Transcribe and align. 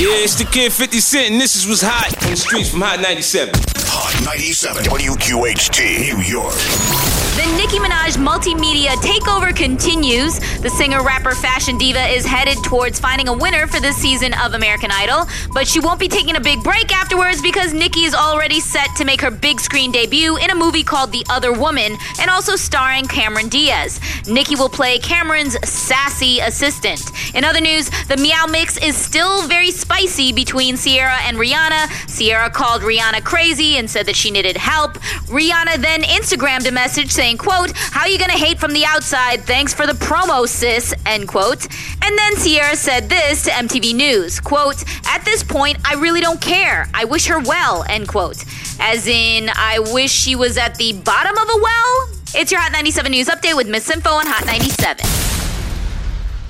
Yeah, 0.00 0.24
it's 0.24 0.34
the 0.34 0.46
kid 0.46 0.72
50 0.72 0.98
Cent, 0.98 1.32
and 1.32 1.38
this 1.38 1.54
is 1.54 1.66
what's 1.66 1.82
hot 1.82 2.24
on 2.24 2.30
the 2.30 2.36
streets 2.38 2.70
from 2.70 2.80
Hot 2.80 3.02
97. 3.02 3.52
Hot 3.84 4.24
97 4.24 4.84
WQHT, 4.84 6.16
New 6.16 6.22
York. 6.24 7.09
The 7.36 7.46
Nicki 7.56 7.78
Minaj 7.78 8.16
multimedia 8.18 8.90
takeover 8.96 9.54
continues. 9.54 10.38
The 10.58 10.68
singer, 10.68 11.02
rapper, 11.02 11.30
fashion 11.30 11.78
diva 11.78 12.06
is 12.08 12.26
headed 12.26 12.62
towards 12.64 12.98
finding 12.98 13.28
a 13.28 13.32
winner 13.32 13.66
for 13.66 13.80
this 13.80 13.96
season 13.96 14.34
of 14.34 14.54
American 14.54 14.90
Idol, 14.90 15.26
but 15.54 15.66
she 15.66 15.78
won't 15.80 16.00
be 16.00 16.08
taking 16.08 16.36
a 16.36 16.40
big 16.40 16.62
break 16.62 16.92
afterwards 16.92 17.40
because 17.40 17.72
Nicki 17.72 18.04
is 18.04 18.14
already 18.14 18.58
set 18.58 18.88
to 18.96 19.04
make 19.04 19.20
her 19.20 19.30
big 19.30 19.60
screen 19.60 19.92
debut 19.92 20.36
in 20.36 20.50
a 20.50 20.54
movie 20.54 20.82
called 20.82 21.12
The 21.12 21.24
Other 21.30 21.52
Woman 21.52 21.96
and 22.20 22.30
also 22.30 22.56
starring 22.56 23.06
Cameron 23.06 23.48
Diaz. 23.48 24.00
Nicki 24.28 24.56
will 24.56 24.68
play 24.68 24.98
Cameron's 24.98 25.56
sassy 25.66 26.40
assistant. 26.40 27.00
In 27.34 27.44
other 27.44 27.60
news, 27.60 27.88
the 28.08 28.16
Meow 28.16 28.46
Mix 28.46 28.76
is 28.76 28.96
still 28.96 29.46
very 29.46 29.70
spicy 29.70 30.32
between 30.32 30.76
Ciara 30.76 31.18
and 31.22 31.38
Rihanna. 31.38 32.18
Ciara 32.18 32.50
called 32.50 32.82
Rihanna 32.82 33.24
crazy 33.24 33.76
and 33.78 33.88
said 33.88 34.06
that 34.06 34.16
she 34.16 34.30
needed 34.30 34.56
help. 34.56 34.94
Rihanna 35.28 35.76
then 35.76 36.02
Instagrammed 36.02 36.66
a 36.68 36.72
message 36.72 37.14
saying, 37.20 37.36
quote, 37.36 37.70
how 37.76 38.00
are 38.00 38.08
you 38.08 38.18
gonna 38.18 38.32
hate 38.32 38.58
from 38.58 38.72
the 38.72 38.82
outside? 38.86 39.42
Thanks 39.42 39.74
for 39.74 39.86
the 39.86 39.92
promo, 39.92 40.48
sis, 40.48 40.94
end 41.04 41.28
quote. 41.28 41.66
And 42.02 42.16
then 42.16 42.34
Ciara 42.36 42.74
said 42.74 43.10
this 43.10 43.44
to 43.44 43.50
MTV 43.50 43.94
News, 43.94 44.40
quote, 44.40 44.82
at 45.06 45.22
this 45.26 45.44
point, 45.44 45.76
I 45.84 45.96
really 45.96 46.22
don't 46.22 46.40
care. 46.40 46.88
I 46.94 47.04
wish 47.04 47.26
her 47.26 47.38
well, 47.38 47.84
end 47.90 48.08
quote. 48.08 48.42
As 48.80 49.06
in, 49.06 49.50
I 49.54 49.80
wish 49.92 50.10
she 50.10 50.34
was 50.34 50.56
at 50.56 50.76
the 50.76 50.94
bottom 50.94 51.36
of 51.36 51.46
a 51.46 51.60
well? 51.60 52.08
It's 52.34 52.50
your 52.50 52.62
Hot 52.62 52.72
97 52.72 53.12
News 53.12 53.28
Update 53.28 53.54
with 53.54 53.68
Miss 53.68 53.90
Info 53.90 54.08
on 54.08 54.24
Hot 54.26 54.46
97. 54.46 55.04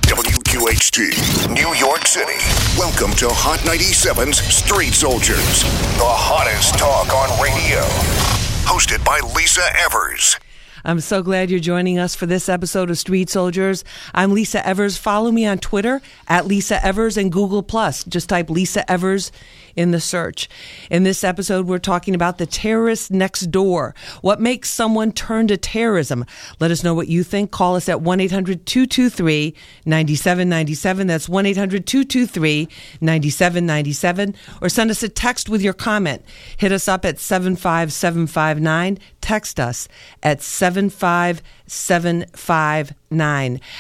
WQHT, 0.06 1.50
New 1.52 1.74
York 1.74 2.06
City. 2.06 2.38
Welcome 2.78 3.10
to 3.16 3.28
Hot 3.28 3.58
97's 3.66 4.38
Street 4.38 4.92
Soldiers, 4.94 5.64
the 5.98 6.06
hottest 6.06 6.78
talk 6.78 7.12
on 7.12 7.42
radio. 7.42 7.82
Hosted 8.70 9.04
by 9.04 9.18
Lisa 9.34 9.62
Evers. 9.76 10.38
I'm 10.84 11.00
so 11.00 11.22
glad 11.22 11.50
you're 11.50 11.60
joining 11.60 11.98
us 11.98 12.14
for 12.14 12.24
this 12.24 12.48
episode 12.48 12.90
of 12.90 12.98
Street 12.98 13.28
Soldiers. 13.28 13.84
I'm 14.14 14.32
Lisa 14.32 14.66
Evers. 14.66 14.96
Follow 14.96 15.30
me 15.30 15.44
on 15.44 15.58
Twitter 15.58 16.00
at 16.26 16.46
Lisa 16.46 16.82
Evers 16.84 17.18
and 17.18 17.30
Google 17.30 17.62
Plus. 17.62 18.02
Just 18.04 18.30
type 18.30 18.48
Lisa 18.48 18.90
Evers 18.90 19.30
in 19.76 19.90
the 19.90 20.00
search. 20.00 20.48
In 20.90 21.02
this 21.02 21.22
episode, 21.24 21.66
we're 21.66 21.78
talking 21.78 22.14
about 22.14 22.38
the 22.38 22.46
terrorist 22.46 23.10
next 23.10 23.50
door. 23.50 23.94
What 24.22 24.40
makes 24.40 24.70
someone 24.70 25.12
turn 25.12 25.48
to 25.48 25.56
terrorism? 25.56 26.24
Let 26.58 26.70
us 26.70 26.84
know 26.84 26.94
what 26.94 27.08
you 27.08 27.24
think. 27.24 27.50
Call 27.50 27.76
us 27.76 27.88
at 27.88 28.00
1 28.00 28.20
800 28.20 28.66
223 28.66 29.54
9797. 29.84 31.06
That's 31.06 31.28
1 31.28 31.46
800 31.46 31.86
223 31.86 32.68
9797. 33.00 34.34
Or 34.60 34.68
send 34.68 34.90
us 34.90 35.02
a 35.02 35.08
text 35.08 35.48
with 35.48 35.62
your 35.62 35.72
comment. 35.72 36.24
Hit 36.56 36.72
us 36.72 36.88
up 36.88 37.04
at 37.04 37.18
75759. 37.18 38.98
Text 39.20 39.60
us 39.60 39.88
at 40.22 40.42
75759. 40.42 42.99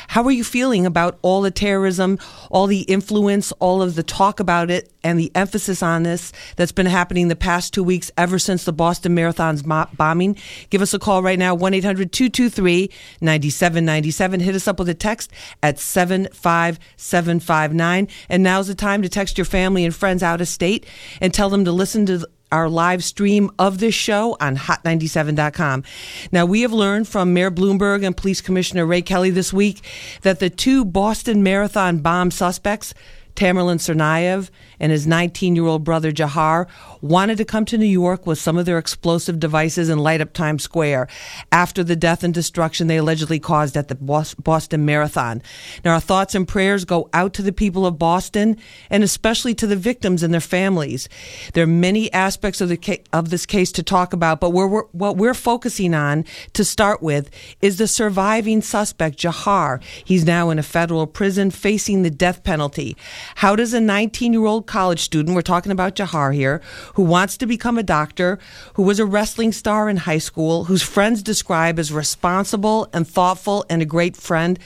How 0.08 0.24
are 0.24 0.32
you 0.32 0.42
feeling 0.42 0.86
about 0.86 1.18
all 1.22 1.42
the 1.42 1.52
terrorism, 1.52 2.18
all 2.50 2.66
the 2.66 2.80
influence, 2.82 3.52
all 3.52 3.80
of 3.80 3.94
the 3.94 4.02
talk 4.02 4.40
about 4.40 4.70
it, 4.70 4.90
and 5.04 5.18
the 5.18 5.30
emphasis 5.34 5.82
on 5.82 6.02
this 6.02 6.32
that's 6.56 6.72
been 6.72 6.86
happening 6.86 7.28
the 7.28 7.36
past 7.36 7.72
two 7.72 7.84
weeks 7.84 8.10
ever 8.18 8.38
since 8.38 8.64
the 8.64 8.72
Boston 8.72 9.14
Marathon's 9.14 9.62
bombing? 9.62 10.36
Give 10.68 10.82
us 10.82 10.92
a 10.92 10.98
call 10.98 11.22
right 11.22 11.38
now, 11.38 11.54
1 11.54 11.74
800 11.74 12.12
223 12.12 12.90
9797. 13.20 14.40
Hit 14.40 14.54
us 14.54 14.68
up 14.68 14.78
with 14.78 14.88
a 14.88 14.94
text 14.94 15.30
at 15.62 15.78
75759. 15.78 18.08
And 18.28 18.42
now's 18.42 18.66
the 18.66 18.74
time 18.74 19.02
to 19.02 19.08
text 19.08 19.38
your 19.38 19.44
family 19.44 19.84
and 19.84 19.94
friends 19.94 20.22
out 20.22 20.40
of 20.40 20.48
state 20.48 20.86
and 21.20 21.32
tell 21.32 21.50
them 21.50 21.64
to 21.64 21.72
listen 21.72 22.06
to 22.06 22.26
our 22.52 22.68
live 22.68 23.04
stream 23.04 23.50
of 23.58 23.78
this 23.78 23.94
show 23.94 24.36
on 24.40 24.56
hot97.com. 24.56 25.84
Now, 26.32 26.46
we 26.46 26.62
have 26.62 26.72
learned 26.72 27.08
from 27.08 27.32
Mayor 27.32 27.50
Bloomberg 27.50 28.04
and 28.04 28.16
Police 28.16 28.40
Commissioner 28.40 28.86
Ray 28.86 29.02
Kelly 29.02 29.30
this 29.30 29.52
week 29.52 29.84
that 30.22 30.40
the 30.40 30.50
two 30.50 30.84
Boston 30.84 31.42
Marathon 31.42 31.98
bomb 31.98 32.30
suspects, 32.30 32.94
Tamerlan 33.34 33.78
Tsarnaev 33.78 34.50
and 34.80 34.90
his 34.90 35.06
19 35.06 35.54
year 35.54 35.66
old 35.66 35.84
brother 35.84 36.10
Jahar 36.10 36.66
wanted 37.00 37.38
to 37.38 37.44
come 37.44 37.64
to 37.66 37.78
New 37.78 37.86
York 37.86 38.26
with 38.26 38.38
some 38.38 38.56
of 38.58 38.66
their 38.66 38.78
explosive 38.78 39.38
devices 39.38 39.88
and 39.88 40.00
light 40.00 40.20
up 40.20 40.32
Times 40.32 40.62
Square 40.62 41.08
after 41.52 41.84
the 41.84 41.96
death 41.96 42.24
and 42.24 42.34
destruction 42.34 42.86
they 42.86 42.96
allegedly 42.96 43.38
caused 43.38 43.76
at 43.76 43.88
the 43.88 43.94
Boston 43.94 44.84
Marathon. 44.84 45.42
Now, 45.84 45.94
our 45.94 46.00
thoughts 46.00 46.34
and 46.34 46.48
prayers 46.48 46.84
go 46.84 47.08
out 47.12 47.34
to 47.34 47.42
the 47.42 47.52
people 47.52 47.86
of 47.86 47.98
Boston 47.98 48.56
and 48.88 49.04
especially 49.04 49.54
to 49.56 49.66
the 49.66 49.76
victims 49.76 50.22
and 50.22 50.32
their 50.32 50.40
families. 50.40 51.08
There 51.52 51.64
are 51.64 51.68
many 51.68 52.12
aspects 52.12 52.60
of 52.60 52.68
the 52.68 52.76
ca- 52.76 53.02
of 53.12 53.30
this 53.30 53.46
case 53.46 53.72
to 53.72 53.82
talk 53.82 54.12
about, 54.12 54.40
but 54.40 54.50
we're, 54.50 54.66
what 54.68 55.16
we're 55.16 55.34
focusing 55.34 55.94
on 55.94 56.24
to 56.54 56.64
start 56.64 57.02
with 57.02 57.30
is 57.60 57.78
the 57.78 57.86
surviving 57.86 58.62
suspect, 58.62 59.18
Jahar. 59.18 59.82
He's 60.04 60.24
now 60.24 60.50
in 60.50 60.58
a 60.58 60.62
federal 60.62 61.06
prison 61.06 61.50
facing 61.50 62.02
the 62.02 62.10
death 62.10 62.42
penalty. 62.42 62.96
How 63.36 63.56
does 63.56 63.74
a 63.74 63.80
19 63.80 64.32
year 64.32 64.46
old 64.46 64.66
college 64.70 65.00
student, 65.00 65.34
we're 65.34 65.42
talking 65.42 65.72
about 65.72 65.96
Jahar 65.96 66.32
here, 66.32 66.62
who 66.94 67.02
wants 67.02 67.36
to 67.38 67.46
become 67.46 67.76
a 67.76 67.82
doctor, 67.82 68.38
who 68.74 68.84
was 68.84 69.00
a 69.00 69.04
wrestling 69.04 69.50
star 69.50 69.90
in 69.90 69.96
high 69.96 70.18
school, 70.18 70.64
whose 70.64 70.82
friends 70.82 71.24
describe 71.24 71.78
as 71.80 71.92
responsible 71.92 72.88
and 72.92 73.06
thoughtful 73.06 73.66
and 73.68 73.82
a 73.82 73.84
great 73.84 74.16
friend. 74.16 74.60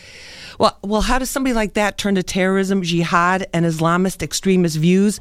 Well, 0.58 0.78
well, 0.82 1.00
how 1.00 1.18
does 1.18 1.30
somebody 1.30 1.54
like 1.54 1.72
that 1.72 1.96
turn 1.96 2.16
to 2.16 2.22
terrorism, 2.22 2.82
jihad, 2.82 3.46
and 3.54 3.64
Islamist 3.64 4.22
extremist 4.22 4.76
views? 4.76 5.18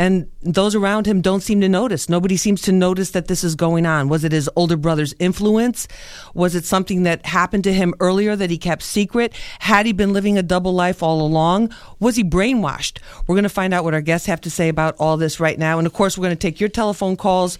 And 0.00 0.30
those 0.40 0.74
around 0.74 1.04
him 1.04 1.20
don't 1.20 1.42
seem 1.42 1.60
to 1.60 1.68
notice. 1.68 2.08
Nobody 2.08 2.38
seems 2.38 2.62
to 2.62 2.72
notice 2.72 3.10
that 3.10 3.28
this 3.28 3.44
is 3.44 3.54
going 3.54 3.84
on. 3.84 4.08
Was 4.08 4.24
it 4.24 4.32
his 4.32 4.48
older 4.56 4.78
brother's 4.78 5.14
influence? 5.18 5.86
Was 6.32 6.54
it 6.54 6.64
something 6.64 7.02
that 7.02 7.26
happened 7.26 7.64
to 7.64 7.72
him 7.74 7.92
earlier 8.00 8.34
that 8.34 8.48
he 8.48 8.56
kept 8.56 8.82
secret? 8.82 9.34
Had 9.58 9.84
he 9.84 9.92
been 9.92 10.14
living 10.14 10.38
a 10.38 10.42
double 10.42 10.72
life 10.72 11.02
all 11.02 11.20
along? 11.20 11.74
Was 11.98 12.16
he 12.16 12.24
brainwashed? 12.24 12.96
We're 13.26 13.34
going 13.34 13.42
to 13.42 13.50
find 13.50 13.74
out 13.74 13.84
what 13.84 13.92
our 13.92 14.00
guests 14.00 14.26
have 14.26 14.40
to 14.40 14.50
say 14.50 14.70
about 14.70 14.96
all 14.98 15.18
this 15.18 15.38
right 15.38 15.58
now. 15.58 15.76
And 15.76 15.86
of 15.86 15.92
course, 15.92 16.16
we're 16.16 16.24
going 16.24 16.36
to 16.36 16.48
take 16.48 16.60
your 16.60 16.70
telephone 16.70 17.18
calls 17.18 17.58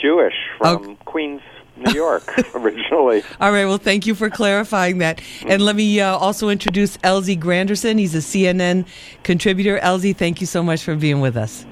Jewish 0.00 0.34
from 0.58 0.96
Queens, 1.04 1.42
New 1.76 1.92
York, 1.92 2.22
originally. 2.54 3.22
All 3.40 3.52
right. 3.52 3.66
Well, 3.66 3.78
thank 3.78 4.06
you 4.06 4.14
for 4.14 4.30
clarifying 4.30 4.98
that. 4.98 5.20
And 5.46 5.62
let 5.62 5.76
me 5.76 6.00
uh, 6.00 6.16
also 6.16 6.48
introduce 6.48 6.96
LZ 6.98 7.38
Granderson. 7.38 7.98
He's 7.98 8.14
a 8.14 8.18
CNN 8.18 8.86
contributor. 9.22 9.78
LZ, 9.78 10.16
thank 10.16 10.40
you 10.40 10.46
so 10.46 10.62
much 10.62 10.82
for 10.82 10.96
being 10.96 11.20
with 11.20 11.36
us. 11.36 11.66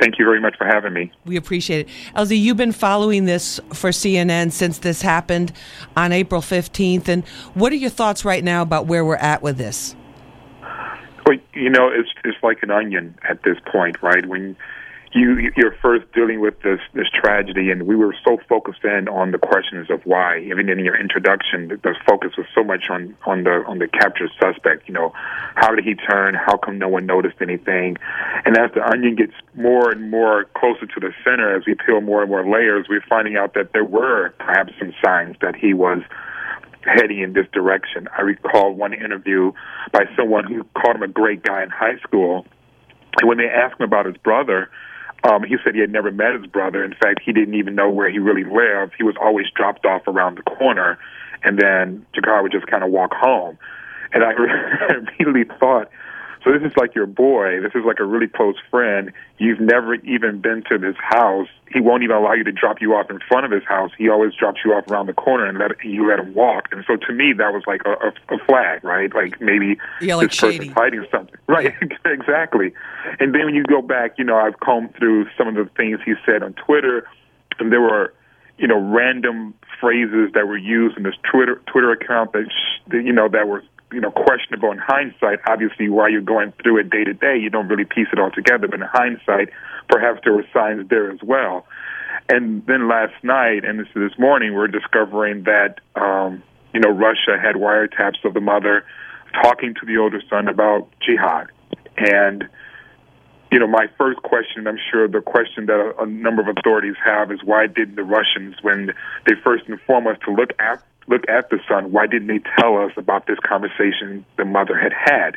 Thank 0.00 0.18
you 0.18 0.24
very 0.24 0.40
much 0.40 0.56
for 0.56 0.66
having 0.66 0.94
me. 0.94 1.12
We 1.26 1.36
appreciate 1.36 1.86
it. 1.86 1.92
LZ, 2.16 2.40
you've 2.40 2.56
been 2.56 2.72
following 2.72 3.26
this 3.26 3.60
for 3.74 3.90
CNN 3.90 4.50
since 4.50 4.78
this 4.78 5.02
happened 5.02 5.52
on 5.94 6.10
April 6.10 6.40
15th. 6.40 7.06
And 7.08 7.26
what 7.52 7.70
are 7.70 7.76
your 7.76 7.90
thoughts 7.90 8.24
right 8.24 8.42
now 8.42 8.62
about 8.62 8.86
where 8.86 9.04
we're 9.04 9.16
at 9.16 9.42
with 9.42 9.58
this? 9.58 9.94
Well, 11.26 11.38
you 11.54 11.70
know, 11.70 11.88
it's 11.88 12.10
it's 12.24 12.42
like 12.42 12.62
an 12.62 12.70
onion 12.70 13.18
at 13.28 13.42
this 13.42 13.56
point, 13.72 14.02
right? 14.02 14.24
When 14.26 14.56
you 15.14 15.52
you're 15.56 15.76
first 15.80 16.10
dealing 16.12 16.40
with 16.40 16.60
this 16.62 16.80
this 16.92 17.08
tragedy, 17.14 17.70
and 17.70 17.84
we 17.84 17.94
were 17.96 18.14
so 18.24 18.38
focused 18.48 18.84
in 18.84 19.08
on 19.08 19.30
the 19.30 19.38
questions 19.38 19.88
of 19.88 20.00
why. 20.04 20.40
Even 20.40 20.68
in 20.68 20.80
your 20.80 20.98
introduction, 21.00 21.68
the 21.68 21.94
focus 22.06 22.32
was 22.36 22.46
so 22.54 22.64
much 22.64 22.90
on 22.90 23.16
on 23.24 23.44
the 23.44 23.64
on 23.66 23.78
the 23.78 23.88
captured 23.88 24.30
suspect. 24.40 24.88
You 24.88 24.94
know, 24.94 25.12
how 25.54 25.74
did 25.74 25.84
he 25.84 25.94
turn? 25.94 26.34
How 26.34 26.56
come 26.56 26.78
no 26.78 26.88
one 26.88 27.06
noticed 27.06 27.36
anything? 27.40 27.96
And 28.44 28.58
as 28.58 28.72
the 28.74 28.84
onion 28.84 29.14
gets 29.14 29.34
more 29.54 29.90
and 29.90 30.10
more 30.10 30.46
closer 30.56 30.86
to 30.86 31.00
the 31.00 31.12
center, 31.22 31.56
as 31.56 31.64
we 31.64 31.74
peel 31.74 32.00
more 32.00 32.22
and 32.22 32.30
more 32.30 32.46
layers, 32.46 32.86
we're 32.88 33.04
finding 33.08 33.36
out 33.36 33.54
that 33.54 33.72
there 33.72 33.84
were 33.84 34.30
perhaps 34.40 34.72
some 34.78 34.92
signs 35.02 35.36
that 35.40 35.54
he 35.54 35.74
was 35.74 36.02
heading 36.84 37.20
in 37.20 37.32
this 37.32 37.46
direction. 37.52 38.08
I 38.16 38.22
recall 38.22 38.72
one 38.72 38.92
interview 38.92 39.52
by 39.92 40.04
someone 40.16 40.44
who 40.44 40.64
called 40.80 40.96
him 40.96 41.02
a 41.02 41.08
great 41.08 41.42
guy 41.42 41.62
in 41.62 41.70
high 41.70 41.98
school. 42.02 42.46
And 43.20 43.28
when 43.28 43.38
they 43.38 43.48
asked 43.48 43.80
him 43.80 43.84
about 43.84 44.06
his 44.06 44.16
brother, 44.16 44.70
um, 45.24 45.42
he 45.42 45.56
said 45.64 45.74
he 45.74 45.80
had 45.80 45.90
never 45.90 46.10
met 46.10 46.34
his 46.34 46.46
brother. 46.46 46.84
In 46.84 46.92
fact, 46.92 47.20
he 47.24 47.32
didn't 47.32 47.54
even 47.54 47.74
know 47.74 47.88
where 47.88 48.10
he 48.10 48.18
really 48.18 48.44
lived. 48.44 48.92
He 48.96 49.04
was 49.04 49.16
always 49.20 49.46
dropped 49.54 49.86
off 49.86 50.02
around 50.06 50.36
the 50.36 50.42
corner, 50.42 50.98
and 51.42 51.58
then 51.58 52.04
Jakar 52.14 52.42
would 52.42 52.52
just 52.52 52.66
kind 52.66 52.84
of 52.84 52.90
walk 52.90 53.12
home. 53.14 53.58
And 54.12 54.22
I 54.22 54.32
immediately 55.18 55.44
thought, 55.58 55.90
so 56.44 56.52
this 56.52 56.62
is 56.62 56.76
like 56.76 56.94
your 56.94 57.06
boy. 57.06 57.62
This 57.62 57.72
is 57.74 57.84
like 57.86 57.98
a 58.00 58.04
really 58.04 58.28
close 58.28 58.56
friend. 58.70 59.10
You've 59.38 59.60
never 59.60 59.94
even 59.94 60.42
been 60.42 60.62
to 60.68 60.76
this 60.76 60.94
house. 60.98 61.48
He 61.72 61.80
won't 61.80 62.02
even 62.02 62.16
allow 62.16 62.34
you 62.34 62.44
to 62.44 62.52
drop 62.52 62.82
you 62.82 62.94
off 62.94 63.10
in 63.10 63.18
front 63.26 63.46
of 63.46 63.50
his 63.50 63.64
house. 63.64 63.90
He 63.96 64.10
always 64.10 64.34
drops 64.34 64.60
you 64.62 64.74
off 64.74 64.86
around 64.88 65.06
the 65.06 65.14
corner 65.14 65.46
and 65.46 65.58
let 65.58 65.82
you 65.82 66.06
let 66.06 66.20
him 66.20 66.34
walk. 66.34 66.68
And 66.70 66.84
so 66.86 66.96
to 66.96 67.12
me, 67.14 67.32
that 67.32 67.52
was 67.54 67.62
like 67.66 67.80
a, 67.86 67.92
a, 67.92 68.36
a 68.36 68.38
flag, 68.44 68.84
right? 68.84 69.12
Like 69.14 69.40
maybe 69.40 69.78
yeah, 70.02 70.16
like 70.16 70.28
this 70.28 70.38
shady. 70.38 70.58
person's 70.58 70.74
hiding 70.74 71.06
something, 71.10 71.36
right? 71.46 71.72
exactly. 72.04 72.74
And 73.18 73.34
then 73.34 73.46
when 73.46 73.54
you 73.54 73.64
go 73.64 73.80
back, 73.80 74.16
you 74.18 74.24
know, 74.24 74.36
I've 74.36 74.60
combed 74.60 74.94
through 74.96 75.26
some 75.38 75.48
of 75.48 75.54
the 75.54 75.70
things 75.76 76.00
he 76.04 76.12
said 76.26 76.42
on 76.42 76.52
Twitter, 76.54 77.08
and 77.58 77.72
there 77.72 77.80
were 77.80 78.12
you 78.58 78.68
know 78.68 78.78
random 78.78 79.54
phrases 79.80 80.30
that 80.34 80.46
were 80.46 80.58
used 80.58 80.96
in 80.98 81.04
this 81.04 81.16
Twitter 81.30 81.60
Twitter 81.66 81.90
account 81.90 82.32
that 82.32 82.46
sh- 82.50 82.92
you 82.92 83.12
know 83.12 83.28
that 83.28 83.48
were 83.48 83.62
you 83.94 84.00
know 84.00 84.10
questionable 84.10 84.70
in 84.72 84.78
hindsight. 84.78 85.38
Obviously, 85.46 85.88
while 85.88 86.10
you're 86.10 86.20
going 86.20 86.52
through 86.62 86.78
it 86.78 86.90
day 86.90 87.04
to 87.04 87.14
day, 87.14 87.36
you 87.38 87.50
don't 87.50 87.68
really 87.68 87.84
piece 87.84 88.08
it 88.12 88.18
all 88.18 88.30
together. 88.30 88.68
But 88.68 88.80
in 88.80 88.86
hindsight, 88.92 89.50
perhaps 89.88 90.20
there 90.24 90.34
were 90.34 90.46
signs 90.52 90.88
there 90.88 91.10
as 91.10 91.20
well. 91.22 91.66
And 92.28 92.64
then 92.66 92.88
last 92.88 93.14
night 93.22 93.64
and 93.64 93.78
this 93.78 93.88
this 93.94 94.18
morning, 94.18 94.54
we're 94.54 94.68
discovering 94.68 95.44
that 95.44 95.80
um, 95.94 96.42
you 96.72 96.80
know 96.80 96.90
Russia 96.90 97.38
had 97.40 97.56
wiretaps 97.56 98.24
of 98.24 98.34
the 98.34 98.40
mother 98.40 98.84
talking 99.42 99.74
to 99.74 99.86
the 99.86 99.96
older 99.98 100.22
son 100.28 100.48
about 100.48 100.88
jihad, 101.00 101.48
and 101.96 102.48
you 103.54 103.60
know, 103.60 103.68
my 103.68 103.86
first 103.96 104.20
question, 104.22 104.66
I'm 104.66 104.80
sure 104.90 105.06
the 105.06 105.20
question 105.20 105.66
that 105.66 105.78
a, 105.78 106.02
a 106.02 106.06
number 106.06 106.42
of 106.42 106.48
authorities 106.48 106.96
have 107.04 107.30
is 107.30 107.38
why 107.44 107.68
didn't 107.68 107.94
the 107.94 108.02
Russians, 108.02 108.56
when 108.62 108.92
they 109.26 109.34
first 109.44 109.68
informed 109.68 110.08
us 110.08 110.16
to 110.24 110.32
look 110.32 110.50
at 110.58 110.82
look 111.06 111.28
at 111.28 111.50
the 111.50 111.58
son, 111.68 111.92
why 111.92 112.06
didn't 112.06 112.28
they 112.28 112.40
tell 112.58 112.78
us 112.78 112.92
about 112.96 113.26
this 113.26 113.38
conversation 113.40 114.24
the 114.36 114.44
mother 114.44 114.76
had 114.76 114.92
had? 114.92 115.36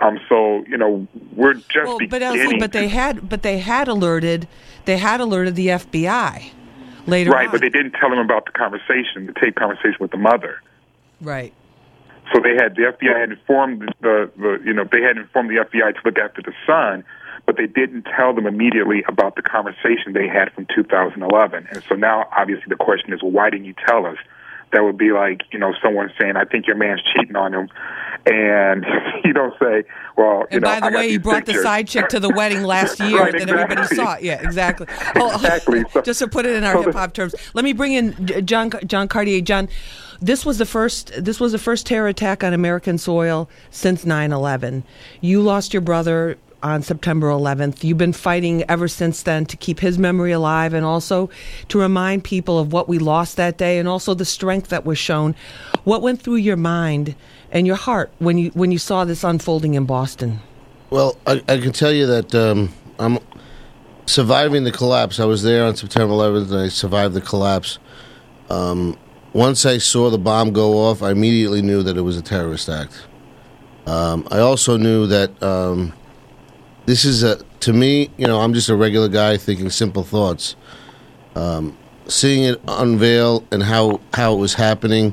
Um, 0.00 0.20
so 0.28 0.64
you 0.68 0.76
know, 0.76 1.06
we're 1.34 1.54
just 1.54 1.74
well, 1.74 1.98
but 2.08 2.22
but 2.58 2.72
they 2.72 2.88
had, 2.88 3.28
but 3.28 3.42
they 3.42 3.58
had 3.58 3.88
alerted, 3.88 4.46
they 4.84 4.98
had 4.98 5.20
alerted 5.20 5.56
the 5.56 5.68
FBI 5.68 6.50
later. 7.06 7.30
right, 7.30 7.46
on. 7.46 7.52
but 7.52 7.60
they 7.60 7.70
didn't 7.70 7.92
tell 7.92 8.12
him 8.12 8.18
about 8.18 8.44
the 8.44 8.52
conversation, 8.52 9.26
the 9.26 9.32
tape 9.40 9.54
conversation 9.54 9.96
with 10.00 10.10
the 10.10 10.18
mother. 10.18 10.60
right. 11.20 11.52
So 12.34 12.40
they 12.40 12.54
had 12.56 12.74
the 12.74 12.82
FBI 12.82 13.20
had 13.20 13.30
informed 13.30 13.94
the, 14.00 14.30
the 14.36 14.60
you 14.64 14.74
know 14.74 14.84
they 14.84 15.00
had 15.00 15.16
informed 15.16 15.48
the 15.48 15.64
FBI 15.64 15.94
to 15.94 16.00
look 16.04 16.18
after 16.18 16.42
the 16.42 16.52
son, 16.66 17.04
but 17.46 17.56
they 17.56 17.66
didn't 17.66 18.02
tell 18.02 18.34
them 18.34 18.46
immediately 18.46 19.04
about 19.08 19.36
the 19.36 19.42
conversation 19.42 20.12
they 20.12 20.26
had 20.26 20.52
from 20.52 20.66
2011. 20.74 21.68
And 21.70 21.82
so 21.88 21.94
now, 21.94 22.28
obviously, 22.36 22.64
the 22.68 22.76
question 22.76 23.12
is, 23.12 23.22
well, 23.22 23.30
why 23.30 23.48
didn't 23.50 23.66
you 23.66 23.74
tell 23.86 24.04
us? 24.06 24.18
That 24.76 24.84
would 24.84 24.98
be 24.98 25.10
like 25.10 25.40
you 25.52 25.58
know 25.58 25.72
someone 25.82 26.12
saying, 26.20 26.36
"I 26.36 26.44
think 26.44 26.66
your 26.66 26.76
man's 26.76 27.00
cheating 27.14 27.34
on 27.34 27.54
him," 27.54 27.70
and 28.26 28.84
you 29.24 29.32
don't 29.32 29.54
say, 29.58 29.84
"Well, 30.18 30.40
you 30.50 30.56
And 30.58 30.60
know." 30.62 30.68
by 30.68 30.80
the 30.80 30.86
I 30.94 31.00
way, 31.00 31.08
you 31.08 31.18
brought 31.18 31.46
pictures. 31.46 31.56
the 31.56 31.62
side 31.62 31.88
chick 31.88 32.08
to 32.10 32.20
the 32.20 32.28
wedding 32.28 32.62
last 32.62 33.00
year 33.08 33.18
Right, 33.20 33.32
that 33.32 33.48
everybody 33.48 33.80
exactly. 33.80 33.96
saw. 33.96 34.16
Yeah, 34.18 34.42
exactly. 34.42 34.86
Exactly. 35.16 35.84
So- 35.92 36.02
just 36.02 36.18
to 36.18 36.28
put 36.28 36.44
it 36.44 36.54
in 36.54 36.62
our 36.64 36.74
so 36.74 36.82
hip 36.82 36.92
hop 36.94 37.14
terms, 37.14 37.34
let 37.54 37.64
me 37.64 37.72
bring 37.72 37.92
in 37.94 38.44
John 38.46 38.70
John 38.86 39.08
Cartier. 39.08 39.40
John, 39.40 39.68
this 40.20 40.44
was 40.44 40.58
the 40.58 40.66
first 40.66 41.24
this 41.24 41.40
was 41.40 41.52
the 41.52 41.58
first 41.58 41.86
terror 41.86 42.08
attack 42.08 42.44
on 42.44 42.52
American 42.52 42.98
soil 42.98 43.48
since 43.70 44.04
9/11. 44.04 44.82
You 45.22 45.40
lost 45.40 45.72
your 45.72 45.80
brother 45.80 46.36
on 46.62 46.82
September 46.82 47.28
11th. 47.28 47.84
You've 47.84 47.98
been 47.98 48.12
fighting 48.12 48.64
ever 48.68 48.88
since 48.88 49.22
then 49.22 49.46
to 49.46 49.56
keep 49.56 49.80
his 49.80 49.98
memory 49.98 50.32
alive 50.32 50.74
and 50.74 50.84
also 50.84 51.30
to 51.68 51.80
remind 51.80 52.24
people 52.24 52.58
of 52.58 52.72
what 52.72 52.88
we 52.88 52.98
lost 52.98 53.36
that 53.36 53.58
day 53.58 53.78
and 53.78 53.88
also 53.88 54.14
the 54.14 54.24
strength 54.24 54.68
that 54.68 54.84
was 54.84 54.98
shown. 54.98 55.34
What 55.84 56.02
went 56.02 56.22
through 56.22 56.36
your 56.36 56.56
mind 56.56 57.14
and 57.50 57.66
your 57.66 57.76
heart 57.76 58.10
when 58.18 58.38
you 58.38 58.50
when 58.50 58.72
you 58.72 58.78
saw 58.78 59.04
this 59.04 59.22
unfolding 59.22 59.74
in 59.74 59.84
Boston? 59.84 60.40
Well, 60.90 61.16
I, 61.26 61.42
I 61.48 61.58
can 61.58 61.72
tell 61.72 61.92
you 61.92 62.06
that 62.06 62.34
um, 62.34 62.72
I'm 62.98 63.18
surviving 64.06 64.64
the 64.64 64.72
collapse. 64.72 65.20
I 65.20 65.24
was 65.24 65.42
there 65.42 65.64
on 65.64 65.76
September 65.76 66.14
11th, 66.14 66.50
and 66.50 66.60
I 66.60 66.68
survived 66.68 67.14
the 67.14 67.20
collapse. 67.20 67.78
Um, 68.48 68.96
once 69.32 69.66
I 69.66 69.78
saw 69.78 70.10
the 70.10 70.18
bomb 70.18 70.52
go 70.52 70.78
off, 70.78 71.02
I 71.02 71.10
immediately 71.10 71.60
knew 71.60 71.82
that 71.82 71.96
it 71.96 72.02
was 72.02 72.16
a 72.16 72.22
terrorist 72.22 72.68
act. 72.68 73.06
Um, 73.86 74.26
I 74.30 74.38
also 74.38 74.76
knew 74.76 75.06
that 75.08 75.42
um, 75.42 75.92
this 76.86 77.04
is 77.04 77.22
a 77.22 77.36
to 77.60 77.72
me, 77.72 78.10
you 78.16 78.26
know, 78.26 78.40
I'm 78.40 78.54
just 78.54 78.68
a 78.68 78.76
regular 78.76 79.08
guy 79.08 79.36
thinking 79.36 79.68
simple 79.70 80.04
thoughts. 80.04 80.56
Um, 81.34 81.76
seeing 82.06 82.44
it 82.44 82.60
unveil 82.66 83.44
and 83.50 83.62
how 83.62 84.00
how 84.14 84.34
it 84.34 84.38
was 84.38 84.54
happening, 84.54 85.12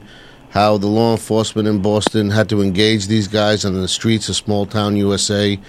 how 0.51 0.77
the 0.77 0.87
law 0.87 1.11
enforcement 1.11 1.67
in 1.67 1.81
Boston 1.81 2.29
had 2.29 2.47
to 2.49 2.61
engage 2.61 3.07
these 3.07 3.27
guys 3.27 3.65
on 3.65 3.73
the 3.73 3.87
streets 3.87 4.29
of 4.29 4.35
small 4.35 4.65
town 4.65 4.95
USA, 4.95 5.59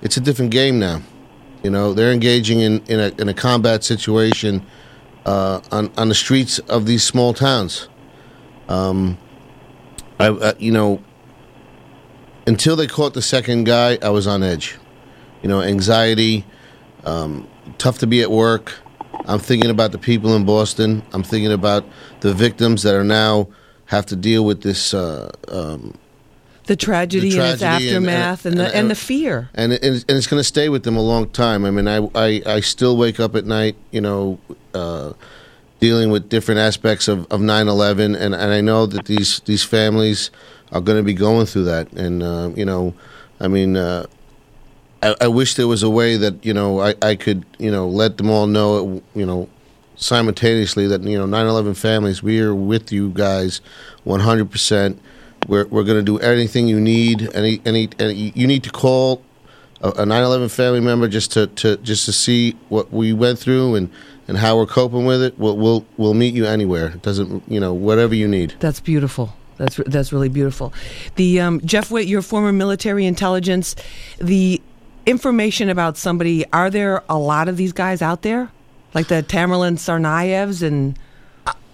it's 0.00 0.16
a 0.16 0.20
different 0.20 0.52
game 0.52 0.78
now. 0.78 1.02
You 1.64 1.70
know, 1.70 1.92
they're 1.92 2.12
engaging 2.12 2.60
in 2.60 2.80
in 2.86 3.00
a 3.00 3.08
in 3.20 3.28
a 3.28 3.34
combat 3.34 3.82
situation 3.82 4.64
uh, 5.26 5.60
on 5.72 5.90
on 5.98 6.08
the 6.08 6.14
streets 6.14 6.60
of 6.60 6.86
these 6.86 7.02
small 7.02 7.34
towns. 7.34 7.88
Um, 8.68 9.18
I, 10.20 10.28
I 10.28 10.54
you 10.58 10.70
know, 10.70 11.02
until 12.46 12.76
they 12.76 12.86
caught 12.86 13.14
the 13.14 13.22
second 13.22 13.64
guy, 13.64 13.98
I 14.00 14.10
was 14.10 14.28
on 14.28 14.44
edge. 14.44 14.78
You 15.42 15.48
know, 15.48 15.62
anxiety, 15.62 16.44
um, 17.04 17.46
tough 17.78 17.98
to 17.98 18.06
be 18.06 18.22
at 18.22 18.30
work. 18.30 18.74
I'm 19.26 19.38
thinking 19.38 19.70
about 19.70 19.92
the 19.92 19.98
people 19.98 20.34
in 20.34 20.44
Boston. 20.44 21.02
I'm 21.12 21.22
thinking 21.22 21.52
about 21.52 21.84
the 22.20 22.32
victims 22.34 22.82
that 22.82 22.94
are 22.94 23.04
now 23.04 23.48
have 23.86 24.06
to 24.06 24.16
deal 24.16 24.44
with 24.44 24.62
this 24.62 24.92
uh, 24.94 25.30
um, 25.48 25.94
The 26.66 26.76
tragedy, 26.76 27.30
The 27.30 27.38
and 27.40 27.52
its 27.52 27.60
tragedy 27.62 27.88
and- 27.94 28.06
aftermath 28.08 28.46
and, 28.46 28.54
and- 28.54 28.60
the 28.60 28.66
and- 28.66 28.74
and 28.74 28.90
the 28.90 28.94
fear. 28.94 29.48
and 29.54 29.72
it, 29.72 29.82
and 29.82 29.94
it's- 29.96 30.04
and 30.08 30.18
it's 30.18 30.26
going 30.26 30.40
to 30.40 30.44
stay 30.44 30.68
with 30.68 30.82
them 30.82 30.96
a 30.96 31.02
long 31.02 31.28
time. 31.30 31.64
I 31.64 31.70
mean, 31.70 31.88
I, 31.88 32.08
I, 32.14 32.42
I 32.46 32.60
still 32.60 32.96
wake 32.96 33.20
up 33.20 33.34
at 33.36 33.44
night, 33.46 33.76
you 33.90 34.00
know, 34.00 34.38
uh, 34.74 35.12
dealing 35.80 36.10
with 36.10 36.28
different 36.28 36.58
aspects 36.60 37.06
of, 37.08 37.20
of 37.30 37.40
9-11, 37.40 38.00
and, 38.20 38.34
and 38.34 38.34
I 38.34 38.60
know 38.60 38.84
that 38.86 39.04
these 39.06 39.40
these 39.44 39.62
families 39.62 40.30
are 40.72 40.80
going 40.80 40.98
to 40.98 41.04
be 41.04 41.14
going 41.14 41.46
through 41.46 41.64
that. 41.64 41.90
And 41.92 42.22
uh, 42.22 42.50
you 42.56 42.64
know, 42.64 42.92
I 43.40 43.46
mean, 43.48 43.76
uh, 43.76 44.06
I, 45.02 45.14
I 45.22 45.28
wish 45.28 45.54
there 45.54 45.68
was 45.68 45.82
a 45.82 45.90
way 45.90 46.16
that 46.16 46.44
you 46.44 46.54
know 46.54 46.80
I, 46.80 46.94
I 47.02 47.14
could 47.14 47.44
you 47.58 47.70
know 47.70 47.88
let 47.88 48.16
them 48.16 48.30
all 48.30 48.46
know, 48.46 49.02
you 49.14 49.26
know, 49.26 49.48
simultaneously 49.96 50.86
that 50.88 51.02
you 51.02 51.18
know 51.18 51.26
9/11 51.26 51.76
families, 51.76 52.22
we 52.22 52.40
are 52.40 52.54
with 52.54 52.92
you 52.92 53.10
guys, 53.10 53.60
100 54.04 54.50
percent. 54.50 55.00
We're 55.46 55.66
we're 55.66 55.84
going 55.84 55.98
to 55.98 56.02
do 56.02 56.18
anything 56.18 56.68
you 56.68 56.80
need. 56.80 57.28
Any 57.34 57.60
any, 57.64 57.88
any 57.98 58.32
you 58.34 58.46
need 58.46 58.64
to 58.64 58.70
call 58.70 59.22
a, 59.80 59.90
a 59.90 60.04
9/11 60.04 60.50
family 60.50 60.80
member 60.80 61.08
just 61.08 61.32
to, 61.32 61.46
to 61.46 61.76
just 61.78 62.04
to 62.06 62.12
see 62.12 62.56
what 62.68 62.92
we 62.92 63.12
went 63.12 63.38
through 63.38 63.76
and, 63.76 63.90
and 64.26 64.38
how 64.38 64.56
we're 64.56 64.66
coping 64.66 65.04
with 65.04 65.22
it. 65.22 65.38
We'll 65.38 65.56
we'll 65.56 65.86
we'll 65.96 66.14
meet 66.14 66.34
you 66.34 66.46
anywhere. 66.46 66.88
It 66.88 67.02
doesn't 67.02 67.44
you 67.48 67.60
know 67.60 67.72
whatever 67.72 68.14
you 68.14 68.26
need. 68.26 68.54
That's 68.58 68.80
beautiful. 68.80 69.34
That's 69.58 69.76
that's 69.86 70.12
really 70.12 70.28
beautiful. 70.28 70.72
The 71.16 71.40
um, 71.40 71.60
Jeff 71.64 71.90
Witt, 71.90 72.06
your 72.06 72.22
former 72.22 72.52
military 72.52 73.06
intelligence, 73.06 73.74
the 74.18 74.60
information 75.08 75.68
about 75.70 75.96
somebody. 75.96 76.44
Are 76.52 76.70
there 76.70 77.02
a 77.08 77.18
lot 77.18 77.48
of 77.48 77.56
these 77.56 77.72
guys 77.72 78.02
out 78.02 78.22
there, 78.22 78.50
like 78.94 79.08
the 79.08 79.22
Tamerlan 79.22 79.74
Tsarnaevs 79.74 80.62
and? 80.62 80.98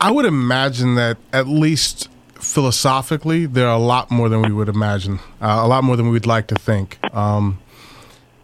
I 0.01 0.11
would 0.11 0.25
imagine 0.25 0.95
that 0.97 1.17
at 1.33 1.49
least 1.49 2.09
philosophically, 2.35 3.47
there 3.47 3.67
are 3.67 3.75
a 3.75 3.83
lot 3.83 4.11
more 4.11 4.29
than 4.29 4.43
we 4.43 4.53
would 4.53 4.69
imagine, 4.69 5.19
uh, 5.41 5.61
a 5.63 5.67
lot 5.67 5.83
more 5.83 5.97
than 5.97 6.07
we 6.07 6.13
would 6.13 6.27
like 6.27 6.47
to 6.49 6.55
think. 6.55 6.99
Um, 7.15 7.59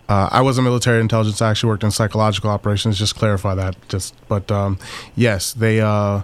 uh, 0.09 0.29
I 0.33 0.41
was 0.41 0.59
a 0.59 0.63
military 0.63 1.01
intelligence. 1.01 1.41
I 1.41 1.51
actually 1.51 1.69
worked 1.69 1.85
in 1.85 1.91
psychological 1.91 2.51
operations. 2.51 2.99
Just 2.99 3.15
clarify 3.15 3.55
that. 3.55 3.77
Just, 3.89 4.15
but 4.27 4.51
um, 4.51 4.79
yes, 5.15 5.53
they. 5.53 5.81
Uh, 5.81 6.23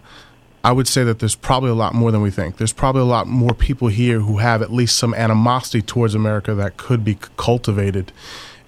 I 0.65 0.73
would 0.73 0.89
say 0.89 1.05
that 1.05 1.21
there's 1.21 1.37
probably 1.37 1.71
a 1.71 1.75
lot 1.75 1.95
more 1.95 2.11
than 2.11 2.23
we 2.23 2.33
think. 2.33 2.57
There's 2.57 2.73
probably 2.73 3.03
a 3.03 3.05
lot 3.05 3.29
more 3.29 3.55
people 3.55 3.87
here 3.87 4.19
who 4.19 4.39
have 4.39 4.63
at 4.63 4.73
least 4.73 4.99
some 4.99 5.15
animosity 5.15 5.81
towards 5.81 6.17
America 6.17 6.55
that 6.55 6.77
could 6.77 7.05
be 7.05 7.19
cultivated 7.37 8.11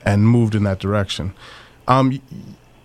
and 0.09 0.27
moved 0.27 0.55
in 0.55 0.62
that 0.62 0.79
direction. 0.79 1.35
Um, 1.87 2.21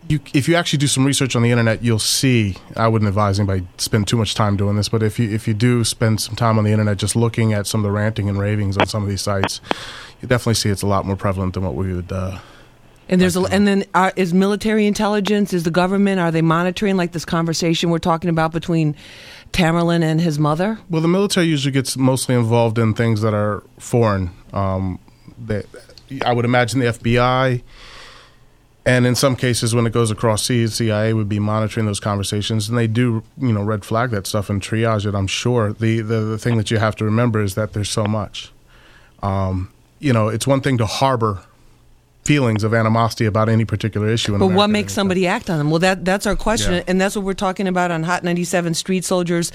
you, 0.10 0.20
if 0.34 0.50
you 0.50 0.56
actually 0.56 0.80
do 0.80 0.88
some 0.88 1.06
research 1.06 1.36
on 1.36 1.42
the 1.42 1.52
internet, 1.52 1.82
you'll 1.82 1.98
see. 1.98 2.58
I 2.76 2.90
wouldn't 2.90 3.08
advise 3.08 3.40
anybody 3.40 3.66
spend 3.78 4.08
too 4.10 4.18
much 4.18 4.36
time 4.36 4.58
doing 4.58 4.76
this, 4.76 4.90
but 4.90 5.02
if 5.02 5.18
you 5.18 5.30
if 5.30 5.48
you 5.48 5.54
do 5.54 5.86
spend 5.86 6.20
some 6.20 6.36
time 6.36 6.58
on 6.58 6.66
the 6.66 6.72
internet 6.72 6.98
just 6.98 7.16
looking 7.16 7.54
at 7.54 7.66
some 7.66 7.80
of 7.80 7.84
the 7.84 7.92
ranting 7.92 8.28
and 8.28 8.38
ravings 8.38 8.78
on 8.78 8.88
some 8.88 9.04
of 9.04 9.10
these 9.10 9.22
sites, 9.22 9.62
you 10.22 10.28
definitely 10.28 10.56
see 10.56 10.70
it's 10.70 10.82
a 10.82 10.88
lot 10.88 11.06
more 11.06 11.16
prevalent 11.16 11.54
than 11.54 11.64
what 11.64 11.76
we 11.76 11.94
would. 11.94 12.12
Uh, 12.12 12.40
and 13.08 13.22
there's 13.22 13.38
a, 13.38 13.42
and 13.44 13.66
then 13.66 13.86
are, 13.96 14.12
is 14.18 14.34
military 14.34 14.86
intelligence 14.86 15.54
is 15.54 15.64
the 15.64 15.72
government 15.72 16.20
are 16.20 16.32
they 16.32 16.42
monitoring 16.42 16.98
like 16.98 17.14
this 17.14 17.26
conversation 17.26 17.90
we're 17.90 18.00
talking 18.00 18.30
about 18.30 18.52
between 18.52 18.96
Tamerlan 19.54 20.04
and 20.04 20.20
his 20.20 20.38
mother? 20.38 20.80
Well, 20.90 21.02
the 21.02 21.08
military 21.08 21.46
usually 21.46 21.72
gets 21.72 21.96
mostly 21.96 22.36
involved 22.36 22.78
in 22.78 22.94
things 22.94 23.22
that 23.22 23.34
are 23.34 23.64
foreign. 23.78 24.32
Um, 24.52 25.00
they, 25.38 25.64
I 26.26 26.34
would 26.34 26.46
imagine 26.46 26.80
the 26.80 26.88
FBI 26.88 27.62
and 28.86 29.08
in 29.08 29.16
some 29.16 29.36
cases, 29.38 29.74
when 29.74 29.86
it 29.88 29.94
goes 29.94 30.12
across 30.12 30.44
seas, 30.44 30.74
CIA 30.76 31.14
would 31.14 31.30
be 31.30 31.40
monitoring 31.40 31.86
those 31.86 32.02
conversations, 32.02 32.68
and 32.68 32.78
they 32.78 32.88
do, 32.88 33.24
you 33.38 33.54
know, 33.54 33.64
red 33.64 33.86
flag 33.86 34.10
that 34.10 34.28
stuff 34.28 34.50
and 34.50 34.62
triage 34.62 35.06
it. 35.06 35.16
I'm 35.16 35.28
sure. 35.28 35.72
The 35.72 36.02
the, 36.02 36.20
the 36.20 36.38
thing 36.38 36.58
that 36.58 36.70
you 36.70 36.80
have 36.80 36.96
to 36.98 37.06
remember 37.06 37.42
is 37.42 37.56
that 37.56 37.72
there's 37.72 37.90
so 37.90 38.06
much. 38.06 38.52
Um, 39.22 39.72
you 40.00 40.12
know, 40.12 40.28
it's 40.28 40.46
one 40.46 40.60
thing 40.60 40.78
to 40.80 40.86
harbor 40.86 41.44
feelings 42.26 42.64
of 42.64 42.74
animosity 42.74 43.26
about 43.26 43.50
any 43.50 43.66
particular 43.66 44.08
issue. 44.10 44.38
but 44.38 44.48
what 44.48 44.70
makes 44.70 44.94
somebody 44.94 45.28
act 45.28 45.50
on 45.50 45.58
them? 45.58 45.70
Well, 45.70 45.80
that 45.80 46.06
that's 46.06 46.26
our 46.26 46.36
question, 46.36 46.74
Yeah. 46.74 46.84
and 46.88 47.00
that's 47.02 47.16
what 47.16 47.26
we're 47.26 47.34
talking 47.34 47.68
about 47.68 47.92
on 47.92 48.04
Hot 48.04 48.24
97 48.24 48.74
Street 48.74 49.04
Soldiers. 49.04 49.52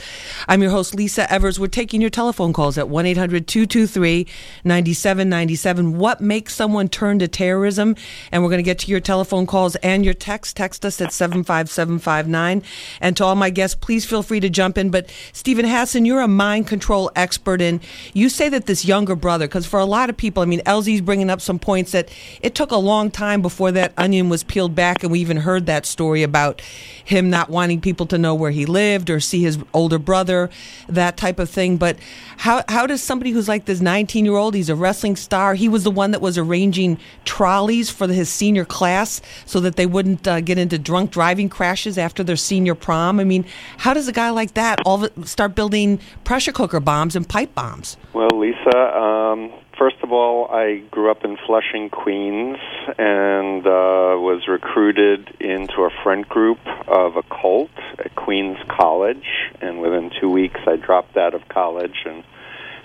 I'm 0.48 0.60
your 0.62 0.70
host, 0.70 0.94
Lisa 0.94 1.30
Evers. 1.32 1.58
We're 1.58 1.68
taking 1.68 2.00
your 2.00 2.10
telephone 2.10 2.52
calls 2.52 2.76
at 2.76 2.88
1 2.88 3.06
800 3.06 3.46
223 3.46 4.26
9797. 4.64 5.98
What 5.98 6.20
makes 6.20 6.54
someone 6.54 6.88
turn 6.88 7.18
to 7.20 7.28
terrorism? 7.28 7.96
And 8.32 8.42
we're 8.42 8.50
going 8.50 8.58
to 8.58 8.62
get 8.62 8.78
to 8.80 8.90
your 8.90 9.00
telephone 9.00 9.46
calls 9.46 9.76
and 9.76 10.04
your 10.04 10.14
text. 10.14 10.56
Text 10.56 10.84
us 10.84 11.00
at 11.00 11.12
75759. 11.12 12.62
And 13.00 13.16
to 13.16 13.24
all 13.24 13.34
my 13.34 13.50
guests, 13.50 13.74
please 13.80 14.04
feel 14.04 14.22
free 14.22 14.40
to 14.40 14.50
jump 14.50 14.76
in. 14.78 14.90
But 14.90 15.10
Steven 15.32 15.64
Hassan, 15.66 16.04
you're 16.04 16.20
a 16.20 16.28
mind 16.28 16.66
control 16.66 17.10
expert, 17.16 17.60
and 17.62 17.80
you 18.12 18.28
say 18.28 18.48
that 18.50 18.66
this 18.66 18.84
younger 18.84 19.16
brother, 19.16 19.46
because 19.46 19.66
for 19.66 19.80
a 19.80 19.84
lot 19.84 20.10
of 20.10 20.16
people, 20.16 20.42
I 20.42 20.46
mean, 20.46 20.60
LZ's 20.66 21.00
bringing 21.00 21.30
up 21.30 21.40
some 21.40 21.58
points 21.58 21.92
that 21.92 22.08
it 22.42 22.54
took 22.58 22.72
a 22.72 22.76
long 22.76 23.08
time 23.08 23.40
before 23.40 23.70
that 23.70 23.92
onion 23.96 24.28
was 24.28 24.42
peeled 24.42 24.74
back, 24.74 25.04
and 25.04 25.12
we 25.12 25.20
even 25.20 25.36
heard 25.36 25.66
that 25.66 25.86
story 25.86 26.24
about 26.24 26.60
him 27.04 27.30
not 27.30 27.48
wanting 27.48 27.80
people 27.80 28.04
to 28.04 28.18
know 28.18 28.34
where 28.34 28.50
he 28.50 28.66
lived 28.66 29.08
or 29.08 29.20
see 29.20 29.42
his 29.42 29.56
older 29.72 29.96
brother, 29.96 30.50
that 30.88 31.16
type 31.16 31.38
of 31.38 31.48
thing. 31.48 31.76
But 31.76 31.96
how 32.38 32.64
how 32.68 32.84
does 32.84 33.00
somebody 33.00 33.30
who's 33.30 33.46
like 33.46 33.66
this 33.66 33.80
19 33.80 34.24
year 34.24 34.34
old, 34.34 34.56
he's 34.56 34.68
a 34.68 34.74
wrestling 34.74 35.14
star, 35.14 35.54
he 35.54 35.68
was 35.68 35.84
the 35.84 35.90
one 35.92 36.10
that 36.10 36.20
was 36.20 36.36
arranging 36.36 36.98
trolleys 37.24 37.90
for 37.90 38.08
his 38.08 38.28
senior 38.28 38.64
class 38.64 39.20
so 39.46 39.60
that 39.60 39.76
they 39.76 39.86
wouldn't 39.86 40.26
uh, 40.26 40.40
get 40.40 40.58
into 40.58 40.80
drunk 40.80 41.12
driving 41.12 41.48
crashes 41.48 41.96
after 41.96 42.24
their 42.24 42.34
senior 42.34 42.74
prom. 42.74 43.20
I 43.20 43.24
mean, 43.24 43.44
how 43.76 43.94
does 43.94 44.08
a 44.08 44.12
guy 44.12 44.30
like 44.30 44.54
that 44.54 44.80
all 44.84 45.06
start 45.24 45.54
building 45.54 46.00
pressure 46.24 46.50
cooker 46.50 46.80
bombs 46.80 47.14
and 47.14 47.28
pipe 47.28 47.54
bombs? 47.54 47.96
Well, 48.14 48.30
Lisa, 48.34 48.98
um, 48.98 49.52
first 49.78 49.96
of 50.02 50.12
all, 50.12 50.48
I 50.50 50.82
grew 50.90 51.10
up 51.10 51.24
in 51.24 51.38
Flushing, 51.46 51.88
Queens, 51.88 52.58
and 52.98 53.66
uh, 53.66 54.18
was 54.18 54.46
recruited 54.48 55.36
into 55.40 55.82
a 55.82 55.90
friend 56.02 56.28
group 56.28 56.58
of 56.88 57.16
a 57.16 57.22
cult 57.22 57.70
at 57.98 58.14
Queens 58.14 58.58
College. 58.68 59.26
And 59.60 59.80
within 59.80 60.10
two 60.20 60.28
weeks, 60.28 60.60
I 60.66 60.76
dropped 60.76 61.16
out 61.16 61.34
of 61.34 61.48
college 61.48 62.04
and 62.04 62.24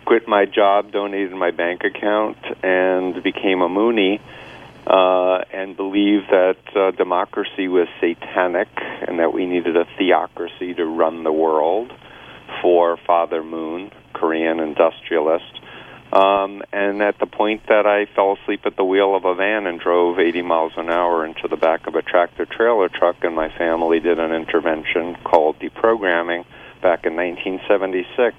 quit 0.05 0.27
my 0.27 0.45
job, 0.45 0.91
donated 0.91 1.33
my 1.33 1.51
bank 1.51 1.83
account, 1.83 2.37
and 2.63 3.21
became 3.23 3.61
a 3.61 3.69
Moonie. 3.69 4.21
Uh, 4.85 5.45
and 5.53 5.77
believed 5.77 6.25
that 6.29 6.57
uh, 6.75 6.91
democracy 6.91 7.69
was 7.69 7.87
satanic 8.01 8.67
and 9.07 9.17
that 9.19 9.33
we 9.33 9.45
needed 9.45 9.77
a 9.77 9.85
theocracy 9.97 10.73
to 10.73 10.83
run 10.85 11.23
the 11.23 11.31
world 11.31 11.89
for 12.61 12.97
Father 13.07 13.41
Moon, 13.43 13.93
Korean 14.11 14.59
industrialist. 14.59 15.61
Um, 16.13 16.61
and 16.71 17.01
at 17.01 17.17
the 17.17 17.25
point 17.25 17.63
that 17.69 17.87
I 17.87 18.05
fell 18.13 18.37
asleep 18.39 18.67
at 18.67 18.77
the 18.77 18.85
wheel 18.85 19.15
of 19.15 19.25
a 19.25 19.33
van 19.33 19.65
and 19.65 19.79
drove 19.79 20.19
80 20.19 20.43
miles 20.43 20.73
an 20.77 20.91
hour 20.91 21.25
into 21.25 21.47
the 21.47 21.57
back 21.57 21.87
of 21.87 21.95
a 21.95 22.03
tractor 22.03 22.45
trailer 22.45 22.87
truck, 22.87 23.15
and 23.23 23.35
my 23.35 23.49
family 23.57 23.99
did 23.99 24.19
an 24.19 24.31
intervention 24.31 25.15
called 25.23 25.57
deprogramming 25.57 26.45
back 26.83 27.07
in 27.07 27.15
1976. 27.15 28.37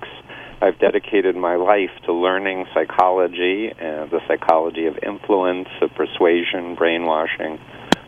I've 0.62 0.78
dedicated 0.78 1.34
my 1.34 1.56
life 1.56 1.90
to 2.04 2.12
learning 2.12 2.66
psychology 2.72 3.72
and 3.76 4.08
the 4.08 4.20
psychology 4.28 4.86
of 4.86 4.96
influence, 5.02 5.68
of 5.82 5.90
persuasion, 5.96 6.76
brainwashing, 6.76 7.58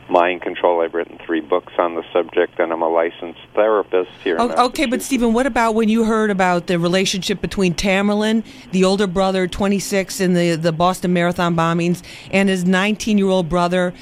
mind 0.09 0.43
control. 0.43 0.81
I've 0.81 0.95
written 0.95 1.19
three 1.25 1.41
books 1.41 1.73
on 1.79 1.95
the 1.95 2.03
subject, 2.13 2.59
and 2.59 2.73
I'm 2.73 2.83
a 2.83 2.89
licensed 2.89 3.41
therapist 3.55 4.11
here. 4.23 4.37
Oh, 4.39 4.67
okay, 4.67 4.87
but 4.87 5.03
Steven, 5.03 5.33
what 5.33 5.47
about 5.47 5.75
when 5.75 5.89
you 5.89 6.05
heard 6.05 6.31
about 6.31 6.67
the 6.67 6.79
relationship 6.79 7.41
between 7.41 7.75
Tamerlan, 7.75 8.45
the 8.73 8.85
older 8.85 9.07
brother, 9.07 9.47
26, 9.47 10.21
in 10.21 10.35
the, 10.35 10.55
the 10.55 10.73
Boston 10.73 11.13
Marathon 11.13 11.55
bombings, 11.55 12.03
and 12.31 12.49
his 12.49 12.65
19 12.65 13.19
year 13.19 13.29
old 13.29 13.49
brother? 13.49 13.93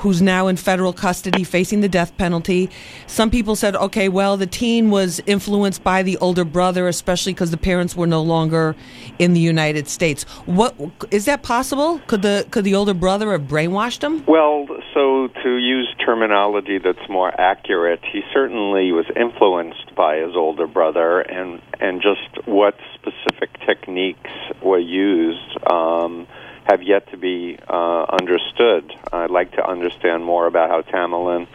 Who's 0.00 0.22
now 0.22 0.46
in 0.46 0.56
federal 0.56 0.92
custody 0.92 1.44
facing 1.44 1.80
the 1.80 1.88
death 1.88 2.16
penalty? 2.16 2.70
Some 3.06 3.30
people 3.30 3.56
said, 3.56 3.76
okay, 3.76 4.08
well, 4.08 4.36
the 4.36 4.46
teen 4.46 4.90
was 4.90 5.20
influenced 5.26 5.82
by 5.82 6.02
the 6.02 6.16
older 6.18 6.44
brother, 6.44 6.88
especially 6.88 7.32
because 7.32 7.50
the 7.50 7.56
parents 7.56 7.96
were 7.96 8.06
no 8.06 8.22
longer 8.22 8.76
in 9.18 9.32
the 9.32 9.40
United 9.40 9.88
States. 9.88 10.24
What 10.46 10.74
is 11.10 11.24
that 11.24 11.42
possible? 11.42 12.00
Could 12.06 12.22
the 12.22 12.46
could 12.50 12.64
the 12.64 12.74
older 12.74 12.94
brother 12.94 13.32
have 13.32 13.42
brainwashed 13.42 14.02
him? 14.02 14.24
Well, 14.26 14.66
so 14.94 15.28
to 15.42 15.56
use 15.56 15.88
terminology 16.04 16.78
that's 16.78 17.08
more 17.08 17.32
accurate, 17.40 18.00
he 18.12 18.22
certainly 18.32 18.92
was 18.92 19.06
influenced 19.16 19.94
by 19.94 20.16
his 20.16 20.34
older 20.34 20.66
brother, 20.66 21.20
and 21.20 21.60
and 21.80 22.02
just 22.02 22.46
what 22.46 22.76
specific 22.94 23.50
techniques 23.66 24.30
were 24.62 24.78
used 24.78 25.58
um, 25.70 26.26
have 26.66 26.82
yet 26.82 27.10
to 27.12 27.16
be 27.16 27.58
uh, 27.68 28.06
understood. 28.10 28.92
I'd 29.12 29.30
like 29.30 29.52
to 29.52 29.66
understand 29.66 30.24
more 30.24 30.46
about 30.46 30.68
how 30.68 30.82
Tamerlan 30.82 31.46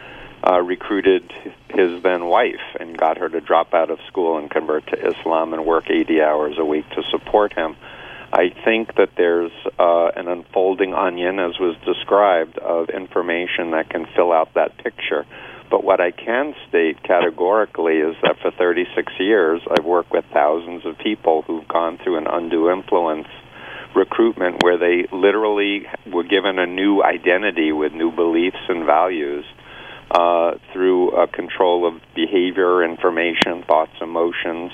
uh, 0.42 0.60
recruited 0.60 1.30
his 1.68 2.02
then 2.02 2.26
wife 2.26 2.60
and 2.80 2.96
got 2.96 3.18
her 3.18 3.28
to 3.28 3.40
drop 3.40 3.74
out 3.74 3.90
of 3.90 3.98
school 4.08 4.38
and 4.38 4.50
convert 4.50 4.86
to 4.88 5.06
Islam 5.06 5.52
and 5.52 5.66
work 5.66 5.90
80 5.90 6.22
hours 6.22 6.54
a 6.58 6.64
week 6.64 6.88
to 6.90 7.02
support 7.10 7.52
him. 7.52 7.76
I 8.32 8.54
think 8.64 8.94
that 8.96 9.10
there's 9.16 9.52
uh, 9.78 10.08
an 10.16 10.26
unfolding 10.28 10.94
onion, 10.94 11.38
as 11.38 11.58
was 11.60 11.76
described, 11.84 12.56
of 12.58 12.88
information 12.88 13.72
that 13.72 13.90
can 13.90 14.06
fill 14.16 14.32
out 14.32 14.54
that 14.54 14.78
picture. 14.78 15.26
But 15.70 15.84
what 15.84 16.00
I 16.00 16.10
can 16.10 16.54
state 16.68 17.02
categorically 17.02 17.98
is 17.98 18.16
that 18.22 18.38
for 18.40 18.50
36 18.50 19.12
years, 19.18 19.60
I've 19.70 19.84
worked 19.84 20.10
with 20.10 20.24
thousands 20.32 20.86
of 20.86 20.96
people 20.98 21.42
who've 21.42 21.68
gone 21.68 21.98
through 21.98 22.16
an 22.16 22.26
undue 22.26 22.70
influence 22.70 23.28
recruitment 23.94 24.62
where 24.62 24.78
they 24.78 25.06
literally 25.12 25.86
were 26.12 26.24
given 26.24 26.58
a 26.58 26.66
new 26.66 27.02
identity 27.02 27.72
with 27.72 27.92
new 27.92 28.10
beliefs 28.10 28.58
and 28.68 28.84
values 28.84 29.44
uh, 30.10 30.52
through 30.72 31.10
uh, 31.12 31.26
control 31.26 31.86
of 31.86 32.00
behavior, 32.14 32.84
information, 32.84 33.62
thoughts, 33.66 33.92
emotions, 34.00 34.72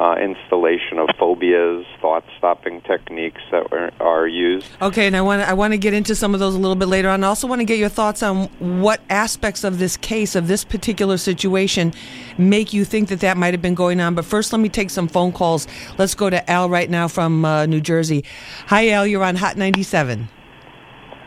uh, 0.00 0.14
installation 0.16 0.98
of 0.98 1.10
phobias, 1.18 1.84
thought 2.00 2.24
stopping 2.38 2.80
techniques 2.80 3.42
that 3.50 3.70
are, 3.70 3.90
are 4.00 4.26
used. 4.26 4.66
Okay, 4.80 5.06
and 5.06 5.14
I 5.14 5.20
want 5.20 5.42
I 5.42 5.52
want 5.52 5.74
to 5.74 5.78
get 5.78 5.92
into 5.92 6.14
some 6.14 6.32
of 6.32 6.40
those 6.40 6.54
a 6.54 6.58
little 6.58 6.74
bit 6.74 6.88
later 6.88 7.10
on. 7.10 7.22
I 7.22 7.26
also 7.26 7.46
want 7.46 7.60
to 7.60 7.66
get 7.66 7.78
your 7.78 7.90
thoughts 7.90 8.22
on 8.22 8.46
what 8.80 9.02
aspects 9.10 9.62
of 9.62 9.78
this 9.78 9.98
case, 9.98 10.34
of 10.34 10.48
this 10.48 10.64
particular 10.64 11.18
situation, 11.18 11.92
make 12.38 12.72
you 12.72 12.86
think 12.86 13.10
that 13.10 13.20
that 13.20 13.36
might 13.36 13.52
have 13.52 13.60
been 13.60 13.74
going 13.74 14.00
on. 14.00 14.14
But 14.14 14.24
first, 14.24 14.54
let 14.54 14.60
me 14.60 14.70
take 14.70 14.88
some 14.88 15.06
phone 15.06 15.32
calls. 15.32 15.68
Let's 15.98 16.14
go 16.14 16.30
to 16.30 16.50
Al 16.50 16.70
right 16.70 16.88
now 16.88 17.06
from 17.06 17.44
uh, 17.44 17.66
New 17.66 17.82
Jersey. 17.82 18.24
Hi, 18.68 18.88
Al. 18.90 19.06
You're 19.06 19.24
on 19.24 19.36
Hot 19.36 19.58
97. 19.58 20.28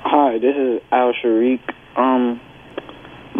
Hi, 0.03 0.39
this 0.39 0.56
is 0.56 0.82
Al 0.92 1.13
Sharik. 1.13 1.62
Um, 1.96 2.42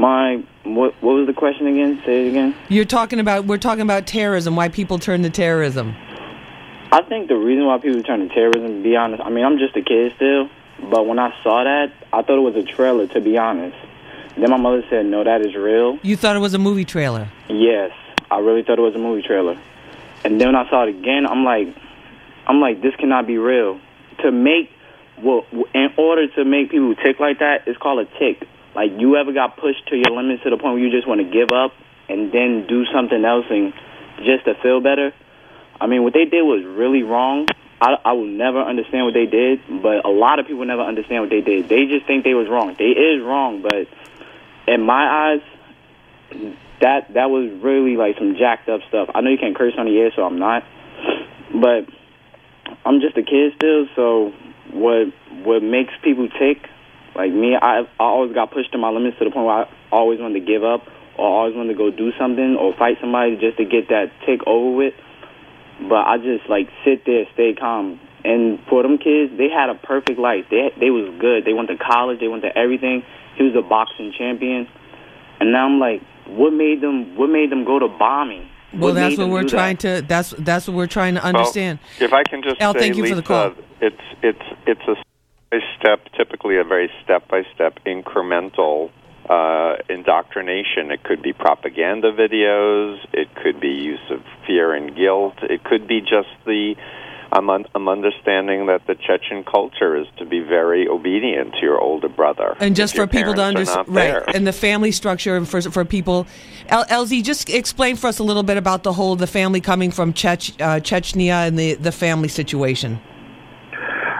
my 0.04 0.44
what 0.66 0.94
what 1.02 1.14
was 1.14 1.28
the 1.28 1.34
question 1.34 1.66
again? 1.66 2.02
Say 2.06 2.26
it 2.26 2.30
again. 2.32 2.54
You're 2.68 2.84
talking 2.84 3.20
about 3.22 3.46
we're 3.46 3.58
talking 3.58 3.82
about 3.82 4.06
terrorism. 4.06 4.58
Why 4.58 4.68
people 4.68 5.00
turn 5.00 5.24
to 5.24 5.30
terrorism? 5.30 5.96
I 6.92 7.02
think 7.04 7.30
the 7.30 7.38
reason 7.38 7.66
why 7.66 7.78
people 7.80 8.04
turn 8.04 8.20
to 8.28 8.34
terrorism, 8.34 8.68
to 8.68 8.84
be 8.84 8.98
honest, 8.98 9.24
I 9.24 9.30
mean 9.30 9.46
I'm 9.46 9.58
just 9.58 9.78
a 9.78 9.82
kid 9.82 10.12
still, 10.18 10.50
but 10.92 11.08
when 11.08 11.20
I 11.20 11.34
saw 11.42 11.64
that, 11.64 11.94
I 12.12 12.22
thought 12.22 12.38
it 12.38 12.42
was 12.42 12.58
a 12.58 12.64
trailer. 12.64 13.08
To 13.08 13.22
be 13.22 13.38
honest, 13.38 13.78
then 14.38 14.50
my 14.50 14.58
mother 14.58 14.84
said, 14.90 15.06
"No, 15.06 15.24
that 15.24 15.40
is 15.42 15.56
real." 15.56 15.98
You 16.04 16.18
thought 16.18 16.36
it 16.36 16.40
was 16.40 16.54
a 16.54 16.60
movie 16.60 16.86
trailer. 16.86 17.30
Yes, 17.48 17.92
I 18.30 18.40
really 18.40 18.64
thought 18.64 18.78
it 18.78 18.82
was 18.82 18.96
a 18.96 19.00
movie 19.08 19.22
trailer. 19.22 19.58
And 20.26 20.40
then 20.40 20.50
when 20.50 20.56
I 20.56 20.70
saw 20.70 20.84
it 20.84 20.90
again, 20.90 21.26
I'm 21.26 21.46
like, 21.46 21.68
I'm 22.48 22.60
like, 22.60 22.82
this 22.82 22.96
cannot 22.98 23.26
be 23.28 23.38
real. 23.38 23.80
To 24.22 24.32
make, 24.32 24.70
well, 25.22 25.46
in 25.74 25.90
order 25.98 26.28
to 26.36 26.46
make 26.46 26.72
people 26.72 26.96
tick 26.96 27.20
like 27.20 27.40
that, 27.40 27.68
it's 27.68 27.78
called 27.78 28.00
a 28.00 28.20
tick. 28.20 28.48
Like 28.76 28.92
you 28.98 29.16
ever 29.18 29.32
got 29.34 29.58
pushed 29.58 29.88
to 29.90 29.96
your 29.96 30.16
limits 30.16 30.44
to 30.44 30.50
the 30.50 30.58
point 30.58 30.76
where 30.76 30.84
you 30.84 30.92
just 30.92 31.08
want 31.08 31.22
to 31.22 31.30
give 31.30 31.52
up 31.54 31.74
and 32.10 32.32
then 32.32 32.66
do 32.68 32.86
something 32.94 33.24
else 33.24 33.46
and 33.50 33.74
just 34.18 34.46
to 34.46 34.56
feel 34.62 34.82
better. 34.82 35.14
I 35.80 35.88
mean, 35.88 36.04
what 36.04 36.14
they 36.14 36.26
did 36.26 36.42
was 36.42 36.64
really 36.66 37.04
wrong. 37.04 37.48
I, 37.82 37.98
I 38.06 38.14
will 38.14 38.26
never 38.26 38.62
understand 38.62 39.06
what 39.06 39.14
they 39.14 39.26
did, 39.26 39.60
but 39.82 40.06
a 40.06 40.10
lot 40.10 40.40
of 40.40 40.48
people 40.48 40.66
never 40.66 40.82
understand 40.82 41.24
what 41.24 41.30
they 41.30 41.42
did. 41.42 41.68
They 41.68 41.86
just 41.86 42.06
think 42.06 42.24
they 42.24 42.34
was 42.34 42.48
wrong. 42.48 42.76
They 42.78 42.86
is 42.96 43.22
wrong, 43.22 43.62
but 43.62 43.88
in 44.68 44.82
my 44.82 45.34
eyes, 45.34 45.42
that 46.80 47.14
that 47.14 47.30
was 47.30 47.52
really 47.62 47.98
like 47.98 48.18
some 48.18 48.36
jacked 48.38 48.70
up 48.70 48.82
stuff. 48.88 49.10
I 49.14 49.22
know 49.22 49.30
you 49.30 49.38
can't 49.38 49.56
curse 49.56 49.74
on 49.78 49.86
the 49.86 49.98
air, 50.00 50.12
so 50.16 50.24
I'm 50.24 50.40
not. 50.40 50.64
But 51.54 51.88
I'm 52.86 53.02
just 53.02 53.18
a 53.18 53.24
kid 53.24 53.54
still, 53.56 53.88
so 53.96 54.34
what 54.72 55.08
what 55.44 55.62
makes 55.62 55.94
people 56.04 56.30
tick, 56.30 56.70
like 57.16 57.32
me, 57.32 57.56
I 57.56 57.82
I 57.82 58.04
always 58.04 58.34
got 58.34 58.52
pushed 58.52 58.72
to 58.74 58.78
my 58.78 58.90
limits 58.90 59.18
to 59.20 59.26
the 59.26 59.32
point 59.32 59.46
where 59.46 59.66
I 59.66 59.70
always 59.92 60.20
wanted 60.20 60.40
to 60.40 60.46
give 60.46 60.64
up 60.64 60.88
or 61.18 61.26
always 61.26 61.56
wanted 61.56 61.74
to 61.74 61.78
go 61.78 61.92
do 61.92 62.12
something 62.18 62.56
or 62.56 62.74
fight 62.78 62.98
somebody 63.00 63.38
just 63.38 63.58
to 63.58 63.66
get 63.66 63.90
that 63.90 64.12
tick 64.26 64.42
over 64.48 64.76
with. 64.76 64.94
But 65.90 66.08
I 66.08 66.18
just 66.18 66.50
like 66.50 66.70
sit 66.86 67.06
there, 67.06 67.26
stay 67.34 67.54
calm. 67.54 68.00
And 68.26 68.60
for 68.70 68.84
them 68.84 68.98
kids, 68.98 69.34
they 69.38 69.50
had 69.50 69.70
a 69.70 69.76
perfect 69.76 70.18
life. 70.18 70.46
They 70.50 70.72
they 70.80 70.90
was 70.90 71.14
good. 71.20 71.46
They 71.46 71.54
went 71.54 71.70
to 71.70 71.78
college. 71.78 72.20
They 72.20 72.28
went 72.28 72.44
to 72.44 72.58
everything. 72.58 73.04
He 73.36 73.44
was 73.44 73.56
a 73.56 73.62
boxing 73.62 74.14
champion. 74.18 74.68
And 75.40 75.52
now 75.52 75.66
I'm 75.66 75.80
like, 75.80 76.02
what 76.28 76.54
made 76.54 76.82
them? 76.82 77.18
What 77.18 77.28
made 77.28 77.52
them 77.52 77.66
go 77.66 77.80
to 77.80 77.88
bombing? 77.88 78.50
Well, 78.74 78.94
that's 78.94 79.18
what 79.18 79.30
we're 79.30 79.44
trying 79.44 79.76
that? 79.78 80.02
to. 80.02 80.08
That's 80.08 80.32
that's 80.40 80.68
what 80.68 80.78
we're 80.78 80.88
trying 80.88 81.16
to 81.16 81.24
understand. 81.24 81.80
Well, 82.00 82.08
if 82.08 82.14
I 82.14 82.24
can 82.24 82.42
just 82.42 82.62
Al, 82.62 82.74
say, 82.74 82.80
thank 82.80 82.96
you 82.96 83.04
Lisa, 83.04 83.16
for 83.16 83.22
the 83.22 83.28
call. 83.28 83.54
it's 83.82 84.02
it's 84.24 84.42
it's 84.66 84.82
a 84.88 84.96
step, 85.78 86.00
typically 86.18 86.58
a 86.58 86.64
very 86.64 86.90
step 87.04 87.28
by 87.28 87.44
step, 87.54 87.80
incremental 87.86 88.92
uh, 89.30 89.76
indoctrination. 89.90 90.92
It 90.92 91.04
could 91.04 91.22
be 91.22 91.34
propaganda 91.34 92.12
videos. 92.12 92.98
It 93.14 93.34
could 93.36 93.60
be 93.60 93.70
use 93.70 94.12
of 94.12 94.22
fear 94.46 94.74
and 94.74 94.96
guilt. 94.96 95.36
It 95.42 95.64
could 95.64 95.88
be 95.88 96.02
just 96.02 96.30
the 96.46 96.76
I'm, 97.34 97.50
un- 97.50 97.66
I'm 97.74 97.90
understanding 97.90 98.68
that 98.68 98.86
the 98.86 98.94
Chechen 98.94 99.44
culture 99.44 99.98
is 99.98 100.06
to 100.18 100.26
be 100.26 100.40
very 100.40 100.88
obedient 100.88 101.54
to 101.54 101.62
your 101.62 101.80
older 101.80 102.08
brother. 102.08 102.56
And 102.60 102.76
just 102.76 102.96
for 102.96 103.08
people 103.08 103.34
to 103.34 103.42
understand, 103.42 103.88
right? 103.88 104.24
And 104.36 104.46
the 104.46 104.54
family 104.54 104.92
structure 104.92 105.36
and 105.36 105.50
for 105.50 105.60
for 105.62 105.84
people, 105.84 106.28
L- 106.70 106.86
LZ, 106.86 107.24
just 107.24 107.50
explain 107.50 107.96
for 107.96 108.08
us 108.08 108.20
a 108.20 108.24
little 108.24 108.44
bit 108.44 108.58
about 108.58 108.84
the 108.84 108.94
whole 108.94 109.16
the 109.16 109.26
family 109.26 109.62
coming 109.62 109.90
from 109.90 110.14
Chech, 110.14 110.62
uh, 110.62 110.80
Chechnya 110.80 111.48
and 111.48 111.58
the 111.58 111.74
the 111.74 111.92
family 111.92 112.28
situation. 112.28 113.00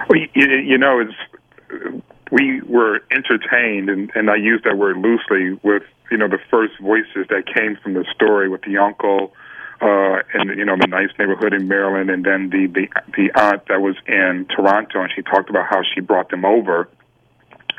Well, 0.08 0.20
you, 0.34 0.48
you 0.48 0.78
know, 0.78 1.00
it's 1.00 2.04
we 2.30 2.60
were 2.62 3.00
entertained, 3.10 3.88
and, 3.88 4.10
and 4.14 4.30
I 4.30 4.36
use 4.36 4.60
that 4.64 4.76
word 4.76 4.96
loosely 4.96 5.58
with 5.62 5.82
you 6.10 6.18
know 6.18 6.28
the 6.28 6.38
first 6.50 6.74
voices 6.80 7.26
that 7.30 7.44
came 7.46 7.76
from 7.82 7.94
the 7.94 8.04
story 8.14 8.48
with 8.48 8.62
the 8.62 8.78
uncle, 8.78 9.32
uh, 9.80 10.18
and 10.34 10.56
you 10.58 10.64
know 10.64 10.76
the 10.76 10.86
nice 10.86 11.10
neighborhood 11.18 11.52
in 11.52 11.68
Maryland, 11.68 12.10
and 12.10 12.24
then 12.24 12.50
the 12.50 12.66
the 12.66 12.88
the 13.16 13.40
aunt 13.40 13.66
that 13.68 13.80
was 13.80 13.96
in 14.06 14.46
Toronto, 14.54 15.00
and 15.00 15.10
she 15.14 15.22
talked 15.22 15.48
about 15.50 15.66
how 15.68 15.82
she 15.94 16.00
brought 16.00 16.30
them 16.30 16.44
over, 16.44 16.88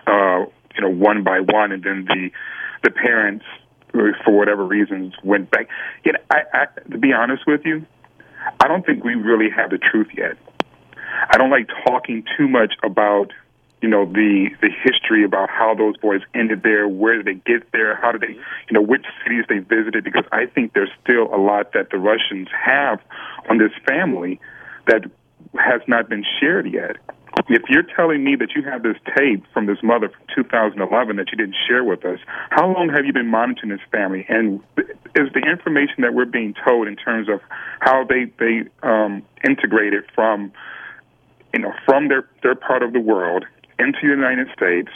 uh, 0.08 0.46
you 0.76 0.82
know, 0.82 0.90
one 0.90 1.24
by 1.24 1.40
one, 1.40 1.72
and 1.72 1.84
then 1.84 2.06
the 2.06 2.32
the 2.84 2.92
parents, 2.92 3.46
for 3.92 4.32
whatever 4.32 4.66
reasons, 4.66 5.14
went 5.24 5.52
back. 5.52 5.68
You 6.04 6.14
know, 6.14 6.20
I, 6.32 6.42
I 6.54 6.66
to 6.92 6.98
be 6.98 7.14
honest 7.14 7.44
with 7.46 7.62
you, 7.66 7.86
I 8.60 8.68
don't 8.68 8.86
think 8.86 9.04
we 9.04 9.16
really 9.16 9.50
have 9.50 9.70
the 9.70 9.78
truth 9.80 10.10
yet. 10.16 10.38
I 11.30 11.38
don't 11.38 11.50
like 11.50 11.68
talking 11.86 12.24
too 12.38 12.48
much 12.48 12.74
about 12.84 13.32
you 13.82 13.90
know 13.90 14.06
the 14.06 14.50
the 14.62 14.70
history 14.84 15.24
about 15.24 15.50
how 15.50 15.76
those 15.76 15.98
boys 15.98 16.22
ended 16.34 16.64
there, 16.64 16.88
where 16.88 17.22
did 17.22 17.26
they 17.26 17.42
get 17.52 17.72
there, 17.72 17.96
how 17.96 18.12
did 18.12 18.22
they, 18.22 18.34
you 18.34 18.72
know, 18.72 18.82
which 18.82 19.06
cities 19.24 19.46
they 19.48 19.60
visited, 19.60 20.04
because 20.04 20.26
I 20.32 20.46
think 20.46 20.74
there's 20.74 20.90
still 21.04 21.34
a 21.34 21.38
lot 21.38 21.74
that 21.74 21.90
the 21.92 21.98
Russians 21.98 22.48
have 22.52 23.00
on 23.50 23.58
this 23.58 23.72
family 23.88 24.40
that 24.88 25.04
has 25.60 25.82
not 25.88 26.10
been 26.10 26.24
shared 26.40 26.72
yet. 26.72 26.98
If 27.50 27.64
you're 27.70 27.84
telling 27.84 28.24
me 28.24 28.36
that 28.38 28.56
you 28.56 28.64
have 28.64 28.82
this 28.82 28.96
tape 29.16 29.44
from 29.54 29.66
this 29.66 29.78
mother 29.84 30.10
from 30.10 30.26
2011 30.34 31.18
that 31.18 31.32
you 31.32 31.38
didn't 31.38 31.56
share 31.68 31.84
with 31.84 32.06
us, 32.06 32.20
how 32.50 32.66
long 32.72 32.90
have 32.90 33.06
you 33.06 33.14
been 33.14 33.28
monitoring 33.28 33.70
this 33.70 33.86
family? 33.92 34.26
And 34.30 34.62
is 35.16 35.32
the 35.34 35.42
information 35.48 36.02
that 36.02 36.14
we're 36.14 36.26
being 36.26 36.56
told 36.66 36.88
in 36.88 36.96
terms 36.96 37.28
of 37.30 37.42
how 37.82 38.06
they 38.06 38.32
they 38.40 38.64
um, 38.84 39.22
integrated 39.44 40.06
from 40.16 40.54
you 41.56 41.62
know, 41.62 41.74
from 41.86 42.10
their 42.10 42.28
their 42.44 42.54
part 42.54 42.84
of 42.84 42.92
the 42.92 43.00
world 43.00 43.46
into 43.80 44.00
the 44.04 44.10
United 44.10 44.48
States. 44.56 44.90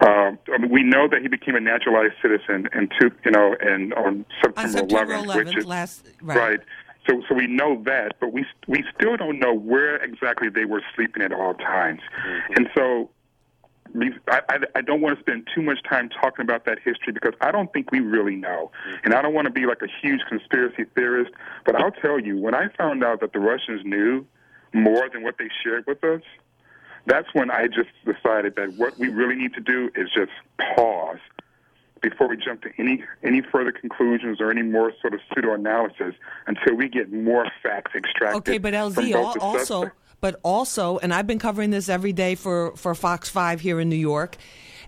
Uh, 0.00 0.32
I 0.52 0.58
mean, 0.58 0.70
we 0.70 0.82
know 0.82 1.08
that 1.08 1.22
he 1.22 1.28
became 1.28 1.54
a 1.54 1.60
naturalized 1.60 2.14
citizen, 2.20 2.68
and 2.72 2.92
two, 3.00 3.10
you 3.24 3.30
know, 3.30 3.56
and 3.60 3.94
on 3.94 4.26
September, 4.42 4.60
On 4.60 4.68
September 4.68 5.14
11th, 5.14 5.24
11th, 5.24 5.44
which 5.46 5.56
is 5.56 5.64
last 5.64 6.06
right. 6.20 6.60
So, 7.08 7.22
so 7.28 7.34
we 7.36 7.46
know 7.46 7.80
that, 7.84 8.16
but 8.20 8.32
we 8.32 8.44
we 8.66 8.84
still 8.94 9.16
don't 9.16 9.38
know 9.38 9.54
where 9.54 9.96
exactly 9.96 10.48
they 10.50 10.64
were 10.64 10.82
sleeping 10.94 11.22
at 11.22 11.32
all 11.32 11.54
times, 11.54 12.00
and 12.56 12.68
so. 12.76 13.10
I, 14.28 14.42
I, 14.50 14.58
I 14.74 14.80
don't 14.82 15.00
want 15.00 15.16
to 15.16 15.22
spend 15.22 15.48
too 15.54 15.62
much 15.62 15.78
time 15.88 16.10
talking 16.10 16.42
about 16.42 16.66
that 16.66 16.78
history 16.84 17.14
because 17.14 17.32
I 17.40 17.50
don't 17.50 17.72
think 17.72 17.92
we 17.92 18.00
really 18.00 18.34
know. 18.34 18.70
And 19.04 19.14
I 19.14 19.22
don't 19.22 19.32
want 19.32 19.46
to 19.46 19.52
be 19.52 19.64
like 19.64 19.80
a 19.80 19.86
huge 20.02 20.20
conspiracy 20.28 20.84
theorist, 20.94 21.30
but 21.64 21.76
I'll 21.76 21.92
tell 21.92 22.18
you, 22.18 22.36
when 22.36 22.54
I 22.54 22.66
found 22.76 23.02
out 23.02 23.20
that 23.20 23.32
the 23.32 23.38
Russians 23.38 23.82
knew 23.86 24.26
more 24.76 25.08
than 25.12 25.22
what 25.22 25.38
they 25.38 25.48
shared 25.64 25.86
with 25.86 26.02
us, 26.04 26.22
that's 27.06 27.28
when 27.34 27.50
I 27.50 27.66
just 27.68 27.90
decided 28.04 28.56
that 28.56 28.74
what 28.74 28.98
we 28.98 29.08
really 29.08 29.36
need 29.36 29.54
to 29.54 29.60
do 29.60 29.90
is 29.94 30.08
just 30.14 30.32
pause 30.74 31.18
before 32.02 32.28
we 32.28 32.36
jump 32.36 32.62
to 32.62 32.70
any 32.78 33.02
any 33.22 33.40
further 33.40 33.72
conclusions 33.72 34.40
or 34.40 34.50
any 34.50 34.62
more 34.62 34.92
sort 35.00 35.14
of 35.14 35.20
pseudo 35.34 35.54
analysis 35.54 36.14
until 36.46 36.74
we 36.74 36.88
get 36.88 37.12
more 37.12 37.46
facts 37.62 37.92
extracted. 37.94 38.36
Okay, 38.38 38.58
but 38.58 38.74
LZ 38.74 39.14
also, 39.14 39.58
suspect- 39.58 39.96
but 40.20 40.40
also, 40.42 40.98
and 40.98 41.12
I've 41.14 41.26
been 41.26 41.38
covering 41.38 41.70
this 41.70 41.88
every 41.88 42.12
day 42.12 42.34
for 42.34 42.74
for 42.76 42.94
Fox 42.94 43.28
Five 43.28 43.60
here 43.60 43.80
in 43.80 43.88
New 43.88 43.96
York, 43.96 44.36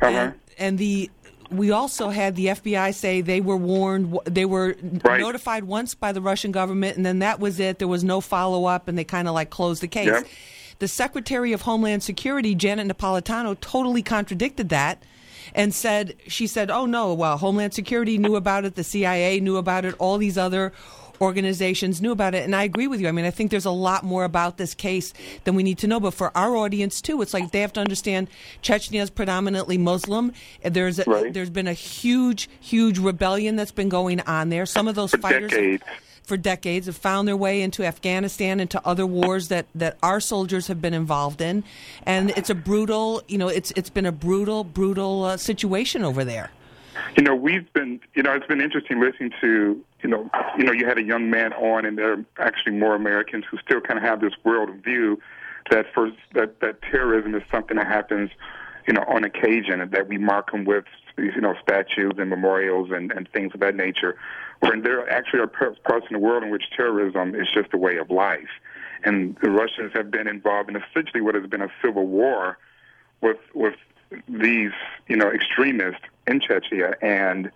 Uh-huh. 0.02 0.10
and, 0.12 0.34
and 0.58 0.78
the 0.78 1.10
we 1.50 1.70
also 1.70 2.10
had 2.10 2.36
the 2.36 2.46
FBI 2.46 2.92
say 2.94 3.20
they 3.20 3.40
were 3.40 3.56
warned, 3.56 4.18
they 4.24 4.44
were 4.44 4.76
Right. 5.04 5.20
notified 5.20 5.64
once 5.64 5.94
by 5.94 6.12
the 6.12 6.20
Russian 6.20 6.52
government, 6.52 6.96
and 6.96 7.06
then 7.06 7.20
that 7.20 7.40
was 7.40 7.58
it. 7.60 7.78
There 7.78 7.88
was 7.88 8.04
no 8.04 8.20
follow 8.20 8.66
up, 8.66 8.88
and 8.88 8.98
they 8.98 9.04
kind 9.04 9.28
of 9.28 9.34
like 9.34 9.50
closed 9.50 9.82
the 9.82 9.88
case. 9.88 10.06
Yep. 10.06 10.26
The 10.78 10.88
Secretary 10.88 11.52
of 11.52 11.62
Homeland 11.62 12.02
Security, 12.02 12.54
Janet 12.54 12.86
Napolitano, 12.86 13.56
totally 13.60 14.02
contradicted 14.02 14.68
that 14.68 15.02
and 15.54 15.74
said 15.74 16.14
she 16.28 16.46
said, 16.46 16.70
"Oh 16.70 16.86
no, 16.86 17.12
well, 17.14 17.38
Homeland 17.38 17.74
Security 17.74 18.18
knew 18.18 18.36
about 18.36 18.64
it, 18.64 18.74
the 18.76 18.84
CIA 18.84 19.40
knew 19.40 19.56
about 19.56 19.84
it, 19.84 19.94
all 19.98 20.18
these 20.18 20.38
other 20.38 20.72
organizations 21.20 22.00
knew 22.00 22.12
about 22.12 22.34
it." 22.34 22.44
And 22.44 22.54
I 22.54 22.62
agree 22.64 22.86
with 22.86 23.00
you. 23.00 23.08
I 23.08 23.12
mean, 23.12 23.24
I 23.24 23.30
think 23.30 23.50
there's 23.50 23.64
a 23.64 23.70
lot 23.70 24.04
more 24.04 24.24
about 24.24 24.56
this 24.56 24.74
case 24.74 25.12
than 25.44 25.54
we 25.54 25.62
need 25.62 25.78
to 25.78 25.86
know. 25.86 26.00
But 26.00 26.14
for 26.14 26.36
our 26.36 26.56
audience 26.56 27.00
too, 27.00 27.22
it's 27.22 27.34
like 27.34 27.50
they 27.52 27.60
have 27.60 27.72
to 27.74 27.80
understand 27.80 28.28
Chechnya 28.62 29.00
is 29.02 29.10
predominantly 29.10 29.78
Muslim. 29.78 30.32
There's 30.62 30.98
a, 30.98 31.04
Right. 31.06 31.32
there's 31.32 31.50
been 31.50 31.66
a 31.68 31.72
huge, 31.72 32.48
huge 32.60 32.98
rebellion 32.98 33.56
that's 33.56 33.70
been 33.72 33.88
going 33.88 34.20
on 34.22 34.48
there. 34.48 34.66
Some 34.66 34.88
of 34.88 34.94
those 34.94 35.10
For 35.12 35.18
fighters 35.18 35.50
decades. 35.50 35.82
for 36.22 36.36
decades 36.36 36.86
have 36.86 36.96
found 36.96 37.26
their 37.26 37.36
way 37.36 37.62
into 37.62 37.84
Afghanistan 37.84 38.60
and 38.60 38.70
to 38.70 38.80
other 38.86 39.06
wars 39.06 39.48
that, 39.48 39.66
that 39.74 39.96
our 40.02 40.20
soldiers 40.20 40.66
have 40.66 40.80
been 40.82 40.92
involved 40.92 41.40
in, 41.40 41.64
and 42.04 42.30
it's 42.36 42.50
a 42.50 42.54
brutal, 42.54 43.22
you 43.28 43.38
know, 43.38 43.48
it's 43.48 43.70
it's 43.76 43.88
been 43.90 44.04
a 44.04 44.12
brutal, 44.12 44.62
brutal 44.62 45.24
uh, 45.24 45.36
situation 45.38 46.04
over 46.04 46.24
there. 46.24 46.50
You 47.16 47.22
know, 47.22 47.34
we've 47.34 47.72
been, 47.72 48.00
you 48.14 48.22
know, 48.22 48.34
it's 48.34 48.46
been 48.46 48.60
interesting 48.60 49.00
listening 49.00 49.32
to, 49.40 49.82
you 50.02 50.08
know, 50.08 50.30
you 50.56 50.64
know, 50.64 50.72
you 50.72 50.86
had 50.86 50.98
a 50.98 51.02
young 51.02 51.30
man 51.30 51.52
on, 51.54 51.84
and 51.84 51.98
there 51.98 52.12
are 52.12 52.24
actually 52.38 52.72
more 52.72 52.94
Americans 52.94 53.44
who 53.50 53.58
still 53.58 53.80
kind 53.80 53.98
of 53.98 54.04
have 54.04 54.20
this 54.20 54.34
world 54.44 54.70
view 54.84 55.20
that 55.70 55.86
for 55.92 56.10
that 56.34 56.60
that 56.60 56.80
terrorism 56.82 57.34
is 57.34 57.42
something 57.50 57.76
that 57.76 57.86
happens, 57.86 58.30
you 58.86 58.94
know, 58.94 59.04
on 59.08 59.24
occasion, 59.24 59.80
and 59.80 59.90
that 59.90 60.08
we 60.08 60.16
mark 60.16 60.52
them 60.52 60.64
with, 60.64 60.84
you 61.16 61.40
know, 61.40 61.54
statues 61.62 62.12
and 62.18 62.30
memorials 62.30 62.90
and 62.92 63.12
and 63.12 63.28
things 63.32 63.52
of 63.54 63.60
that 63.60 63.74
nature. 63.74 64.16
When 64.60 64.82
there 64.82 65.08
actually 65.10 65.40
are 65.40 65.46
parts 65.46 66.06
in 66.08 66.12
the 66.12 66.18
world 66.18 66.42
in 66.42 66.50
which 66.50 66.64
terrorism 66.76 67.34
is 67.34 67.48
just 67.52 67.72
a 67.72 67.78
way 67.78 67.96
of 67.96 68.10
life, 68.10 68.50
and 69.04 69.36
the 69.42 69.50
Russians 69.50 69.92
have 69.94 70.10
been 70.10 70.28
involved 70.28 70.70
in 70.70 70.76
essentially 70.76 71.20
what 71.20 71.34
has 71.34 71.46
been 71.46 71.62
a 71.62 71.70
civil 71.82 72.06
war 72.06 72.58
with 73.20 73.38
with 73.52 73.74
these 74.28 74.72
you 75.08 75.16
know 75.16 75.30
extremists 75.30 76.04
in 76.26 76.40
Chechnya, 76.40 76.94
and 77.02 77.50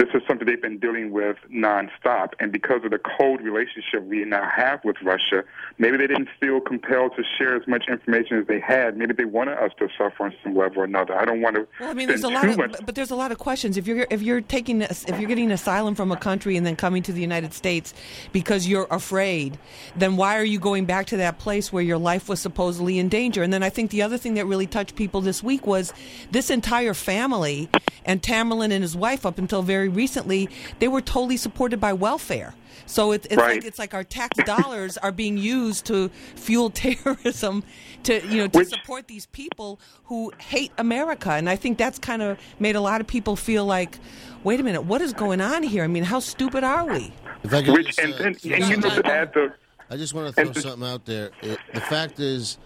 this 0.00 0.08
is 0.14 0.22
something 0.26 0.46
they've 0.46 0.62
been 0.62 0.78
dealing 0.78 1.10
with 1.10 1.36
nonstop. 1.52 2.30
And 2.40 2.50
because 2.50 2.82
of 2.84 2.90
the 2.90 2.98
cold 2.98 3.42
relationship 3.42 4.02
we 4.02 4.24
now 4.24 4.48
have 4.48 4.82
with 4.82 4.96
Russia, 5.02 5.44
maybe 5.76 5.98
they 5.98 6.06
didn't 6.06 6.30
feel 6.40 6.58
compelled 6.58 7.12
to 7.16 7.22
share 7.36 7.54
as 7.54 7.68
much 7.68 7.84
information 7.86 8.38
as 8.38 8.46
they 8.46 8.60
had. 8.60 8.96
Maybe 8.96 9.12
they 9.12 9.26
wanted 9.26 9.58
us 9.58 9.72
to 9.78 9.88
suffer 9.98 10.24
on 10.24 10.34
some 10.42 10.56
level 10.56 10.80
or 10.80 10.84
another. 10.84 11.14
I 11.14 11.26
don't 11.26 11.42
want 11.42 11.56
to. 11.56 11.68
Well, 11.78 11.90
I 11.90 11.92
mean, 11.92 12.08
there's 12.08 12.24
a 12.24 12.28
lot 12.28 12.48
of, 12.48 12.56
much. 12.56 12.76
but- 12.86 12.94
there's 12.94 13.10
a 13.10 13.16
lot 13.16 13.30
of 13.30 13.38
questions. 13.38 13.76
If 13.76 13.86
you're 13.86 14.06
if 14.10 14.22
you're 14.22 14.40
taking 14.40 14.80
if 14.80 15.18
you're 15.18 15.28
getting 15.28 15.50
asylum 15.50 15.94
from 15.94 16.10
a 16.12 16.16
country 16.16 16.56
and 16.56 16.64
then 16.64 16.76
coming 16.76 17.02
to 17.02 17.12
the 17.12 17.20
United 17.20 17.52
States 17.52 17.92
because 18.32 18.66
you're 18.66 18.88
afraid, 18.90 19.58
then 19.96 20.16
why 20.16 20.38
are 20.38 20.44
you 20.44 20.58
going 20.58 20.86
back 20.86 21.06
to 21.08 21.18
that 21.18 21.38
place 21.38 21.72
where 21.72 21.82
your 21.82 21.98
life 21.98 22.26
was 22.26 22.40
supposedly 22.40 22.98
in 22.98 23.10
danger? 23.10 23.42
And 23.42 23.52
then 23.52 23.62
I 23.62 23.68
think 23.68 23.90
the 23.90 24.00
other 24.00 24.16
thing 24.16 24.34
that 24.34 24.46
really 24.46 24.66
touched 24.66 24.96
people 24.96 25.20
this 25.20 25.42
week 25.42 25.66
was 25.66 25.92
this 26.30 26.48
entire 26.48 26.94
family 26.94 27.68
and 28.04 28.22
Tamerlan 28.22 28.72
and 28.72 28.82
his 28.82 28.96
wife 28.96 29.26
up 29.26 29.38
until 29.38 29.62
very 29.62 29.89
recently, 29.94 30.48
they 30.78 30.88
were 30.88 31.00
totally 31.00 31.36
supported 31.36 31.80
by 31.80 31.92
welfare. 31.92 32.54
So 32.86 33.12
it, 33.12 33.26
it's 33.26 33.36
Right. 33.36 33.56
like 33.56 33.64
it's 33.64 33.78
like 33.78 33.94
our 33.94 34.02
tax 34.04 34.36
dollars 34.44 34.96
are 34.98 35.12
being 35.12 35.36
used 35.38 35.84
to 35.86 36.08
fuel 36.34 36.70
terrorism, 37.04 37.62
to 38.04 38.26
you 38.26 38.38
know 38.38 38.48
to 38.48 38.58
Which- 38.58 38.68
support 38.68 39.06
these 39.06 39.26
people 39.26 39.78
who 40.04 40.32
hate 40.38 40.72
America, 40.78 41.30
and 41.30 41.48
I 41.48 41.56
think 41.56 41.78
that's 41.78 41.98
kind 41.98 42.22
of 42.22 42.38
made 42.58 42.76
a 42.76 42.80
lot 42.80 43.00
of 43.00 43.06
people 43.06 43.36
feel 43.36 43.64
like, 43.64 43.98
wait 44.44 44.58
a 44.58 44.62
minute, 44.62 44.82
what 44.82 45.00
is 45.02 45.12
going 45.12 45.40
on 45.40 45.62
here? 45.62 45.84
I 45.84 45.86
mean, 45.86 46.04
how 46.04 46.18
stupid 46.20 46.64
are 46.64 46.84
we? 46.86 47.12
If 47.44 47.54
I 47.54 47.62
could 47.62 47.74
Which 47.74 47.86
just, 47.88 47.98
and, 48.00 48.12
uh, 48.14 48.16
and, 48.24 48.40
throw 48.40 48.52
and 48.54 48.68
you 48.68 48.76
know 48.78 49.02
to 49.02 49.06
add 49.06 49.32
the 49.34 49.54
I 49.90 49.96
just 49.96 50.14
want 50.14 50.28
to 50.28 50.32
throw 50.32 50.44
And 50.46 50.54
the- 50.54 50.60
something 50.60 50.88
out 50.88 51.04
there. 51.04 51.30
It, 51.42 51.58
the 51.74 51.80
fact 51.80 52.18
is 52.18 52.58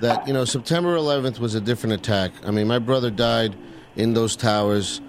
that 0.00 0.26
you 0.28 0.32
know 0.32 0.44
September 0.44 0.96
11th 0.96 1.38
was 1.40 1.54
a 1.54 1.60
different 1.60 1.94
attack. 1.94 2.32
I 2.44 2.50
mean, 2.52 2.66
my 2.68 2.78
brother 2.78 3.10
died 3.10 3.56
in 3.96 4.14
those 4.14 4.36
towers. 4.36 5.00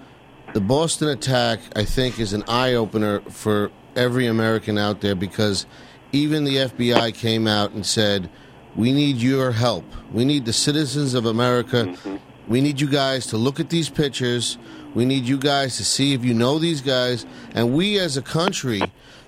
The 0.54 0.60
Boston 0.60 1.08
attack, 1.08 1.58
I 1.74 1.84
think, 1.84 2.20
is 2.20 2.32
an 2.32 2.44
eye 2.46 2.74
opener 2.74 3.22
for 3.22 3.72
every 3.96 4.28
American 4.28 4.78
out 4.78 5.00
there 5.00 5.16
because 5.16 5.66
even 6.12 6.44
the 6.44 6.58
FBI 6.58 7.12
came 7.12 7.48
out 7.48 7.72
and 7.72 7.84
said, 7.84 8.30
"We 8.76 8.92
need 8.92 9.16
your 9.16 9.50
help. 9.50 9.84
We 10.12 10.24
need 10.24 10.44
the 10.44 10.52
citizens 10.52 11.14
of 11.14 11.26
America. 11.26 11.86
Mm-hmm. 11.86 12.16
We 12.46 12.60
need 12.60 12.80
you 12.80 12.88
guys 12.88 13.26
to 13.26 13.36
look 13.36 13.58
at 13.58 13.68
these 13.68 13.88
pictures. 13.88 14.56
We 14.94 15.04
need 15.04 15.24
you 15.24 15.38
guys 15.38 15.76
to 15.78 15.84
see 15.84 16.14
if 16.14 16.24
you 16.24 16.34
know 16.34 16.60
these 16.60 16.80
guys. 16.80 17.26
And 17.52 17.74
we 17.74 17.98
as 17.98 18.16
a 18.16 18.22
country 18.22 18.80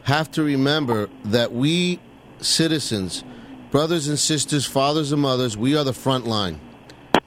have 0.05 0.31
to 0.31 0.45
remember 0.45 1.09
that 1.25 1.51
we 1.53 1.99
citizens, 2.39 3.25
brothers 3.73 4.07
and 4.07 4.17
sisters, 4.17 4.65
fathers 4.65 5.11
and 5.11 5.23
mothers, 5.23 5.57
we 5.57 5.77
are 5.77 5.83
the 5.83 5.93
front 5.93 6.25
line. 6.25 6.61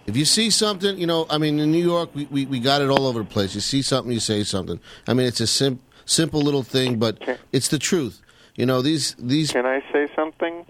If 0.10 0.18
you 0.18 0.26
see 0.26 0.50
something, 0.50 0.98
you 0.98 1.06
know, 1.06 1.28
I 1.30 1.38
mean, 1.38 1.60
in 1.60 1.72
New 1.72 1.84
York, 1.84 2.10
we, 2.16 2.26
we, 2.32 2.46
we 2.48 2.60
got 2.60 2.82
it 2.82 2.90
all 2.90 3.06
over 3.06 3.20
the 3.20 3.26
place. 3.26 3.54
You 3.54 3.62
see 3.62 3.84
something, 3.84 4.12
you 4.12 4.20
say 4.20 4.44
something. 4.44 4.80
I 5.08 5.14
mean, 5.14 5.28
it's 5.28 5.40
a 5.40 5.46
sim- 5.46 5.80
simple 6.06 6.42
little 6.42 6.64
thing, 6.64 6.98
but 6.98 7.22
it's 7.52 7.68
the 7.68 7.78
truth. 7.78 8.20
You 8.56 8.66
know, 8.66 8.82
these 8.82 9.16
these. 9.20 9.52
Can 9.52 9.68
I 9.68 9.84
say 9.94 10.10
something? 10.16 10.66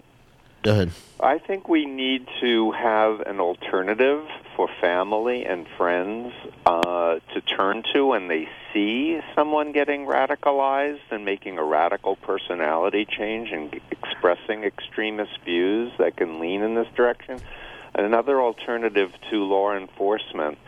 Go 0.62 0.72
ahead. 0.72 0.90
I 1.20 1.38
think 1.38 1.68
we 1.68 1.86
need 1.86 2.28
to 2.42 2.70
have 2.72 3.20
an 3.20 3.40
alternative 3.40 4.26
for 4.56 4.68
family 4.78 5.46
and 5.46 5.66
friends 5.78 6.34
uh, 6.66 7.20
to 7.32 7.40
turn 7.40 7.82
to 7.94 8.08
when 8.08 8.28
they 8.28 8.46
see 8.74 9.20
someone 9.34 9.72
getting 9.72 10.04
radicalized 10.04 11.00
and 11.10 11.24
making 11.24 11.56
a 11.56 11.64
radical 11.64 12.16
personality 12.16 13.06
change 13.06 13.52
and 13.52 13.80
expressing 13.90 14.64
extremist 14.64 15.38
views 15.46 15.90
that 15.96 16.16
can 16.16 16.40
lean 16.40 16.60
in 16.60 16.74
this 16.74 16.88
direction. 16.94 17.40
Another 17.94 18.40
alternative 18.40 19.10
to 19.30 19.44
law 19.44 19.76
enforcement. 19.76 20.58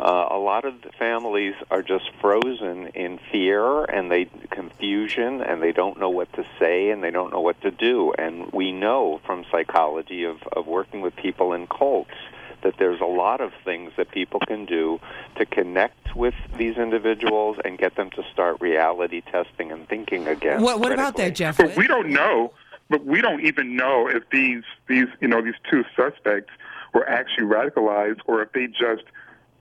Uh, 0.00 0.28
a 0.30 0.38
lot 0.38 0.64
of 0.64 0.80
the 0.82 0.90
families 0.96 1.54
are 1.72 1.82
just 1.82 2.04
frozen 2.20 2.86
in 2.88 3.18
fear 3.32 3.82
and 3.84 4.12
they 4.12 4.26
confusion 4.50 5.40
and 5.40 5.60
they 5.60 5.72
don't 5.72 5.98
know 5.98 6.10
what 6.10 6.32
to 6.34 6.44
say 6.60 6.90
and 6.90 7.02
they 7.02 7.10
don't 7.10 7.32
know 7.32 7.40
what 7.40 7.60
to 7.62 7.72
do 7.72 8.12
and 8.16 8.52
we 8.52 8.70
know 8.70 9.20
from 9.26 9.44
psychology 9.50 10.22
of, 10.22 10.36
of 10.52 10.68
working 10.68 11.00
with 11.00 11.16
people 11.16 11.52
in 11.52 11.66
cults 11.66 12.14
that 12.62 12.74
there's 12.78 13.00
a 13.00 13.06
lot 13.06 13.40
of 13.40 13.52
things 13.64 13.92
that 13.96 14.10
people 14.10 14.40
can 14.40 14.66
do 14.66 15.00
to 15.36 15.46
connect 15.46 16.14
with 16.14 16.34
these 16.56 16.76
individuals 16.76 17.56
and 17.64 17.78
get 17.78 17.94
them 17.96 18.10
to 18.10 18.22
start 18.32 18.60
reality 18.60 19.20
testing 19.20 19.70
and 19.70 19.88
thinking 19.88 20.26
again. 20.26 20.60
What, 20.60 20.80
what 20.80 20.92
about 20.92 21.16
that, 21.16 21.34
Jeff? 21.34 21.58
But 21.58 21.76
we 21.76 21.86
don't 21.86 22.10
know. 22.10 22.52
But 22.90 23.04
we 23.04 23.20
don't 23.20 23.44
even 23.44 23.76
know 23.76 24.08
if 24.08 24.28
these 24.30 24.62
these 24.88 25.06
you 25.20 25.28
know 25.28 25.42
these 25.42 25.54
two 25.70 25.84
suspects 25.96 26.50
were 26.94 27.08
actually 27.08 27.44
radicalized 27.46 28.20
or 28.26 28.42
if 28.42 28.52
they 28.52 28.66
just 28.66 29.02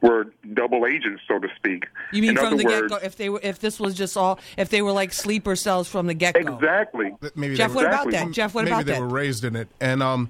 were 0.01 0.27
double 0.53 0.85
agents, 0.85 1.23
so 1.27 1.39
to 1.39 1.47
speak. 1.55 1.85
You 2.13 2.21
mean 2.21 2.31
In 2.31 2.37
from 2.37 2.57
the 2.57 2.63
get 2.63 2.87
go? 2.87 2.95
If 2.97 3.17
they 3.17 3.29
were, 3.29 3.39
if 3.41 3.59
this 3.59 3.79
was 3.79 3.95
just 3.95 4.15
all, 4.15 4.39
if 4.55 4.69
they 4.69 4.81
were 4.81 4.91
like 4.91 5.11
sleeper 5.11 5.55
cells 5.55 5.87
from 5.89 6.05
the 6.07 6.13
get 6.13 6.35
go. 6.35 6.55
Exactly. 6.55 7.13
Maybe 7.35 7.55
Jeff, 7.55 7.71
they 7.71 7.75
what 7.75 7.83
were, 7.85 7.89
about 7.89 8.11
that? 8.11 8.31
Jeff, 8.31 8.53
what 8.53 8.65
maybe 8.65 8.73
about 8.75 8.85
they 8.85 8.99
were 8.99 9.07
raised 9.07 9.43
in 9.43 9.55
it, 9.55 9.67
and 9.81 10.03
um, 10.03 10.29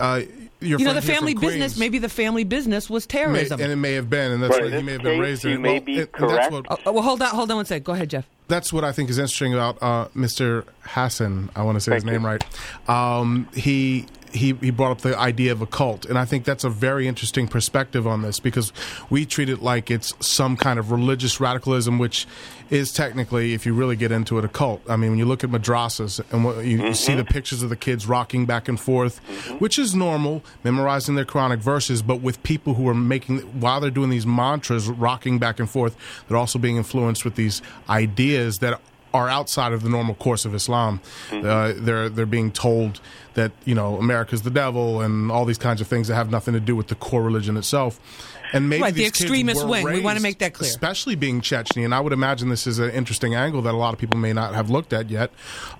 uh, 0.00 0.22
your 0.60 0.78
you 0.80 0.84
know, 0.84 0.94
the 0.94 1.02
family 1.02 1.34
business. 1.34 1.78
Maybe 1.78 1.98
the 1.98 2.08
family 2.08 2.44
business 2.44 2.90
was 2.90 3.06
may, 3.06 3.20
terrorism. 3.20 3.60
and 3.60 3.70
it 3.72 3.76
may 3.76 3.92
have 3.94 4.10
been, 4.10 4.32
and 4.32 4.42
that's 4.42 4.58
Right. 4.58 4.70
why 4.70 4.76
he 4.76 4.82
may 4.82 4.92
have 4.92 5.02
been 5.02 5.20
raised 5.20 5.44
in 5.44 5.52
it. 5.52 5.58
may 5.60 5.72
Well, 5.74 5.80
be 5.80 5.98
it- 5.98 6.10
and 6.18 6.30
that's 6.30 6.48
correct. 6.48 6.52
what 6.52 6.66
Oh, 6.68 6.76
oh, 6.86 6.92
well, 6.92 7.02
hold 7.04 7.22
on, 7.22 7.28
hold 7.30 7.50
on 7.50 7.56
one 7.58 7.66
sec. 7.66 7.84
Go 7.84 7.92
ahead, 7.92 8.10
Jeff. 8.10 8.26
That's 8.48 8.72
what 8.72 8.82
I 8.84 8.92
think 8.92 9.10
is 9.10 9.18
interesting 9.18 9.54
about 9.54 9.78
uh, 9.82 10.08
Mr. 10.16 10.64
Hassan. 10.82 11.50
I 11.54 11.62
want 11.62 11.76
to 11.76 11.80
say 11.80 11.94
his 11.94 12.02
Thank 12.02 12.12
name 12.12 12.22
you. 12.22 12.28
right. 12.28 12.88
Um, 12.88 13.48
he 13.54 14.06
he 14.38 14.54
he 14.54 14.70
brought 14.70 14.92
up 14.92 15.00
the 15.02 15.18
idea 15.18 15.52
of 15.52 15.60
a 15.60 15.66
cult, 15.66 16.06
and 16.06 16.18
I 16.18 16.24
think 16.24 16.44
that's 16.44 16.64
a 16.64 16.70
very 16.70 17.06
interesting 17.06 17.48
perspective 17.48 18.06
on 18.06 18.22
this 18.22 18.40
because 18.40 18.72
we 19.10 19.26
treat 19.26 19.48
it 19.48 19.62
like 19.62 19.90
it's 19.90 20.14
some 20.26 20.56
kind 20.56 20.78
of 20.78 20.90
religious 20.90 21.40
radicalism, 21.40 21.98
which 21.98 22.26
is 22.70 22.92
technically, 22.92 23.54
if 23.54 23.64
you 23.64 23.74
really 23.74 23.96
get 23.96 24.12
into 24.12 24.38
it, 24.38 24.44
a 24.44 24.48
cult. 24.48 24.82
I 24.88 24.96
mean, 24.96 25.10
when 25.10 25.18
you 25.18 25.24
look 25.24 25.42
at 25.42 25.50
madrasas 25.50 26.20
and 26.32 26.44
what, 26.44 26.64
you, 26.64 26.82
you 26.82 26.94
see 26.94 27.14
the 27.14 27.24
pictures 27.24 27.62
of 27.62 27.70
the 27.70 27.76
kids 27.76 28.06
rocking 28.06 28.46
back 28.46 28.68
and 28.68 28.78
forth, 28.78 29.20
mm-hmm. 29.26 29.56
which 29.56 29.78
is 29.78 29.94
normal, 29.94 30.42
memorizing 30.64 31.14
their 31.14 31.24
Quranic 31.24 31.58
verses, 31.58 32.02
but 32.02 32.20
with 32.20 32.42
people 32.42 32.74
who 32.74 32.88
are 32.88 32.94
making 32.94 33.38
while 33.60 33.80
they're 33.80 33.90
doing 33.90 34.10
these 34.10 34.26
mantras, 34.26 34.88
rocking 34.88 35.38
back 35.38 35.58
and 35.58 35.68
forth, 35.68 35.96
they're 36.28 36.36
also 36.36 36.58
being 36.58 36.76
influenced 36.76 37.24
with 37.24 37.36
these 37.36 37.62
ideas 37.88 38.58
that 38.58 38.80
are 39.14 39.28
outside 39.28 39.72
of 39.72 39.82
the 39.82 39.88
normal 39.88 40.14
course 40.14 40.44
of 40.44 40.54
Islam. 40.54 41.00
Uh, 41.32 41.72
they're 41.76 42.08
they're 42.08 42.26
being 42.26 42.50
told 42.52 43.00
that 43.34 43.52
you 43.64 43.74
know 43.74 43.96
America's 43.96 44.42
the 44.42 44.50
devil 44.50 45.00
and 45.00 45.30
all 45.30 45.44
these 45.44 45.58
kinds 45.58 45.80
of 45.80 45.86
things 45.86 46.08
that 46.08 46.14
have 46.14 46.30
nothing 46.30 46.54
to 46.54 46.60
do 46.60 46.74
with 46.76 46.88
the 46.88 46.94
core 46.94 47.22
religion 47.22 47.56
itself. 47.56 48.00
And 48.52 48.68
maybe 48.70 48.82
Right, 48.82 48.94
the 48.94 49.04
extremist 49.04 49.62
were 49.62 49.68
wing. 49.70 49.84
We 49.84 50.00
wanna 50.00 50.20
make 50.20 50.38
that 50.38 50.54
clear. 50.54 50.68
especially 50.70 51.14
being 51.16 51.40
Chechnya. 51.42 51.84
And 51.84 51.94
I 51.94 52.00
would 52.00 52.12
imagine 52.14 52.48
this 52.48 52.66
is 52.66 52.78
an 52.78 52.90
interesting 52.90 53.34
angle 53.34 53.60
that 53.62 53.74
a 53.74 53.76
lot 53.76 53.92
of 53.92 54.00
people 54.00 54.18
may 54.18 54.32
not 54.32 54.54
have 54.54 54.70
looked 54.70 54.92
at 54.92 55.10
yet. 55.10 55.30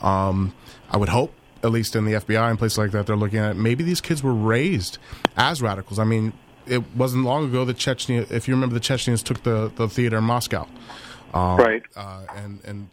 Um, 0.03 0.53
I 0.91 0.97
would 0.97 1.09
hope. 1.09 1.33
At 1.65 1.73
least 1.73 1.97
in 1.97 2.05
the 2.05 2.13
FBI 2.13 2.51
and 2.51 2.57
places 2.59 2.79
like 2.79 2.93
that, 2.93 3.07
they're 3.09 3.17
looking 3.17 3.41
at 3.41 3.57
maybe 3.57 3.83
these 3.83 4.01
kids 4.01 4.23
were 4.23 4.33
raised 4.35 4.99
as 5.37 5.61
radicals. 5.61 5.99
I 5.99 6.05
mean, 6.05 6.33
it 6.69 6.85
wasn't 6.95 7.25
long 7.25 7.47
ago 7.47 7.65
that 7.65 7.77
Chechnya, 7.79 8.31
if 8.31 8.47
you 8.47 8.55
remember, 8.55 8.75
the 8.75 8.81
Chechens 8.81 9.25
took 9.25 9.43
the, 9.43 9.73
the 9.75 9.89
theater 9.89 10.19
in 10.19 10.25
Moscow. 10.25 10.69
Um, 11.35 11.57
Right. 11.57 11.83
Uh, 11.97 12.21
and 12.37 12.61
and 12.65 12.89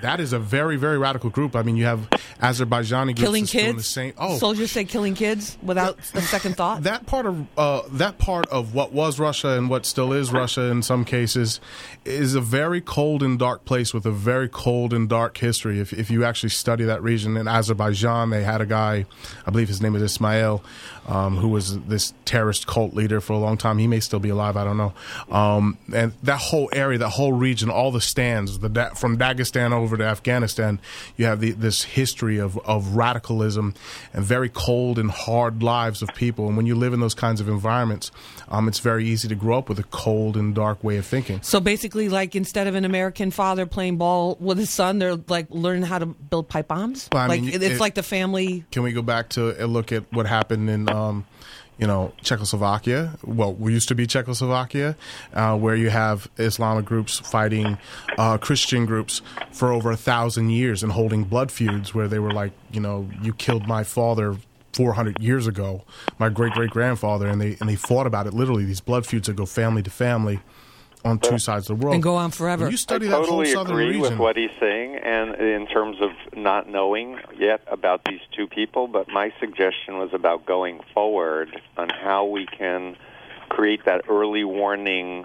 that 0.00 0.20
is 0.20 0.32
a 0.32 0.38
very 0.38 0.76
very 0.76 0.98
radical 0.98 1.30
group. 1.30 1.56
I 1.56 1.62
mean, 1.62 1.76
you 1.76 1.84
have 1.84 2.08
Azerbaijani 2.40 3.16
Killing 3.16 3.46
kids. 3.46 3.76
The 3.76 3.82
same. 3.82 4.12
Oh, 4.16 4.38
Soldiers 4.38 4.70
say 4.70 4.84
killing 4.84 5.14
kids 5.14 5.58
without 5.62 5.98
a 6.14 6.22
second 6.22 6.56
thought. 6.56 6.84
that 6.84 7.06
part 7.06 7.26
of 7.26 7.46
uh, 7.58 7.82
that 7.92 8.18
part 8.18 8.46
of 8.48 8.74
what 8.74 8.92
was 8.92 9.18
Russia 9.18 9.58
and 9.58 9.68
what 9.68 9.84
still 9.84 10.12
is 10.12 10.32
Russia 10.32 10.62
in 10.62 10.82
some 10.82 11.04
cases 11.04 11.60
is 12.04 12.34
a 12.34 12.40
very 12.40 12.80
cold 12.80 13.22
and 13.22 13.38
dark 13.38 13.64
place 13.64 13.92
with 13.92 14.06
a 14.06 14.10
very 14.10 14.48
cold 14.48 14.92
and 14.92 15.08
dark 15.08 15.36
history. 15.38 15.80
If 15.80 15.92
if 15.92 16.10
you 16.10 16.24
actually 16.24 16.50
study 16.50 16.84
that 16.84 17.02
region 17.02 17.36
in 17.36 17.48
Azerbaijan, 17.48 18.30
they 18.30 18.44
had 18.44 18.60
a 18.60 18.66
guy, 18.66 19.04
I 19.46 19.50
believe 19.50 19.68
his 19.68 19.82
name 19.82 19.96
is 19.96 20.02
Ismail, 20.02 20.62
um, 21.08 21.36
who 21.36 21.48
was 21.48 21.78
this 21.80 22.14
terrorist 22.24 22.66
cult 22.66 22.94
leader 22.94 23.20
for 23.20 23.32
a 23.32 23.38
long 23.38 23.56
time. 23.56 23.78
He 23.78 23.86
may 23.86 24.00
still 24.00 24.20
be 24.20 24.28
alive. 24.28 24.56
I 24.56 24.64
don't 24.64 24.76
know. 24.76 24.92
Um, 25.30 25.76
and 25.92 26.12
that 26.22 26.38
whole 26.38 26.70
area, 26.72 26.98
that 26.98 27.10
whole 27.10 27.32
region, 27.32 27.68
all 27.68 27.90
the 27.90 28.00
stands, 28.00 28.58
the 28.60 28.68
from 28.94 29.18
Dagestan 29.18 29.57
over 29.58 29.96
to 29.96 30.04
Afghanistan, 30.04 30.80
you 31.16 31.26
have 31.26 31.40
the, 31.40 31.52
this 31.52 31.82
history 31.84 32.38
of 32.38 32.58
of 32.58 32.96
radicalism 32.96 33.74
and 34.12 34.24
very 34.24 34.48
cold 34.48 34.98
and 34.98 35.10
hard 35.10 35.62
lives 35.62 36.02
of 36.02 36.08
people. 36.14 36.46
And 36.48 36.56
when 36.56 36.66
you 36.66 36.74
live 36.74 36.92
in 36.92 37.00
those 37.00 37.14
kinds 37.14 37.40
of 37.40 37.48
environments, 37.48 38.10
um, 38.48 38.68
it's 38.68 38.78
very 38.78 39.06
easy 39.06 39.28
to 39.28 39.34
grow 39.34 39.58
up 39.58 39.68
with 39.68 39.78
a 39.78 39.84
cold 39.84 40.36
and 40.36 40.54
dark 40.54 40.82
way 40.82 40.96
of 40.96 41.06
thinking. 41.06 41.40
So 41.42 41.60
basically, 41.60 42.08
like 42.08 42.34
instead 42.36 42.66
of 42.66 42.74
an 42.74 42.84
American 42.84 43.30
father 43.30 43.66
playing 43.66 43.96
ball 43.96 44.36
with 44.40 44.58
his 44.58 44.70
son, 44.70 44.98
they're 44.98 45.16
like 45.16 45.46
learning 45.50 45.82
how 45.84 45.98
to 45.98 46.06
build 46.06 46.48
pipe 46.48 46.68
bombs. 46.68 47.08
Well, 47.12 47.22
I 47.22 47.26
like 47.26 47.42
it's 47.42 47.64
it- 47.64 47.80
like 47.80 47.94
the 47.94 48.02
family. 48.02 48.64
Can 48.70 48.82
we 48.82 48.92
go 48.92 49.02
back 49.02 49.30
to 49.30 49.62
a 49.62 49.66
look 49.66 49.92
at 49.92 50.04
what 50.12 50.26
happened 50.26 50.70
in, 50.70 50.88
um, 50.88 51.26
you 51.78 51.86
know, 51.86 52.12
Czechoslovakia? 52.22 53.16
Well, 53.24 53.54
we 53.54 53.72
used 53.72 53.88
to 53.88 53.94
be 53.94 54.06
Czechoslovakia, 54.06 54.96
uh, 55.32 55.56
where 55.56 55.76
you 55.76 55.90
have 55.90 56.28
Islamic 56.36 56.84
groups 56.84 57.18
fighting 57.18 57.78
uh, 58.18 58.36
Christian 58.38 58.84
groups 58.84 59.22
for 59.52 59.72
over 59.72 59.90
a 59.90 59.96
thousand 59.96 60.50
years 60.50 60.82
and 60.82 60.92
holding 60.92 61.24
blood 61.24 61.50
feuds, 61.52 61.94
where 61.94 62.08
they 62.08 62.18
were 62.18 62.32
like, 62.32 62.52
you 62.72 62.80
know, 62.80 63.08
you 63.22 63.32
killed 63.32 63.66
my 63.66 63.84
father. 63.84 64.36
400 64.74 65.18
years 65.18 65.48
ago, 65.48 65.82
my 66.20 66.28
great 66.28 66.52
great 66.52 66.70
grandfather, 66.70 67.26
and 67.26 67.40
they 67.40 67.56
and 67.58 67.68
they 67.68 67.74
fought 67.74 68.06
about 68.06 68.28
it. 68.28 68.34
Literally, 68.34 68.64
these 68.64 68.82
blood 68.82 69.06
feuds 69.06 69.26
that 69.26 69.34
go 69.34 69.44
family 69.44 69.82
to 69.82 69.90
family 69.90 70.38
on 71.04 71.18
two 71.18 71.38
sides 71.38 71.70
of 71.70 71.78
the 71.78 71.84
world 71.84 71.94
And 71.94 72.02
go 72.02 72.16
on 72.16 72.30
forever. 72.30 72.64
When 72.64 72.70
you 72.70 72.76
study 72.76 73.06
I 73.06 73.10
that 73.10 73.16
totally 73.18 73.46
whole 73.46 73.64
southern 73.64 73.76
agree 73.76 73.86
region, 73.86 74.02
with 74.02 74.18
what 74.18 74.36
he's 74.36 74.50
saying, 74.60 74.96
and 74.96 75.34
in 75.36 75.66
terms 75.66 75.98
of 76.00 76.10
not 76.36 76.68
knowing 76.68 77.18
yet 77.38 77.60
about 77.68 78.04
these 78.04 78.20
two 78.36 78.46
people. 78.46 78.88
But 78.88 79.08
my 79.08 79.32
suggestion 79.40 79.98
was 79.98 80.10
about 80.12 80.46
going 80.46 80.80
forward 80.94 81.60
on 81.76 81.88
how 81.88 82.24
we 82.24 82.46
can 82.46 82.96
create 83.48 83.84
that 83.86 84.02
early 84.08 84.44
warning 84.44 85.24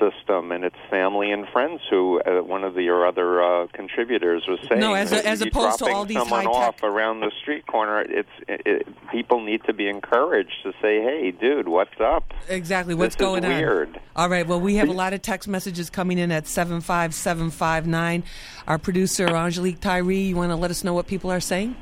system, 0.00 0.50
and 0.50 0.64
it's 0.64 0.74
family 0.88 1.30
and 1.30 1.46
friends 1.48 1.80
who 1.90 2.20
uh, 2.22 2.42
one 2.42 2.64
of 2.64 2.74
the, 2.74 2.82
your 2.82 3.06
other 3.06 3.42
uh, 3.42 3.66
contributors 3.72 4.44
was 4.48 4.58
saying. 4.68 4.80
No, 4.80 4.94
as 4.94 5.12
a- 5.12 5.24
as 5.26 5.42
opposed 5.42 5.78
to 5.80 5.84
all 5.90 6.04
these 6.06 6.16
someone 6.16 6.46
off 6.46 6.82
around 6.82 7.20
the 7.20 7.30
street 7.42 7.66
corner. 7.66 8.00
It's 8.00 8.28
it, 8.48 8.62
it, 8.64 8.88
people 9.12 9.40
need 9.44 9.62
to 9.64 9.72
be 9.74 9.88
encouraged 9.88 10.62
to 10.64 10.72
say, 10.82 11.02
"Hey, 11.02 11.30
dude, 11.30 11.68
what's 11.68 12.00
up?" 12.00 12.32
Exactly. 12.48 12.94
What's 12.94 13.14
This 13.14 13.26
is 13.26 13.28
going 13.28 13.44
on? 13.44 13.96
All 14.16 14.28
right. 14.28 14.46
Well, 14.46 14.60
we 14.60 14.76
have 14.76 14.88
a 14.88 14.92
lot 14.92 15.12
of 15.12 15.22
text 15.22 15.46
messages 15.48 15.90
coming 15.90 16.18
in 16.18 16.32
at 16.32 16.46
75759. 16.46 18.24
Our 18.66 18.78
producer, 18.78 19.26
Angelique 19.28 19.80
Tyree, 19.80 20.20
you 20.22 20.36
want 20.36 20.50
to 20.50 20.56
let 20.56 20.70
us 20.70 20.82
know 20.84 20.94
what 20.94 21.06
people 21.06 21.30
are 21.30 21.40
saying? 21.40 21.76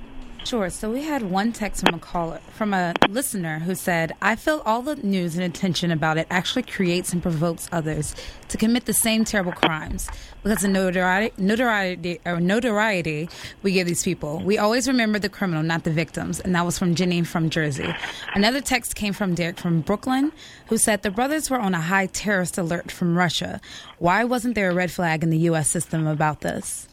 Sure. 0.48 0.70
So 0.70 0.90
we 0.90 1.02
had 1.02 1.24
one 1.24 1.52
text 1.52 1.84
from 1.84 1.96
a 1.96 1.98
caller, 1.98 2.40
from 2.54 2.72
a 2.72 2.94
listener 3.10 3.58
who 3.58 3.74
said, 3.74 4.14
"I 4.22 4.34
feel 4.34 4.62
all 4.64 4.80
the 4.80 4.96
news 4.96 5.36
and 5.36 5.44
attention 5.44 5.90
about 5.90 6.16
it 6.16 6.26
actually 6.30 6.62
creates 6.62 7.12
and 7.12 7.20
provokes 7.20 7.68
others 7.70 8.14
to 8.48 8.56
commit 8.56 8.86
the 8.86 8.94
same 8.94 9.26
terrible 9.26 9.52
crimes 9.52 10.08
because 10.42 10.64
of 10.64 10.70
notoriety, 10.70 11.34
notoriety 11.36 12.20
or 12.24 12.40
notoriety 12.40 13.28
we 13.62 13.72
give 13.72 13.86
these 13.86 14.02
people. 14.02 14.40
We 14.42 14.56
always 14.56 14.88
remember 14.88 15.18
the 15.18 15.28
criminal, 15.28 15.62
not 15.62 15.84
the 15.84 15.90
victims." 15.90 16.40
And 16.40 16.54
that 16.54 16.64
was 16.64 16.78
from 16.78 16.94
Jenny 16.94 17.22
from 17.24 17.50
Jersey. 17.50 17.94
Another 18.34 18.62
text 18.62 18.94
came 18.94 19.12
from 19.12 19.34
Derek 19.34 19.60
from 19.60 19.82
Brooklyn, 19.82 20.32
who 20.68 20.78
said 20.78 21.02
the 21.02 21.10
brothers 21.10 21.50
were 21.50 21.60
on 21.60 21.74
a 21.74 21.82
high 21.82 22.06
terrorist 22.06 22.56
alert 22.56 22.90
from 22.90 23.18
Russia. 23.18 23.60
Why 23.98 24.24
wasn't 24.24 24.54
there 24.54 24.70
a 24.70 24.74
red 24.74 24.90
flag 24.90 25.22
in 25.22 25.28
the 25.28 25.44
U.S. 25.50 25.68
system 25.68 26.06
about 26.06 26.40
this? 26.40 26.88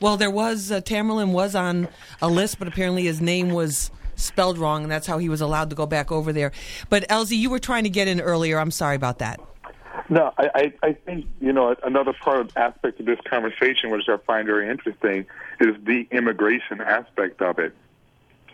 Well, 0.00 0.16
there 0.16 0.30
was, 0.30 0.70
uh, 0.70 0.80
Tamerlan 0.80 1.32
was 1.32 1.54
on 1.54 1.88
a 2.20 2.28
list, 2.28 2.58
but 2.58 2.68
apparently 2.68 3.04
his 3.04 3.20
name 3.20 3.50
was 3.50 3.90
spelled 4.14 4.58
wrong, 4.58 4.82
and 4.82 4.90
that's 4.90 5.06
how 5.06 5.18
he 5.18 5.28
was 5.28 5.40
allowed 5.40 5.70
to 5.70 5.76
go 5.76 5.86
back 5.86 6.10
over 6.10 6.32
there. 6.32 6.52
But, 6.88 7.08
LZ, 7.08 7.36
you 7.36 7.50
were 7.50 7.58
trying 7.58 7.84
to 7.84 7.90
get 7.90 8.08
in 8.08 8.20
earlier. 8.20 8.58
I'm 8.58 8.70
sorry 8.70 8.96
about 8.96 9.18
that. 9.18 9.40
No, 10.08 10.32
I, 10.38 10.72
I, 10.82 10.92
think 10.92 11.26
you 11.40 11.52
know 11.52 11.74
another 11.82 12.12
part 12.12 12.40
of 12.40 12.56
aspect 12.56 13.00
of 13.00 13.06
this 13.06 13.18
conversation, 13.28 13.90
which 13.90 14.08
I 14.08 14.18
find 14.18 14.46
very 14.46 14.68
interesting, 14.68 15.26
is 15.58 15.74
the 15.84 16.06
immigration 16.12 16.80
aspect 16.80 17.42
of 17.42 17.58
it. 17.58 17.74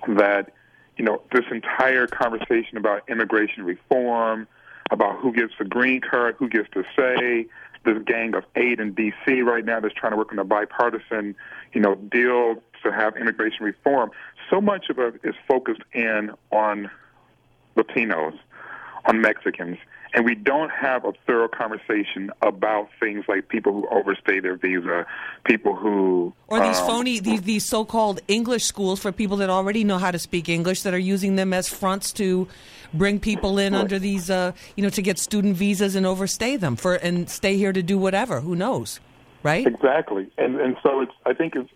That 0.09 0.53
you 0.97 1.05
know 1.05 1.21
this 1.31 1.45
entire 1.51 2.07
conversation 2.07 2.79
about 2.79 3.03
immigration 3.09 3.65
reform, 3.65 4.49
about 4.91 5.19
who 5.19 5.33
gets 5.33 5.53
the 5.59 5.67
green 5.67 6.01
card, 6.01 6.37
who 6.39 6.49
gets 6.49 6.71
to 6.71 6.85
say, 6.97 7.47
this 7.85 7.99
gang 8.05 8.35
of 8.35 8.45
eight 8.57 8.81
in 8.81 8.93
D.C. 8.93 9.43
right 9.43 9.65
now 9.65 9.81
that's 9.81 9.95
trying 9.95 10.13
to 10.13 10.17
work 10.17 10.33
on 10.33 10.39
a 10.39 10.45
bipartisan, 10.45 11.35
you 11.73 11.81
know, 11.81 11.95
deal 11.95 12.63
to 12.83 12.93
have 12.93 13.17
immigration 13.17 13.65
reform. 13.65 14.11
So 14.51 14.61
much 14.61 14.91
of 14.91 14.99
it 14.99 15.21
is 15.25 15.35
focused 15.49 15.83
in 15.93 16.33
on 16.51 16.91
Latinos, 17.77 18.39
on 19.07 19.21
Mexicans, 19.21 19.79
and 20.15 20.25
we 20.25 20.35
don't 20.35 20.71
have 20.71 21.05
a 21.05 21.13
thorough 21.27 21.49
conversation 21.49 22.31
about 22.43 22.91
things 23.01 23.25
like 23.29 23.49
people 23.49 23.73
who 23.73 23.89
overstay 23.89 24.41
their 24.41 24.57
visa, 24.57 25.07
people 25.45 25.75
who 25.75 26.35
Or 26.49 26.61
these 26.61 26.79
um, 26.79 26.87
phony, 26.87 27.19
these, 27.19 27.43
these 27.43 27.65
so-called 27.65 28.21
English 28.29 28.65
schools 28.65 29.01
for 29.01 29.11
people 29.11 29.39
that 29.39 29.49
already 29.49 29.85
know 29.85 29.99
how 29.99 30.11
to 30.11 30.19
speak 30.19 30.49
English 30.49 30.83
that 30.83 30.93
are 30.93 30.99
using 30.99 31.37
them 31.37 31.55
as 31.55 31.69
fronts 31.69 32.13
to 32.15 32.47
bring 32.95 33.19
people 33.21 33.59
in 33.59 33.75
under 33.75 33.99
these, 33.99 34.31
uh, 34.31 34.53
you 34.77 34.83
know, 34.83 34.91
to 34.91 35.03
get 35.03 35.19
student 35.19 35.57
visas 35.57 35.95
and 35.95 36.07
overstay 36.07 36.57
them 36.57 36.77
for 36.77 36.95
and 36.95 37.29
stay 37.29 37.57
here 37.57 37.73
to 37.73 37.83
do 37.83 37.99
whatever. 37.99 38.41
Who 38.41 38.55
knows, 38.55 39.01
right? 39.43 39.67
Exactly, 39.67 40.31
and 40.39 40.61
and 40.61 40.77
so 40.83 41.01
it's. 41.01 41.13
I 41.27 41.35
think 41.35 41.55
it's 41.57 41.71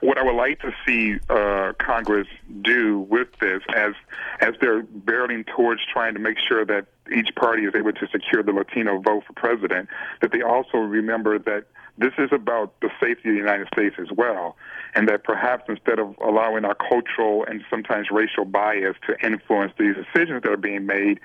what 0.00 0.18
I 0.18 0.22
would 0.22 0.36
like 0.36 0.60
to 0.60 0.72
see 0.86 1.18
uh, 1.28 1.72
Congress 1.78 2.28
do 2.62 3.00
with 3.00 3.28
this, 3.40 3.62
as 3.74 3.92
as 4.40 4.54
they're 4.60 4.82
barreling 4.82 5.46
towards 5.46 5.80
trying 5.92 6.14
to 6.14 6.20
make 6.20 6.38
sure 6.38 6.64
that 6.64 6.86
each 7.14 7.34
party 7.34 7.64
is 7.64 7.74
able 7.74 7.92
to 7.92 8.06
secure 8.12 8.42
the 8.42 8.52
Latino 8.52 9.00
vote 9.00 9.24
for 9.26 9.32
president, 9.34 9.88
that 10.20 10.32
they 10.32 10.42
also 10.42 10.78
remember 10.78 11.38
that 11.38 11.64
this 11.98 12.12
is 12.18 12.30
about 12.32 12.80
the 12.80 12.88
safety 13.00 13.28
of 13.28 13.34
the 13.34 13.40
United 13.40 13.68
States 13.72 13.96
as 13.98 14.08
well, 14.16 14.56
and 14.94 15.08
that 15.08 15.24
perhaps 15.24 15.64
instead 15.68 15.98
of 15.98 16.14
allowing 16.24 16.64
our 16.64 16.74
cultural 16.74 17.44
and 17.46 17.62
sometimes 17.68 18.08
racial 18.10 18.44
bias 18.44 18.96
to 19.06 19.14
influence 19.26 19.72
these 19.78 19.94
decisions 19.96 20.42
that 20.42 20.50
are 20.50 20.56
being 20.56 20.86
made, 20.86 21.20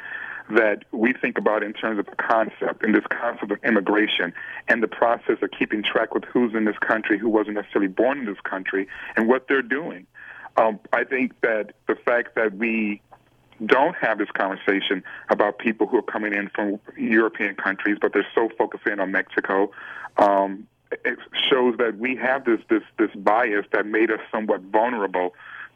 that 0.50 0.84
we 0.92 1.14
think 1.14 1.38
about 1.38 1.64
in 1.64 1.74
terms 1.74 2.00
of 2.00 2.08
a 2.08 2.16
concept, 2.16 2.84
and 2.84 2.94
this 2.94 3.06
concept 3.10 3.52
of 3.52 3.58
immigration, 3.64 4.34
and 4.68 4.84
the 4.84 4.88
process 4.88 5.38
of 5.42 5.50
keeping 5.58 5.84
track 5.84 6.14
with 6.14 6.24
who's 6.26 6.54
in 6.54 6.66
this 6.66 6.78
country, 6.78 7.18
who 7.18 7.30
wasn't 7.30 7.56
necessarily 7.56 7.88
born 7.88 8.20
in 8.20 8.26
this 8.26 8.40
country, 8.44 8.88
and 9.16 9.28
what 9.28 9.48
they're 9.48 9.62
doing. 9.62 10.06
Um, 10.58 10.80
I 10.94 11.04
think 11.04 11.34
that 11.42 11.74
the 11.88 11.96
fact 11.96 12.36
that 12.36 12.56
we 12.58 13.02
don't 13.66 13.96
have 13.96 14.18
this 14.18 14.30
conversation 14.32 15.04
about 15.30 15.60
people 15.60 15.88
who 15.88 15.98
are 15.98 16.04
coming 16.04 16.34
in 16.34 16.50
from 16.54 16.80
European 16.98 17.56
countries, 17.56 17.98
but 18.00 18.14
they're 18.14 18.28
so 18.36 18.50
focused 18.58 18.86
in 18.88 19.00
on 19.00 19.12
Mexico. 19.12 19.72
Um, 20.18 20.68
it 20.92 21.18
shows 21.50 21.76
that 21.78 21.98
we 21.98 22.16
have 22.18 22.46
this 22.46 22.60
this 22.70 22.84
this 22.98 23.10
bias 23.16 23.66
that 23.74 23.86
made 23.86 24.12
us 24.12 24.20
somewhat 24.32 24.62
vulnerable 24.62 25.34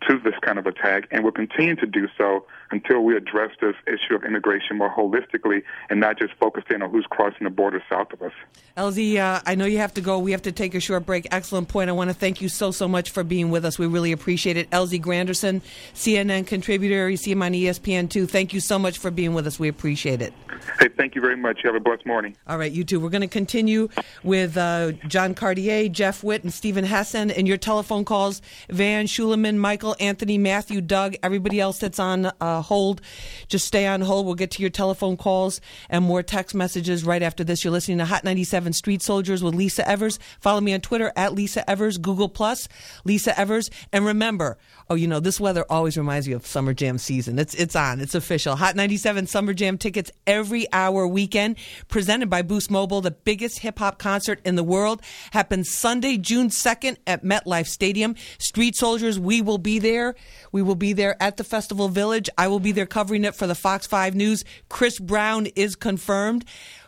to 0.07 0.19
this 0.19 0.35
kind 0.41 0.59
of 0.59 0.67
attack, 0.67 1.07
and 1.11 1.23
will 1.23 1.31
continue 1.31 1.75
to 1.75 1.85
do 1.85 2.07
so 2.17 2.45
until 2.71 3.01
we 3.01 3.15
address 3.15 3.51
this 3.61 3.75
issue 3.87 4.15
of 4.15 4.23
immigration 4.23 4.77
more 4.77 4.93
holistically 4.93 5.63
and 5.89 5.99
not 5.99 6.17
just 6.19 6.33
focus 6.39 6.63
in 6.69 6.81
on 6.81 6.89
who's 6.89 7.05
crossing 7.09 7.43
the 7.43 7.49
border 7.49 7.81
south 7.89 8.13
of 8.13 8.21
us. 8.21 8.33
LZ, 8.77 9.17
uh, 9.17 9.41
I 9.45 9.55
know 9.55 9.65
you 9.65 9.79
have 9.79 9.93
to 9.95 10.01
go. 10.01 10.19
We 10.19 10.31
have 10.31 10.43
to 10.43 10.51
take 10.51 10.75
a 10.75 10.79
short 10.79 11.05
break. 11.05 11.27
Excellent 11.31 11.67
point. 11.67 11.89
I 11.89 11.93
want 11.93 12.09
to 12.09 12.13
thank 12.13 12.41
you 12.41 12.49
so, 12.49 12.71
so 12.71 12.87
much 12.87 13.09
for 13.09 13.23
being 13.23 13.49
with 13.49 13.65
us. 13.65 13.79
We 13.79 13.87
really 13.87 14.11
appreciate 14.11 14.57
it. 14.57 14.69
LZ 14.69 15.01
Granderson, 15.01 15.61
CNN 15.93 16.47
contributor. 16.47 17.09
You 17.09 17.17
see 17.17 17.31
him 17.31 17.41
on 17.41 17.53
E 17.53 17.65
ESPN 17.65 18.09
too. 18.09 18.25
Thank 18.25 18.53
you 18.53 18.59
so 18.59 18.79
much 18.79 18.97
for 18.97 19.11
being 19.11 19.33
with 19.33 19.47
us. 19.47 19.59
We 19.59 19.67
appreciate 19.67 20.21
it. 20.21 20.33
Hey, 20.79 20.89
thank 20.97 21.15
you 21.15 21.21
very 21.21 21.37
much. 21.37 21.61
You 21.63 21.71
have 21.71 21.79
a 21.79 21.83
blessed 21.83 22.05
morning. 22.05 22.35
All 22.47 22.57
right, 22.57 22.71
you 22.71 22.83
too. 22.83 22.99
We're 22.99 23.09
going 23.09 23.21
to 23.21 23.27
continue 23.27 23.89
with 24.23 24.57
uh, 24.57 24.91
John 25.07 25.33
Cartier, 25.33 25.89
Jeff 25.89 26.23
Witt, 26.23 26.43
and 26.43 26.53
Steven 26.53 26.85
Hessen. 26.85 27.31
And 27.31 27.47
your 27.47 27.57
telephone 27.57 28.05
calls 28.05 28.41
Van 28.69 29.05
Schuleman, 29.05 29.57
Michael, 29.57 29.95
Anthony, 29.99 30.37
Matthew, 30.37 30.81
Doug, 30.81 31.15
everybody 31.23 31.59
else 31.59 31.79
that's 31.79 31.99
on 31.99 32.31
uh, 32.39 32.58
Uh, 32.59 32.61
hold. 32.61 33.01
Just 33.47 33.65
stay 33.65 33.87
on 33.87 34.01
hold. 34.01 34.25
We'll 34.25 34.35
get 34.35 34.51
to 34.51 34.61
your 34.61 34.69
telephone 34.69 35.17
calls 35.17 35.61
and 35.89 36.03
more 36.03 36.21
text 36.21 36.53
messages 36.53 37.03
right 37.03 37.23
after 37.23 37.43
this. 37.43 37.63
You're 37.63 37.71
listening 37.71 37.97
to 37.99 38.05
Hot 38.05 38.23
97 38.23 38.73
Street 38.73 39.01
Soldiers 39.01 39.41
with 39.43 39.55
Lisa 39.55 39.87
Evers. 39.87 40.19
Follow 40.39 40.61
me 40.61 40.73
on 40.73 40.81
Twitter 40.81 41.11
at 41.15 41.33
Lisa 41.33 41.67
Evers, 41.69 41.97
Google 41.97 42.29
Plus, 42.29 42.67
Lisa 43.05 43.37
Evers. 43.39 43.69
And 43.91 44.05
remember, 44.05 44.57
oh, 44.89 44.95
you 44.95 45.07
know, 45.07 45.19
this 45.19 45.39
weather 45.39 45.65
always 45.69 45.97
reminds 45.97 46.27
you 46.27 46.35
of 46.35 46.45
Summer 46.45 46.73
Jam 46.73 46.97
season. 46.97 47.39
It's, 47.39 47.55
it's 47.55 47.75
on. 47.75 48.01
It's 48.01 48.15
official. 48.15 48.55
Hot 48.57 48.75
97 48.75 49.27
Summer 49.27 49.53
Jam 49.53 49.77
tickets 49.77 50.11
every 50.27 50.71
hour 50.73 51.07
weekend 51.07 51.57
presented 51.87 52.29
by 52.29 52.41
Boost 52.41 52.69
Mobile. 52.69 53.01
The 53.01 53.11
biggest 53.11 53.59
hip 53.59 53.79
hop 53.79 53.99
concert 53.99 54.41
in 54.43 54.55
the 54.55 54.63
world 54.63 55.01
happens 55.31 55.69
Sunday, 55.69 56.17
June 56.17 56.49
2nd 56.49 56.97
at 57.07 57.23
MetLife 57.23 57.67
Stadium. 57.67 58.15
Street 58.37 58.75
Soldiers, 58.75 59.17
we 59.17 59.41
will 59.41 59.57
be 59.57 59.79
there. 59.79 60.15
We 60.51 60.61
will 60.61 60.75
be 60.75 60.93
there 60.93 61.15
at 61.21 61.37
the 61.37 61.43
Festival 61.43 61.87
Village. 61.87 62.29
I 62.37 62.48
will 62.49 62.59
be 62.59 62.71
there 62.71 62.85
covering 62.85 63.23
it 63.23 63.35
for 63.35 63.47
the 63.47 63.55
Fox 63.55 63.87
5 63.87 64.15
News. 64.15 64.43
Chris 64.69 64.99
Brown 64.99 65.47
is 65.55 65.75
confirmed. 65.75 66.45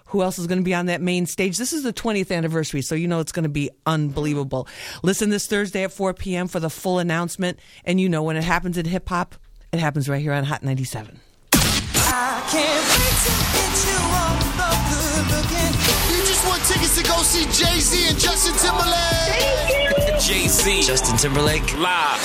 Who 0.08 0.21
else 0.21 0.38
is 0.38 0.47
going 0.47 0.58
to 0.58 0.63
be 0.63 0.74
on 0.74 0.88
that 0.88 1.00
main 1.00 1.26
stage? 1.26 1.58
This 1.58 1.71
is 1.71 1.84
the 1.84 1.93
20th 1.93 2.36
anniversary, 2.36 2.82
so 2.82 2.95
you 2.95 3.08
know 3.08 3.21
it's 3.21 3.32
going 3.32 3.43
to 3.43 3.50
be 3.50 3.69
unbelievable. 3.86 4.67
Listen 5.04 5.30
this 5.30 5.47
Thursday 5.47 5.86
at 5.86 5.93
4 5.93 6.13
p.m. 6.13 6.50
for 6.50 6.60
the 6.60 6.69
full 6.69 7.00
announcement. 7.00 7.60
And 7.86 8.02
you 8.02 8.10
know, 8.10 8.21
when 8.21 8.36
it 8.36 8.43
happens 8.43 8.78
in 8.78 8.86
hip 8.86 9.08
hop, 9.08 9.36
it 9.71 9.80
happens 9.80 10.10
right 10.10 10.21
here 10.21 10.34
on 10.34 10.43
Hot 10.43 10.63
97. 10.63 11.17
I 11.54 12.43
can't 12.52 12.84
wait 12.91 13.17
to 13.24 13.32
get 13.56 13.71
you 13.88 14.00
on 14.19 14.36
the 14.60 14.71
good 14.91 15.26
looking. 15.32 15.71
You 16.12 16.19
just 16.28 16.45
want 16.45 16.62
tickets 16.65 16.97
to 16.97 17.04
go 17.04 17.21
see 17.24 17.45
Jay 17.45 17.80
Z 17.80 18.10
and 18.10 18.19
Justin 18.19 18.54
Timberlake. 18.60 20.19
Jay 20.19 20.47
Z. 20.47 20.84
Justin 20.84 21.15
Timberlake. 21.15 21.78
Live. 21.80 22.21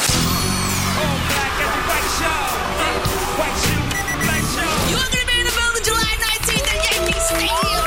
You 2.81 2.86
are 3.43 5.11
gonna 5.13 5.27
be 5.27 5.37
in 5.41 5.47
the 5.47 5.53
building 5.53 5.85
July 5.85 6.15
19th 6.25 6.69
at 6.73 6.79
Yankee 6.89 7.21
Stadium. 7.21 7.85